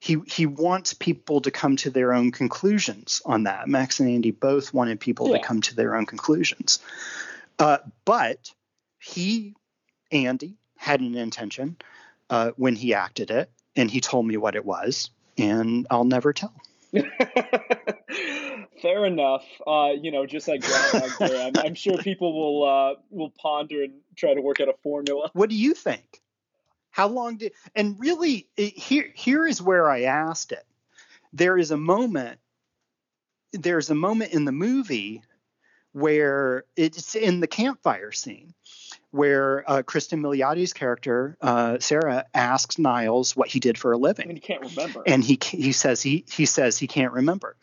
he 0.00 0.16
he 0.26 0.46
wants 0.46 0.94
people 0.94 1.42
to 1.42 1.50
come 1.50 1.76
to 1.76 1.90
their 1.90 2.14
own 2.14 2.32
conclusions 2.32 3.20
on 3.26 3.44
that. 3.44 3.68
Max 3.68 4.00
and 4.00 4.08
Andy 4.08 4.30
both 4.30 4.72
wanted 4.72 4.98
people 4.98 5.28
yeah. 5.28 5.36
to 5.36 5.44
come 5.44 5.60
to 5.60 5.76
their 5.76 5.94
own 5.94 6.06
conclusions. 6.06 6.78
Uh, 7.58 7.78
but 8.06 8.50
he, 8.98 9.54
Andy, 10.10 10.56
had 10.78 11.00
an 11.00 11.14
intention 11.14 11.76
uh, 12.30 12.52
when 12.56 12.74
he 12.74 12.94
acted 12.94 13.30
it, 13.30 13.50
and 13.76 13.90
he 13.90 14.00
told 14.00 14.26
me 14.26 14.38
what 14.38 14.56
it 14.56 14.64
was, 14.64 15.10
and 15.36 15.86
I'll 15.90 16.04
never 16.04 16.32
tell. 16.32 16.54
Fair 18.80 19.04
enough. 19.04 19.44
Uh, 19.66 19.90
you 20.00 20.10
know, 20.10 20.24
just 20.24 20.48
like 20.48 20.64
I'm, 21.20 21.52
I'm, 21.58 21.74
sure 21.74 21.98
people 21.98 22.32
will 22.32 22.66
uh, 22.66 22.94
will 23.10 23.30
ponder 23.30 23.82
and 23.82 24.00
try 24.16 24.32
to 24.32 24.40
work 24.40 24.60
out 24.60 24.68
a 24.68 24.74
formula. 24.82 25.30
What 25.34 25.50
do 25.50 25.56
you 25.56 25.74
think? 25.74 26.22
How 26.90 27.08
long 27.08 27.36
did 27.36 27.52
and 27.74 27.98
really 27.98 28.48
it, 28.56 28.76
here 28.76 29.10
here 29.14 29.46
is 29.46 29.62
where 29.62 29.88
I 29.88 30.02
asked 30.02 30.52
it. 30.52 30.66
There 31.32 31.56
is 31.56 31.70
a 31.70 31.76
moment 31.76 32.38
there's 33.52 33.90
a 33.90 33.94
moment 33.94 34.32
in 34.32 34.44
the 34.44 34.52
movie 34.52 35.22
where 35.92 36.64
it's 36.76 37.16
in 37.16 37.40
the 37.40 37.46
campfire 37.48 38.12
scene 38.12 38.54
where 39.10 39.68
uh, 39.68 39.82
Cristin 39.82 40.20
Milioti's 40.20 40.72
character 40.72 41.36
uh, 41.40 41.78
Sarah 41.80 42.26
asks 42.32 42.78
Niles 42.78 43.34
what 43.34 43.48
he 43.48 43.58
did 43.58 43.76
for 43.76 43.92
a 43.92 43.98
living. 43.98 44.28
And 44.28 44.36
he 44.36 44.40
can't 44.40 44.62
remember. 44.62 45.02
And 45.06 45.24
he 45.24 45.38
he 45.42 45.72
says 45.72 46.02
he 46.02 46.24
he 46.30 46.46
says 46.46 46.78
he 46.78 46.86
can't 46.86 47.12
remember. 47.12 47.56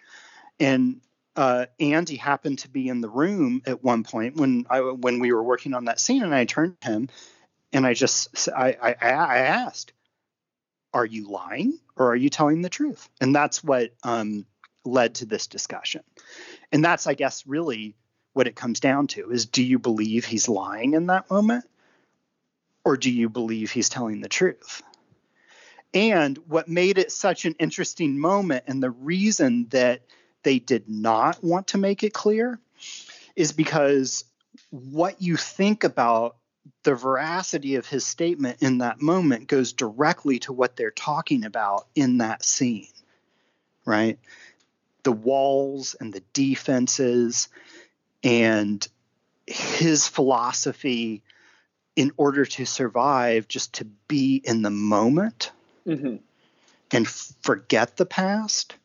And 0.59 1.01
uh, 1.35 1.67
Andy 1.79 2.15
happened 2.15 2.59
to 2.59 2.69
be 2.69 2.87
in 2.87 3.01
the 3.01 3.09
room 3.09 3.61
at 3.65 3.83
one 3.83 4.03
point 4.03 4.35
when 4.35 4.65
I 4.69 4.81
when 4.81 5.19
we 5.19 5.31
were 5.31 5.43
working 5.43 5.73
on 5.73 5.85
that 5.85 5.99
scene, 5.99 6.23
and 6.23 6.33
I 6.33 6.45
turned 6.45 6.79
to 6.81 6.87
him 6.87 7.09
and 7.73 7.85
I 7.85 7.93
just 7.93 8.49
I, 8.49 8.77
I, 8.81 8.95
I 9.01 9.37
asked, 9.39 9.93
"Are 10.93 11.05
you 11.05 11.29
lying 11.29 11.79
or 11.95 12.11
are 12.11 12.15
you 12.15 12.29
telling 12.29 12.61
the 12.61 12.69
truth?" 12.69 13.09
And 13.21 13.35
that's 13.35 13.63
what 13.63 13.93
um, 14.03 14.45
led 14.85 15.15
to 15.15 15.25
this 15.25 15.47
discussion. 15.47 16.03
And 16.71 16.83
that's, 16.83 17.07
I 17.07 17.13
guess, 17.13 17.45
really 17.47 17.95
what 18.33 18.47
it 18.47 18.55
comes 18.55 18.79
down 18.79 19.07
to: 19.07 19.31
is 19.31 19.45
do 19.45 19.63
you 19.63 19.79
believe 19.79 20.25
he's 20.25 20.49
lying 20.49 20.93
in 20.93 21.07
that 21.07 21.29
moment, 21.29 21.65
or 22.85 22.97
do 22.97 23.11
you 23.11 23.29
believe 23.29 23.71
he's 23.71 23.89
telling 23.89 24.21
the 24.21 24.29
truth? 24.29 24.81
And 25.93 26.37
what 26.47 26.67
made 26.67 26.97
it 26.97 27.11
such 27.11 27.45
an 27.45 27.55
interesting 27.59 28.19
moment, 28.19 28.65
and 28.67 28.83
the 28.83 28.91
reason 28.91 29.67
that 29.69 30.01
they 30.43 30.59
did 30.59 30.89
not 30.89 31.43
want 31.43 31.67
to 31.67 31.77
make 31.77 32.03
it 32.03 32.13
clear, 32.13 32.59
is 33.35 33.51
because 33.51 34.25
what 34.69 35.21
you 35.21 35.37
think 35.37 35.83
about 35.83 36.35
the 36.83 36.95
veracity 36.95 37.75
of 37.75 37.87
his 37.87 38.05
statement 38.05 38.57
in 38.61 38.79
that 38.79 39.01
moment 39.01 39.47
goes 39.47 39.73
directly 39.73 40.39
to 40.39 40.53
what 40.53 40.75
they're 40.75 40.91
talking 40.91 41.45
about 41.45 41.87
in 41.95 42.19
that 42.19 42.43
scene, 42.43 42.87
right? 43.85 44.19
The 45.03 45.11
walls 45.11 45.95
and 45.99 46.13
the 46.13 46.23
defenses 46.33 47.49
and 48.23 48.85
his 49.45 50.07
philosophy 50.07 51.23
in 51.95 52.11
order 52.17 52.45
to 52.45 52.65
survive, 52.65 53.47
just 53.47 53.75
to 53.75 53.85
be 54.07 54.41
in 54.43 54.61
the 54.61 54.69
moment. 54.69 55.51
Mm-hmm. 55.87 56.17
and 56.91 57.07
forget 57.07 57.95
the 57.95 58.05
past. 58.05 58.75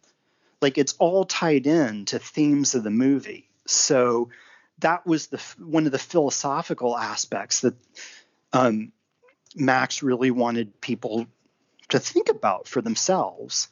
Like 0.61 0.79
it's 0.79 0.95
all 1.01 1.25
tied 1.25 1.67
in 1.67 2.05
to 2.07 2.21
themes 2.21 2.77
of 2.77 2.85
the 2.85 2.91
movie. 2.91 3.49
So 3.67 4.31
that 4.83 5.07
was 5.07 5.29
the 5.29 5.43
one 5.59 5.87
of 5.87 5.93
the 5.93 5.99
philosophical 5.99 6.97
aspects 6.97 7.61
that 7.61 7.75
um, 8.53 8.93
Max 9.57 10.03
really 10.03 10.31
wanted 10.31 10.81
people 10.81 11.27
to 11.89 11.99
think 11.99 12.29
about 12.29 12.69
for 12.69 12.81
themselves. 12.81 13.69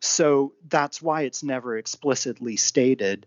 So 0.00 0.52
that's 0.68 1.00
why 1.00 1.22
it's 1.22 1.42
never 1.42 1.76
explicitly 1.76 2.56
stated 2.56 3.26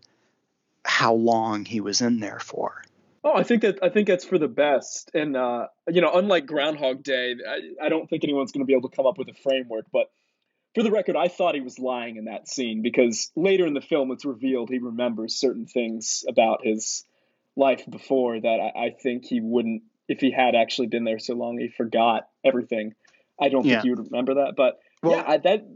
how 0.84 1.14
long 1.14 1.64
he 1.64 1.80
was 1.80 2.00
in 2.00 2.20
there 2.20 2.38
for. 2.38 2.82
Oh, 3.24 3.34
I 3.34 3.42
think 3.42 3.62
that 3.62 3.78
I 3.82 3.88
think 3.88 4.06
that's 4.06 4.24
for 4.24 4.38
the 4.38 4.48
best. 4.48 5.10
And 5.14 5.36
uh, 5.36 5.66
you 5.88 6.00
know, 6.00 6.12
unlike 6.14 6.46
Groundhog 6.46 7.02
Day, 7.02 7.34
I, 7.48 7.86
I 7.86 7.88
don't 7.88 8.08
think 8.08 8.24
anyone's 8.24 8.52
going 8.52 8.64
to 8.64 8.66
be 8.66 8.74
able 8.74 8.88
to 8.88 8.96
come 8.96 9.06
up 9.06 9.18
with 9.18 9.28
a 9.28 9.34
framework. 9.34 9.86
But 9.92 10.10
for 10.74 10.82
the 10.82 10.90
record, 10.90 11.16
I 11.16 11.28
thought 11.28 11.54
he 11.54 11.60
was 11.60 11.78
lying 11.78 12.16
in 12.16 12.26
that 12.26 12.48
scene 12.48 12.82
because 12.82 13.32
later 13.34 13.66
in 13.66 13.74
the 13.74 13.80
film, 13.80 14.12
it's 14.12 14.24
revealed 14.24 14.70
he 14.70 14.78
remembers 14.78 15.34
certain 15.34 15.66
things 15.66 16.24
about 16.28 16.60
his 16.62 17.04
life 17.56 17.82
before 17.88 18.38
that 18.40 18.60
I, 18.76 18.86
I 18.86 18.90
think 18.90 19.24
he 19.24 19.40
wouldn't 19.40 19.82
if 20.08 20.20
he 20.20 20.30
had 20.30 20.54
actually 20.54 20.86
been 20.88 21.04
there 21.04 21.18
so 21.18 21.34
long. 21.34 21.58
He 21.58 21.68
forgot 21.68 22.28
everything. 22.44 22.94
I 23.40 23.48
don't 23.48 23.64
Yeah. 23.64 23.76
think 23.76 23.84
he 23.84 23.90
would 23.90 24.10
remember 24.10 24.34
that. 24.34 24.54
But 24.56 24.78
Well, 25.02 25.16
yeah, 25.16 25.24
I, 25.26 25.36
that 25.38 25.66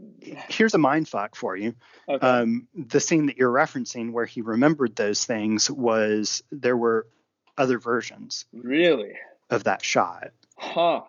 Here's 0.49 0.73
a 0.73 0.77
mind 0.77 1.09
fuck 1.09 1.35
for 1.35 1.55
you. 1.55 1.73
Okay. 2.07 2.25
Um, 2.25 2.67
the 2.75 2.99
scene 2.99 3.25
that 3.25 3.37
you're 3.37 3.51
referencing 3.51 4.11
where 4.11 4.25
he 4.25 4.41
remembered 4.41 4.95
those 4.95 5.25
things 5.25 5.69
was 5.69 6.43
there 6.51 6.77
were 6.77 7.07
other 7.57 7.77
versions 7.79 8.45
really, 8.53 9.13
of 9.49 9.63
that 9.65 9.83
shot. 9.83 10.31
huh? 10.57 11.01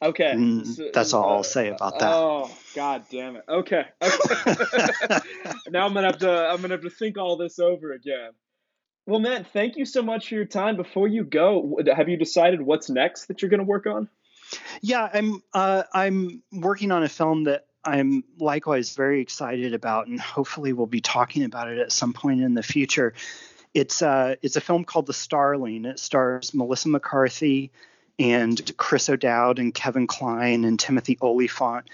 Okay, 0.00 0.32
Mm, 0.34 0.66
So- 0.66 0.90
that's 0.92 1.12
all 1.12 1.28
I'll 1.30 1.42
say 1.44 1.68
about 1.68 1.98
that. 2.00 2.12
Oh 2.12 2.50
god 2.74 3.04
damn 3.10 3.36
it. 3.36 3.44
Okay. 3.48 3.84
okay. 4.02 4.56
now 5.70 5.86
I'm 5.86 5.94
gonna 5.94 6.06
have 6.06 6.18
to 6.18 6.30
I'm 6.48 6.60
gonna 6.62 6.74
have 6.74 6.82
to 6.82 6.90
think 6.90 7.18
all 7.18 7.36
this 7.36 7.58
over 7.60 7.92
again. 7.92 8.30
Well, 9.06 9.20
Matt, 9.20 9.48
thank 9.52 9.76
you 9.76 9.84
so 9.84 10.02
much 10.02 10.28
for 10.28 10.36
your 10.36 10.44
time. 10.44 10.76
Before 10.76 11.08
you 11.08 11.24
go, 11.24 11.78
have 11.94 12.08
you 12.08 12.16
decided 12.16 12.62
what's 12.62 12.88
next 12.88 13.26
that 13.26 13.42
you're 13.42 13.50
gonna 13.50 13.64
work 13.64 13.86
on? 13.86 14.08
Yeah, 14.80 15.08
I'm 15.12 15.42
uh, 15.52 15.82
I'm 15.92 16.42
working 16.52 16.92
on 16.92 17.02
a 17.02 17.08
film 17.08 17.44
that 17.44 17.66
I'm 17.84 18.22
likewise 18.38 18.94
very 18.94 19.20
excited 19.20 19.74
about, 19.74 20.06
and 20.06 20.20
hopefully 20.20 20.72
we'll 20.72 20.86
be 20.86 21.00
talking 21.00 21.44
about 21.44 21.68
it 21.68 21.78
at 21.78 21.90
some 21.90 22.12
point 22.12 22.42
in 22.42 22.54
the 22.54 22.62
future. 22.62 23.14
It's 23.74 24.02
uh, 24.02 24.36
it's 24.42 24.56
a 24.56 24.60
film 24.60 24.84
called 24.84 25.06
The 25.06 25.14
Starling. 25.14 25.84
It 25.84 25.98
stars 25.98 26.54
Melissa 26.54 26.88
McCarthy 26.88 27.72
and 28.18 28.76
Chris 28.76 29.08
O'Dowd 29.08 29.58
and 29.58 29.74
Kevin 29.74 30.06
Kline 30.06 30.64
and 30.64 30.78
Timothy 30.78 31.18
Olyphant. 31.20 31.88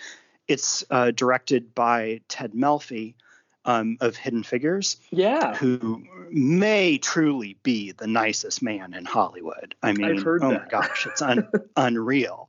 It's 0.46 0.84
uh, 0.90 1.10
directed 1.10 1.74
by 1.74 2.20
Ted 2.28 2.52
Melfi 2.52 3.14
um, 3.68 3.98
of 4.00 4.16
Hidden 4.16 4.44
Figures. 4.44 4.96
Yeah. 5.10 5.54
Who 5.54 6.02
may 6.30 6.96
truly 6.96 7.58
be 7.62 7.92
the 7.92 8.06
nicest 8.06 8.62
man 8.62 8.94
in 8.94 9.04
Hollywood. 9.04 9.74
I 9.82 9.92
mean, 9.92 10.24
oh 10.26 10.38
that. 10.38 10.62
my 10.62 10.68
gosh, 10.70 11.06
it's 11.06 11.20
un- 11.20 11.50
unreal. 11.76 12.48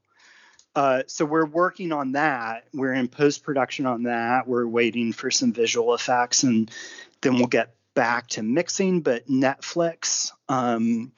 Uh, 0.73 1.03
so 1.07 1.25
we're 1.25 1.45
working 1.45 1.91
on 1.91 2.13
that. 2.13 2.67
We're 2.73 2.93
in 2.93 3.09
post 3.09 3.43
production 3.43 3.85
on 3.85 4.03
that. 4.03 4.47
We're 4.47 4.65
waiting 4.65 5.11
for 5.11 5.29
some 5.29 5.51
visual 5.51 5.93
effects, 5.93 6.43
and 6.43 6.71
then 7.19 7.35
we'll 7.35 7.47
get 7.47 7.75
back 7.95 8.27
to 8.27 8.41
mixing. 8.41 9.01
But 9.01 9.27
Netflix 9.27 10.31
um, 10.47 11.11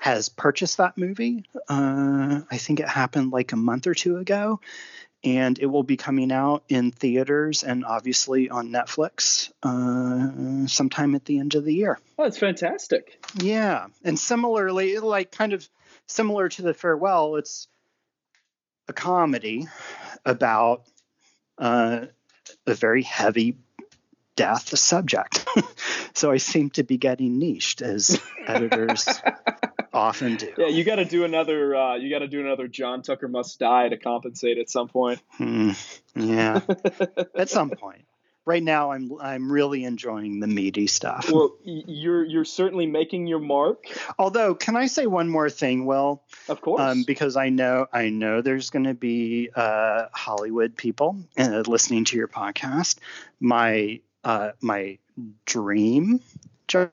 has 0.00 0.28
purchased 0.28 0.76
that 0.76 0.98
movie. 0.98 1.44
Uh, 1.66 2.42
I 2.50 2.58
think 2.58 2.80
it 2.80 2.88
happened 2.88 3.30
like 3.30 3.52
a 3.52 3.56
month 3.56 3.86
or 3.86 3.94
two 3.94 4.18
ago, 4.18 4.60
and 5.26 5.58
it 5.58 5.66
will 5.66 5.82
be 5.82 5.96
coming 5.96 6.30
out 6.30 6.62
in 6.68 6.92
theaters 6.92 7.64
and 7.64 7.84
obviously 7.84 8.48
on 8.48 8.68
Netflix 8.68 9.50
uh, 9.64 10.68
sometime 10.68 11.16
at 11.16 11.24
the 11.24 11.40
end 11.40 11.56
of 11.56 11.64
the 11.64 11.74
year. 11.74 11.98
Oh, 12.16 12.22
that's 12.22 12.38
fantastic. 12.38 13.20
Yeah, 13.34 13.88
and 14.04 14.16
similarly, 14.16 14.98
like 15.00 15.32
kind 15.32 15.52
of 15.52 15.68
similar 16.06 16.48
to 16.50 16.62
the 16.62 16.72
farewell, 16.72 17.36
it's 17.36 17.66
a 18.86 18.92
comedy 18.92 19.66
about 20.24 20.84
uh, 21.58 22.06
a 22.64 22.74
very 22.74 23.02
heavy 23.02 23.56
death 24.36 24.78
subject. 24.78 25.44
so 26.14 26.30
I 26.30 26.36
seem 26.36 26.70
to 26.70 26.84
be 26.84 26.98
getting 26.98 27.40
niched 27.40 27.82
as 27.82 28.20
editors 28.46 29.08
often 29.96 30.36
do. 30.36 30.52
Yeah, 30.56 30.68
you 30.68 30.84
got 30.84 30.96
to 30.96 31.04
do 31.04 31.24
another. 31.24 31.74
Uh, 31.74 31.96
you 31.96 32.10
got 32.10 32.20
to 32.20 32.28
do 32.28 32.40
another. 32.40 32.68
John 32.68 33.02
Tucker 33.02 33.28
must 33.28 33.58
die 33.58 33.88
to 33.88 33.96
compensate 33.96 34.58
at 34.58 34.70
some 34.70 34.88
point. 34.88 35.20
Hmm, 35.32 35.72
yeah, 36.14 36.60
at 37.34 37.48
some 37.48 37.70
point. 37.70 38.04
Right 38.44 38.62
now, 38.62 38.92
I'm 38.92 39.10
I'm 39.20 39.50
really 39.50 39.84
enjoying 39.84 40.38
the 40.38 40.46
meaty 40.46 40.86
stuff. 40.86 41.28
Well, 41.32 41.56
you're 41.64 42.24
you're 42.24 42.44
certainly 42.44 42.86
making 42.86 43.26
your 43.26 43.40
mark. 43.40 43.86
Although, 44.20 44.54
can 44.54 44.76
I 44.76 44.86
say 44.86 45.06
one 45.06 45.28
more 45.28 45.50
thing? 45.50 45.84
Well, 45.84 46.22
of 46.48 46.60
course, 46.60 46.80
um, 46.80 47.02
because 47.04 47.36
I 47.36 47.48
know 47.48 47.88
I 47.92 48.10
know 48.10 48.42
there's 48.42 48.70
going 48.70 48.84
to 48.84 48.94
be 48.94 49.50
uh, 49.52 50.04
Hollywood 50.12 50.76
people 50.76 51.16
uh, 51.36 51.64
listening 51.66 52.04
to 52.04 52.16
your 52.16 52.28
podcast. 52.28 52.98
My 53.40 54.00
uh, 54.22 54.52
my 54.60 54.98
dream 55.44 56.20
job 56.68 56.90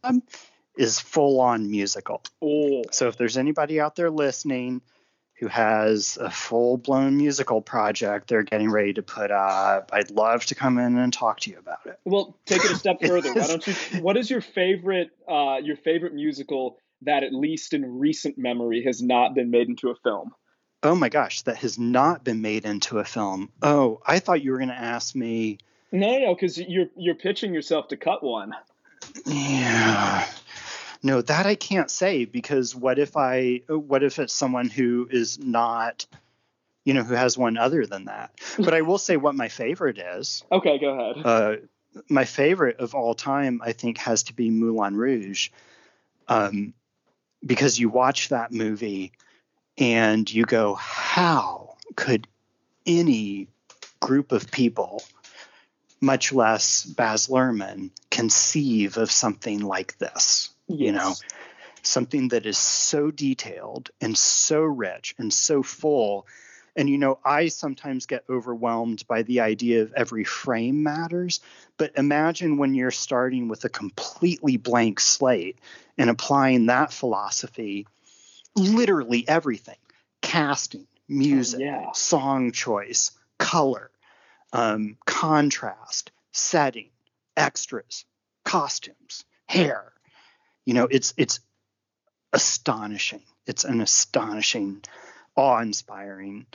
is 0.78 1.00
full 1.00 1.40
on 1.40 1.70
musical. 1.70 2.22
Oh. 2.42 2.84
So 2.92 3.08
if 3.08 3.18
there's 3.18 3.38
anybody 3.38 3.80
out 3.80 3.96
there 3.96 4.10
listening 4.10 4.82
who 5.40 5.48
has 5.48 6.18
a 6.22 6.30
full 6.30 6.78
blown 6.78 7.18
musical 7.18 7.62
project 7.62 8.28
they're 8.28 8.44
getting 8.44 8.70
ready 8.70 8.94
to 8.94 9.04
put 9.04 9.32
up, 9.32 9.90
I'd 9.94 10.12
love 10.12 10.46
to 10.46 10.56
come 10.56 10.78
in 10.78 10.98
and 10.98 11.12
talk 11.12 11.42
to 11.42 11.52
you 11.52 11.58
about 11.58 11.86
it. 11.86 12.00
Well, 12.06 12.38
take 12.46 12.64
it 12.64 12.72
a 12.72 12.76
step 12.76 13.02
further. 13.06 13.34
Why 13.34 13.48
don't 13.48 13.68
you? 13.68 13.74
What 14.02 14.18
is 14.18 14.30
your 14.30 14.42
favorite 14.42 15.12
uh, 15.28 15.58
your 15.62 15.78
favorite 15.78 16.14
musical 16.14 16.78
that, 17.02 17.24
at 17.24 17.34
least 17.34 17.74
in 17.74 18.00
recent 18.00 18.38
memory, 18.38 18.84
has 18.86 19.02
not 19.02 19.36
been 19.36 19.52
made 19.52 19.68
into 19.68 19.90
a 19.90 19.96
film? 19.96 20.34
Oh 20.82 20.96
my 20.96 21.10
gosh, 21.10 21.44
that 21.44 21.58
has 21.58 21.80
not 21.80 22.24
been 22.24 22.42
made 22.42 22.66
into 22.66 23.00
a 23.00 23.06
film. 23.06 23.50
Oh, 23.62 24.02
I 24.06 24.20
thought 24.20 24.42
you 24.44 24.52
were 24.52 24.58
going 24.58 24.70
to 24.70 24.76
ask 24.76 25.16
me. 25.16 25.60
No, 25.92 26.08
no, 26.08 26.20
no, 26.20 26.36
because 26.36 26.58
you're 26.58 26.88
you're 26.98 27.16
pitching 27.16 27.54
yourself 27.54 27.90
to 27.90 27.98
cut 27.98 28.24
one. 28.24 28.54
Yeah. 29.26 30.28
No, 31.04 31.22
that 31.22 31.46
I 31.46 31.56
can't 31.56 31.92
say 31.92 32.24
because 32.24 32.74
what 32.74 32.98
if 32.98 33.18
I 33.18 33.62
what 33.68 34.04
if 34.04 34.20
it's 34.20 34.34
someone 34.34 34.70
who 34.70 35.08
is 35.12 35.38
not 35.38 36.06
you 36.86 36.94
know 36.94 37.04
who 37.04 37.14
has 37.14 37.38
one 37.38 37.58
other 37.58 37.86
than 37.86 38.06
that. 38.06 38.32
But 38.58 38.74
I 38.74 38.82
will 38.82 38.98
say 38.98 39.18
what 39.18 39.36
my 39.36 39.50
favorite 39.50 39.98
is. 39.98 40.44
Okay, 40.52 40.80
go 40.80 40.98
ahead. 40.98 41.26
Uh 41.26 41.56
my 42.10 42.26
favorite 42.26 42.80
of 42.80 42.96
all 42.96 43.14
time 43.14 43.62
I 43.64 43.74
think 43.74 43.98
has 44.00 44.24
to 44.24 44.34
be 44.34 44.50
Moulin 44.50 44.96
Rouge. 44.96 45.50
Um 46.28 46.74
because 47.46 47.78
you 47.78 47.90
watch 47.90 48.30
that 48.30 48.54
movie 48.54 49.12
and 49.78 50.32
you 50.32 50.46
go 50.46 50.76
how 50.76 51.76
could 51.98 52.28
any 52.86 53.50
group 54.00 54.32
of 54.32 54.50
people 54.52 55.04
much 56.00 56.34
less 56.34 56.84
Baz 56.84 57.28
Luhrmann, 57.28 57.90
conceive 58.12 58.98
of 58.98 59.10
something 59.10 59.60
like 59.60 59.98
this. 59.98 60.53
You 60.68 60.92
know, 60.94 61.14
something 61.84 62.30
that 62.30 62.46
is 62.46 62.58
so 62.58 63.12
detailed 63.12 63.92
and 64.02 64.18
so 64.18 64.62
rich 64.62 65.16
and 65.18 65.32
so 65.34 65.64
full. 65.64 66.28
And, 66.76 66.90
you 66.90 66.98
know, 66.98 67.20
I 67.24 67.50
sometimes 67.50 68.08
get 68.08 68.24
overwhelmed 68.30 69.06
by 69.08 69.22
the 69.22 69.42
idea 69.42 69.84
of 69.84 69.94
every 69.94 70.24
frame 70.24 70.82
matters. 70.82 71.40
But 71.78 71.92
imagine 71.98 72.58
when 72.58 72.74
you're 72.74 72.90
starting 72.90 73.48
with 73.48 73.64
a 73.66 73.70
completely 73.70 74.58
blank 74.58 75.00
slate 75.00 75.60
and 75.98 76.10
applying 76.10 76.66
that 76.68 76.92
philosophy, 76.92 77.86
literally 78.56 79.28
everything 79.28 79.78
casting, 80.22 80.88
music, 81.08 81.62
song 81.94 82.52
choice, 82.52 83.12
color, 83.38 83.92
um, 84.52 84.98
contrast, 85.06 86.12
setting, 86.32 86.90
extras, 87.38 88.06
costumes, 88.44 89.26
hair. 89.46 89.93
You 90.66 90.74
know, 90.74 90.88
it's 90.90 91.14
it's 91.18 91.40
astonishing. 92.32 93.22
It's 93.46 93.64
an 93.64 93.82
astonishing, 93.82 94.82
awe-inspiring 95.36 96.46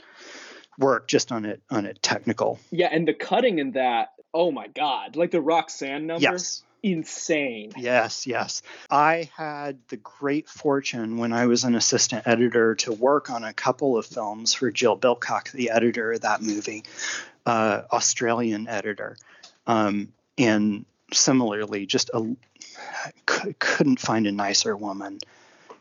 work 0.77 1.07
just 1.07 1.31
on 1.31 1.45
it 1.45 1.61
on 1.69 1.85
a 1.85 1.93
technical. 1.93 2.59
Yeah, 2.71 2.87
and 2.91 3.07
the 3.07 3.13
cutting 3.13 3.59
in 3.59 3.71
that, 3.71 4.13
oh 4.33 4.51
my 4.51 4.67
god, 4.67 5.15
like 5.15 5.31
the 5.31 5.41
Roxanne 5.41 6.07
number, 6.07 6.23
Yes. 6.23 6.63
insane. 6.81 7.73
Yes, 7.77 8.25
yes. 8.25 8.61
I 8.89 9.29
had 9.35 9.77
the 9.89 9.97
great 9.97 10.47
fortune 10.47 11.17
when 11.17 11.33
I 11.33 11.45
was 11.47 11.65
an 11.65 11.75
assistant 11.75 12.25
editor 12.25 12.75
to 12.75 12.93
work 12.93 13.29
on 13.29 13.43
a 13.43 13.53
couple 13.53 13.97
of 13.97 14.05
films 14.05 14.53
for 14.53 14.71
Jill 14.71 14.97
Bilcock, 14.97 15.51
the 15.51 15.71
editor 15.71 16.13
of 16.13 16.21
that 16.21 16.41
movie, 16.41 16.83
uh, 17.45 17.81
Australian 17.91 18.67
editor. 18.67 19.17
Um, 19.67 20.13
and 20.37 20.85
similarly, 21.13 21.85
just 21.85 22.09
a, 22.13 22.35
c- 23.29 23.55
couldn't 23.59 23.99
find 23.99 24.27
a 24.27 24.31
nicer 24.31 24.75
woman. 24.75 25.19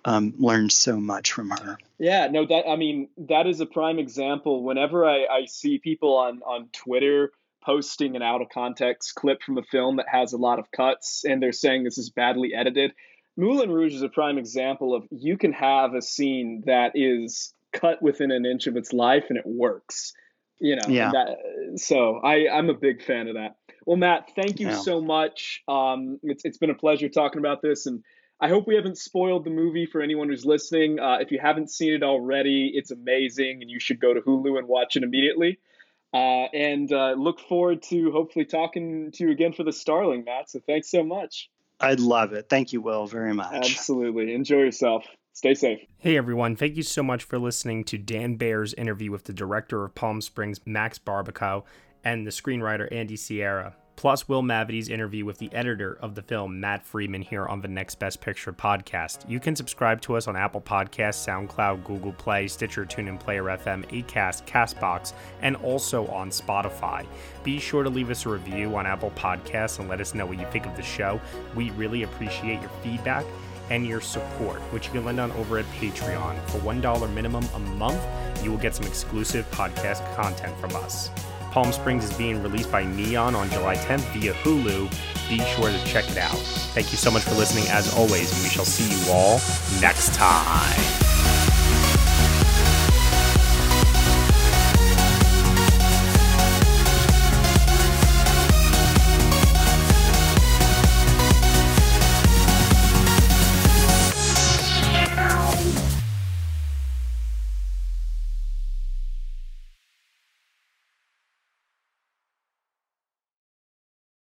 Um, 0.04 0.32
learned 0.38 0.72
so 0.72 0.98
much 0.98 1.32
from 1.32 1.50
her. 1.50 1.76
Yeah, 1.98 2.28
no, 2.28 2.46
that 2.46 2.66
I 2.68 2.76
mean 2.76 3.08
that 3.28 3.46
is 3.46 3.60
a 3.60 3.66
prime 3.66 3.98
example. 3.98 4.62
Whenever 4.62 5.04
I, 5.04 5.24
I 5.24 5.44
see 5.46 5.78
people 5.78 6.16
on 6.16 6.40
on 6.42 6.68
Twitter 6.72 7.32
posting 7.68 8.16
an 8.16 8.22
out 8.22 8.40
of 8.40 8.48
context 8.48 9.14
clip 9.14 9.42
from 9.42 9.58
a 9.58 9.62
film 9.62 9.96
that 9.96 10.06
has 10.08 10.32
a 10.32 10.38
lot 10.38 10.58
of 10.58 10.70
cuts 10.70 11.24
and 11.24 11.42
they're 11.42 11.52
saying 11.52 11.84
this 11.84 11.98
is 11.98 12.08
badly 12.08 12.54
edited. 12.54 12.92
Moulin 13.36 13.70
Rouge 13.70 13.94
is 13.94 14.02
a 14.02 14.08
prime 14.08 14.38
example 14.38 14.94
of 14.94 15.06
you 15.10 15.36
can 15.36 15.52
have 15.52 15.94
a 15.94 16.00
scene 16.00 16.62
that 16.66 16.92
is 16.94 17.52
cut 17.72 18.00
within 18.00 18.30
an 18.30 18.46
inch 18.46 18.66
of 18.66 18.76
its 18.76 18.92
life 18.92 19.26
and 19.28 19.38
it 19.38 19.46
works. 19.46 20.12
You 20.60 20.76
know, 20.76 20.88
Yeah. 20.88 21.12
that, 21.12 21.78
so 21.78 22.16
I, 22.16 22.48
I'm 22.48 22.68
a 22.68 22.74
big 22.74 23.02
fan 23.02 23.28
of 23.28 23.34
that. 23.34 23.56
Well, 23.86 23.96
Matt, 23.96 24.32
thank 24.34 24.58
you 24.60 24.68
Yeah. 24.68 24.78
so 24.78 25.00
much. 25.00 25.62
Um, 25.68 26.18
it's, 26.22 26.44
it's 26.44 26.58
been 26.58 26.70
a 26.70 26.74
pleasure 26.74 27.08
talking 27.08 27.38
about 27.38 27.62
this, 27.62 27.86
and 27.86 28.02
I 28.40 28.48
hope 28.48 28.66
we 28.66 28.74
haven't 28.74 28.98
spoiled 28.98 29.44
the 29.44 29.50
movie 29.50 29.86
for 29.86 30.00
anyone 30.00 30.28
who's 30.28 30.44
listening. 30.44 30.98
Uh, 31.00 31.18
if 31.20 31.30
you 31.30 31.38
haven't 31.40 31.70
seen 31.70 31.92
it 31.94 32.02
already, 32.02 32.72
it's 32.74 32.90
amazing, 32.90 33.62
and 33.62 33.70
you 33.70 33.80
should 33.80 34.00
go 34.00 34.12
to 34.14 34.20
Hulu 34.20 34.58
and 34.58 34.68
watch 34.68 34.96
it 34.96 35.02
immediately. 35.02 35.58
Uh, 36.12 36.46
and 36.54 36.92
uh, 36.92 37.12
look 37.12 37.38
forward 37.40 37.82
to 37.82 38.10
hopefully 38.10 38.44
talking 38.44 39.10
to 39.12 39.24
you 39.24 39.30
again 39.30 39.52
for 39.52 39.62
the 39.62 39.72
Starling, 39.72 40.24
Matt. 40.24 40.50
So 40.50 40.60
thanks 40.66 40.90
so 40.90 41.02
much. 41.04 41.50
I'd 41.80 42.00
love 42.00 42.32
it. 42.32 42.48
Thank 42.48 42.72
you, 42.72 42.80
Will, 42.80 43.06
very 43.06 43.34
much. 43.34 43.54
Absolutely. 43.54 44.34
Enjoy 44.34 44.58
yourself. 44.58 45.04
Stay 45.38 45.54
safe. 45.54 45.78
Hey 45.98 46.16
everyone, 46.16 46.56
thank 46.56 46.74
you 46.74 46.82
so 46.82 47.00
much 47.00 47.22
for 47.22 47.38
listening 47.38 47.84
to 47.84 47.96
Dan 47.96 48.34
Baer's 48.34 48.74
interview 48.74 49.12
with 49.12 49.22
the 49.22 49.32
director 49.32 49.84
of 49.84 49.94
Palm 49.94 50.20
Springs, 50.20 50.58
Max 50.66 50.98
Barbakow, 50.98 51.62
and 52.02 52.26
the 52.26 52.32
screenwriter 52.32 52.88
Andy 52.90 53.16
Siara, 53.16 53.74
plus 53.94 54.28
Will 54.28 54.42
Mavity's 54.42 54.88
interview 54.88 55.24
with 55.24 55.38
the 55.38 55.48
editor 55.54 55.96
of 56.02 56.16
the 56.16 56.22
film, 56.22 56.58
Matt 56.58 56.84
Friedman, 56.84 57.22
here 57.22 57.46
on 57.46 57.60
the 57.60 57.68
Next 57.68 58.00
Best 58.00 58.20
Picture 58.20 58.52
podcast. 58.52 59.30
You 59.30 59.38
can 59.38 59.54
subscribe 59.54 60.00
to 60.00 60.16
us 60.16 60.26
on 60.26 60.34
Apple 60.34 60.60
Podcasts, 60.60 61.24
SoundCloud, 61.24 61.84
Google 61.84 62.14
Play, 62.14 62.48
Stitcher, 62.48 62.84
TuneIn, 62.84 63.20
Player 63.20 63.44
FM, 63.44 63.86
Acast, 63.92 64.44
Castbox, 64.44 65.12
and 65.42 65.54
also 65.58 66.08
on 66.08 66.30
Spotify. 66.30 67.06
Be 67.44 67.60
sure 67.60 67.84
to 67.84 67.90
leave 67.90 68.10
us 68.10 68.26
a 68.26 68.28
review 68.28 68.74
on 68.74 68.88
Apple 68.88 69.12
Podcasts 69.12 69.78
and 69.78 69.88
let 69.88 70.00
us 70.00 70.16
know 70.16 70.26
what 70.26 70.40
you 70.40 70.46
think 70.46 70.66
of 70.66 70.74
the 70.74 70.82
show. 70.82 71.20
We 71.54 71.70
really 71.70 72.02
appreciate 72.02 72.60
your 72.60 72.70
feedback 72.82 73.24
and 73.70 73.86
your 73.86 74.00
support, 74.00 74.60
which 74.72 74.86
you 74.86 74.92
can 74.92 75.04
lend 75.04 75.20
on 75.20 75.30
over 75.32 75.58
at 75.58 75.64
Patreon. 75.66 76.38
For 76.50 76.58
$1 76.58 77.14
minimum 77.14 77.44
a 77.54 77.58
month, 77.58 78.00
you 78.42 78.50
will 78.50 78.58
get 78.58 78.74
some 78.74 78.86
exclusive 78.86 79.50
podcast 79.50 80.02
content 80.16 80.56
from 80.58 80.74
us. 80.76 81.10
Palm 81.50 81.72
Springs 81.72 82.04
is 82.04 82.12
being 82.16 82.42
released 82.42 82.70
by 82.70 82.84
Neon 82.84 83.34
on 83.34 83.50
July 83.50 83.76
10th 83.76 84.00
via 84.12 84.34
Hulu. 84.34 84.90
Be 85.28 85.38
sure 85.54 85.70
to 85.70 85.84
check 85.84 86.08
it 86.10 86.18
out. 86.18 86.36
Thank 86.74 86.92
you 86.92 86.98
so 86.98 87.10
much 87.10 87.22
for 87.22 87.34
listening 87.34 87.64
as 87.68 87.92
always, 87.94 88.32
and 88.32 88.42
we 88.42 88.48
shall 88.48 88.64
see 88.64 88.94
you 88.94 89.12
all 89.12 89.40
next 89.80 90.14
time. 90.14 91.07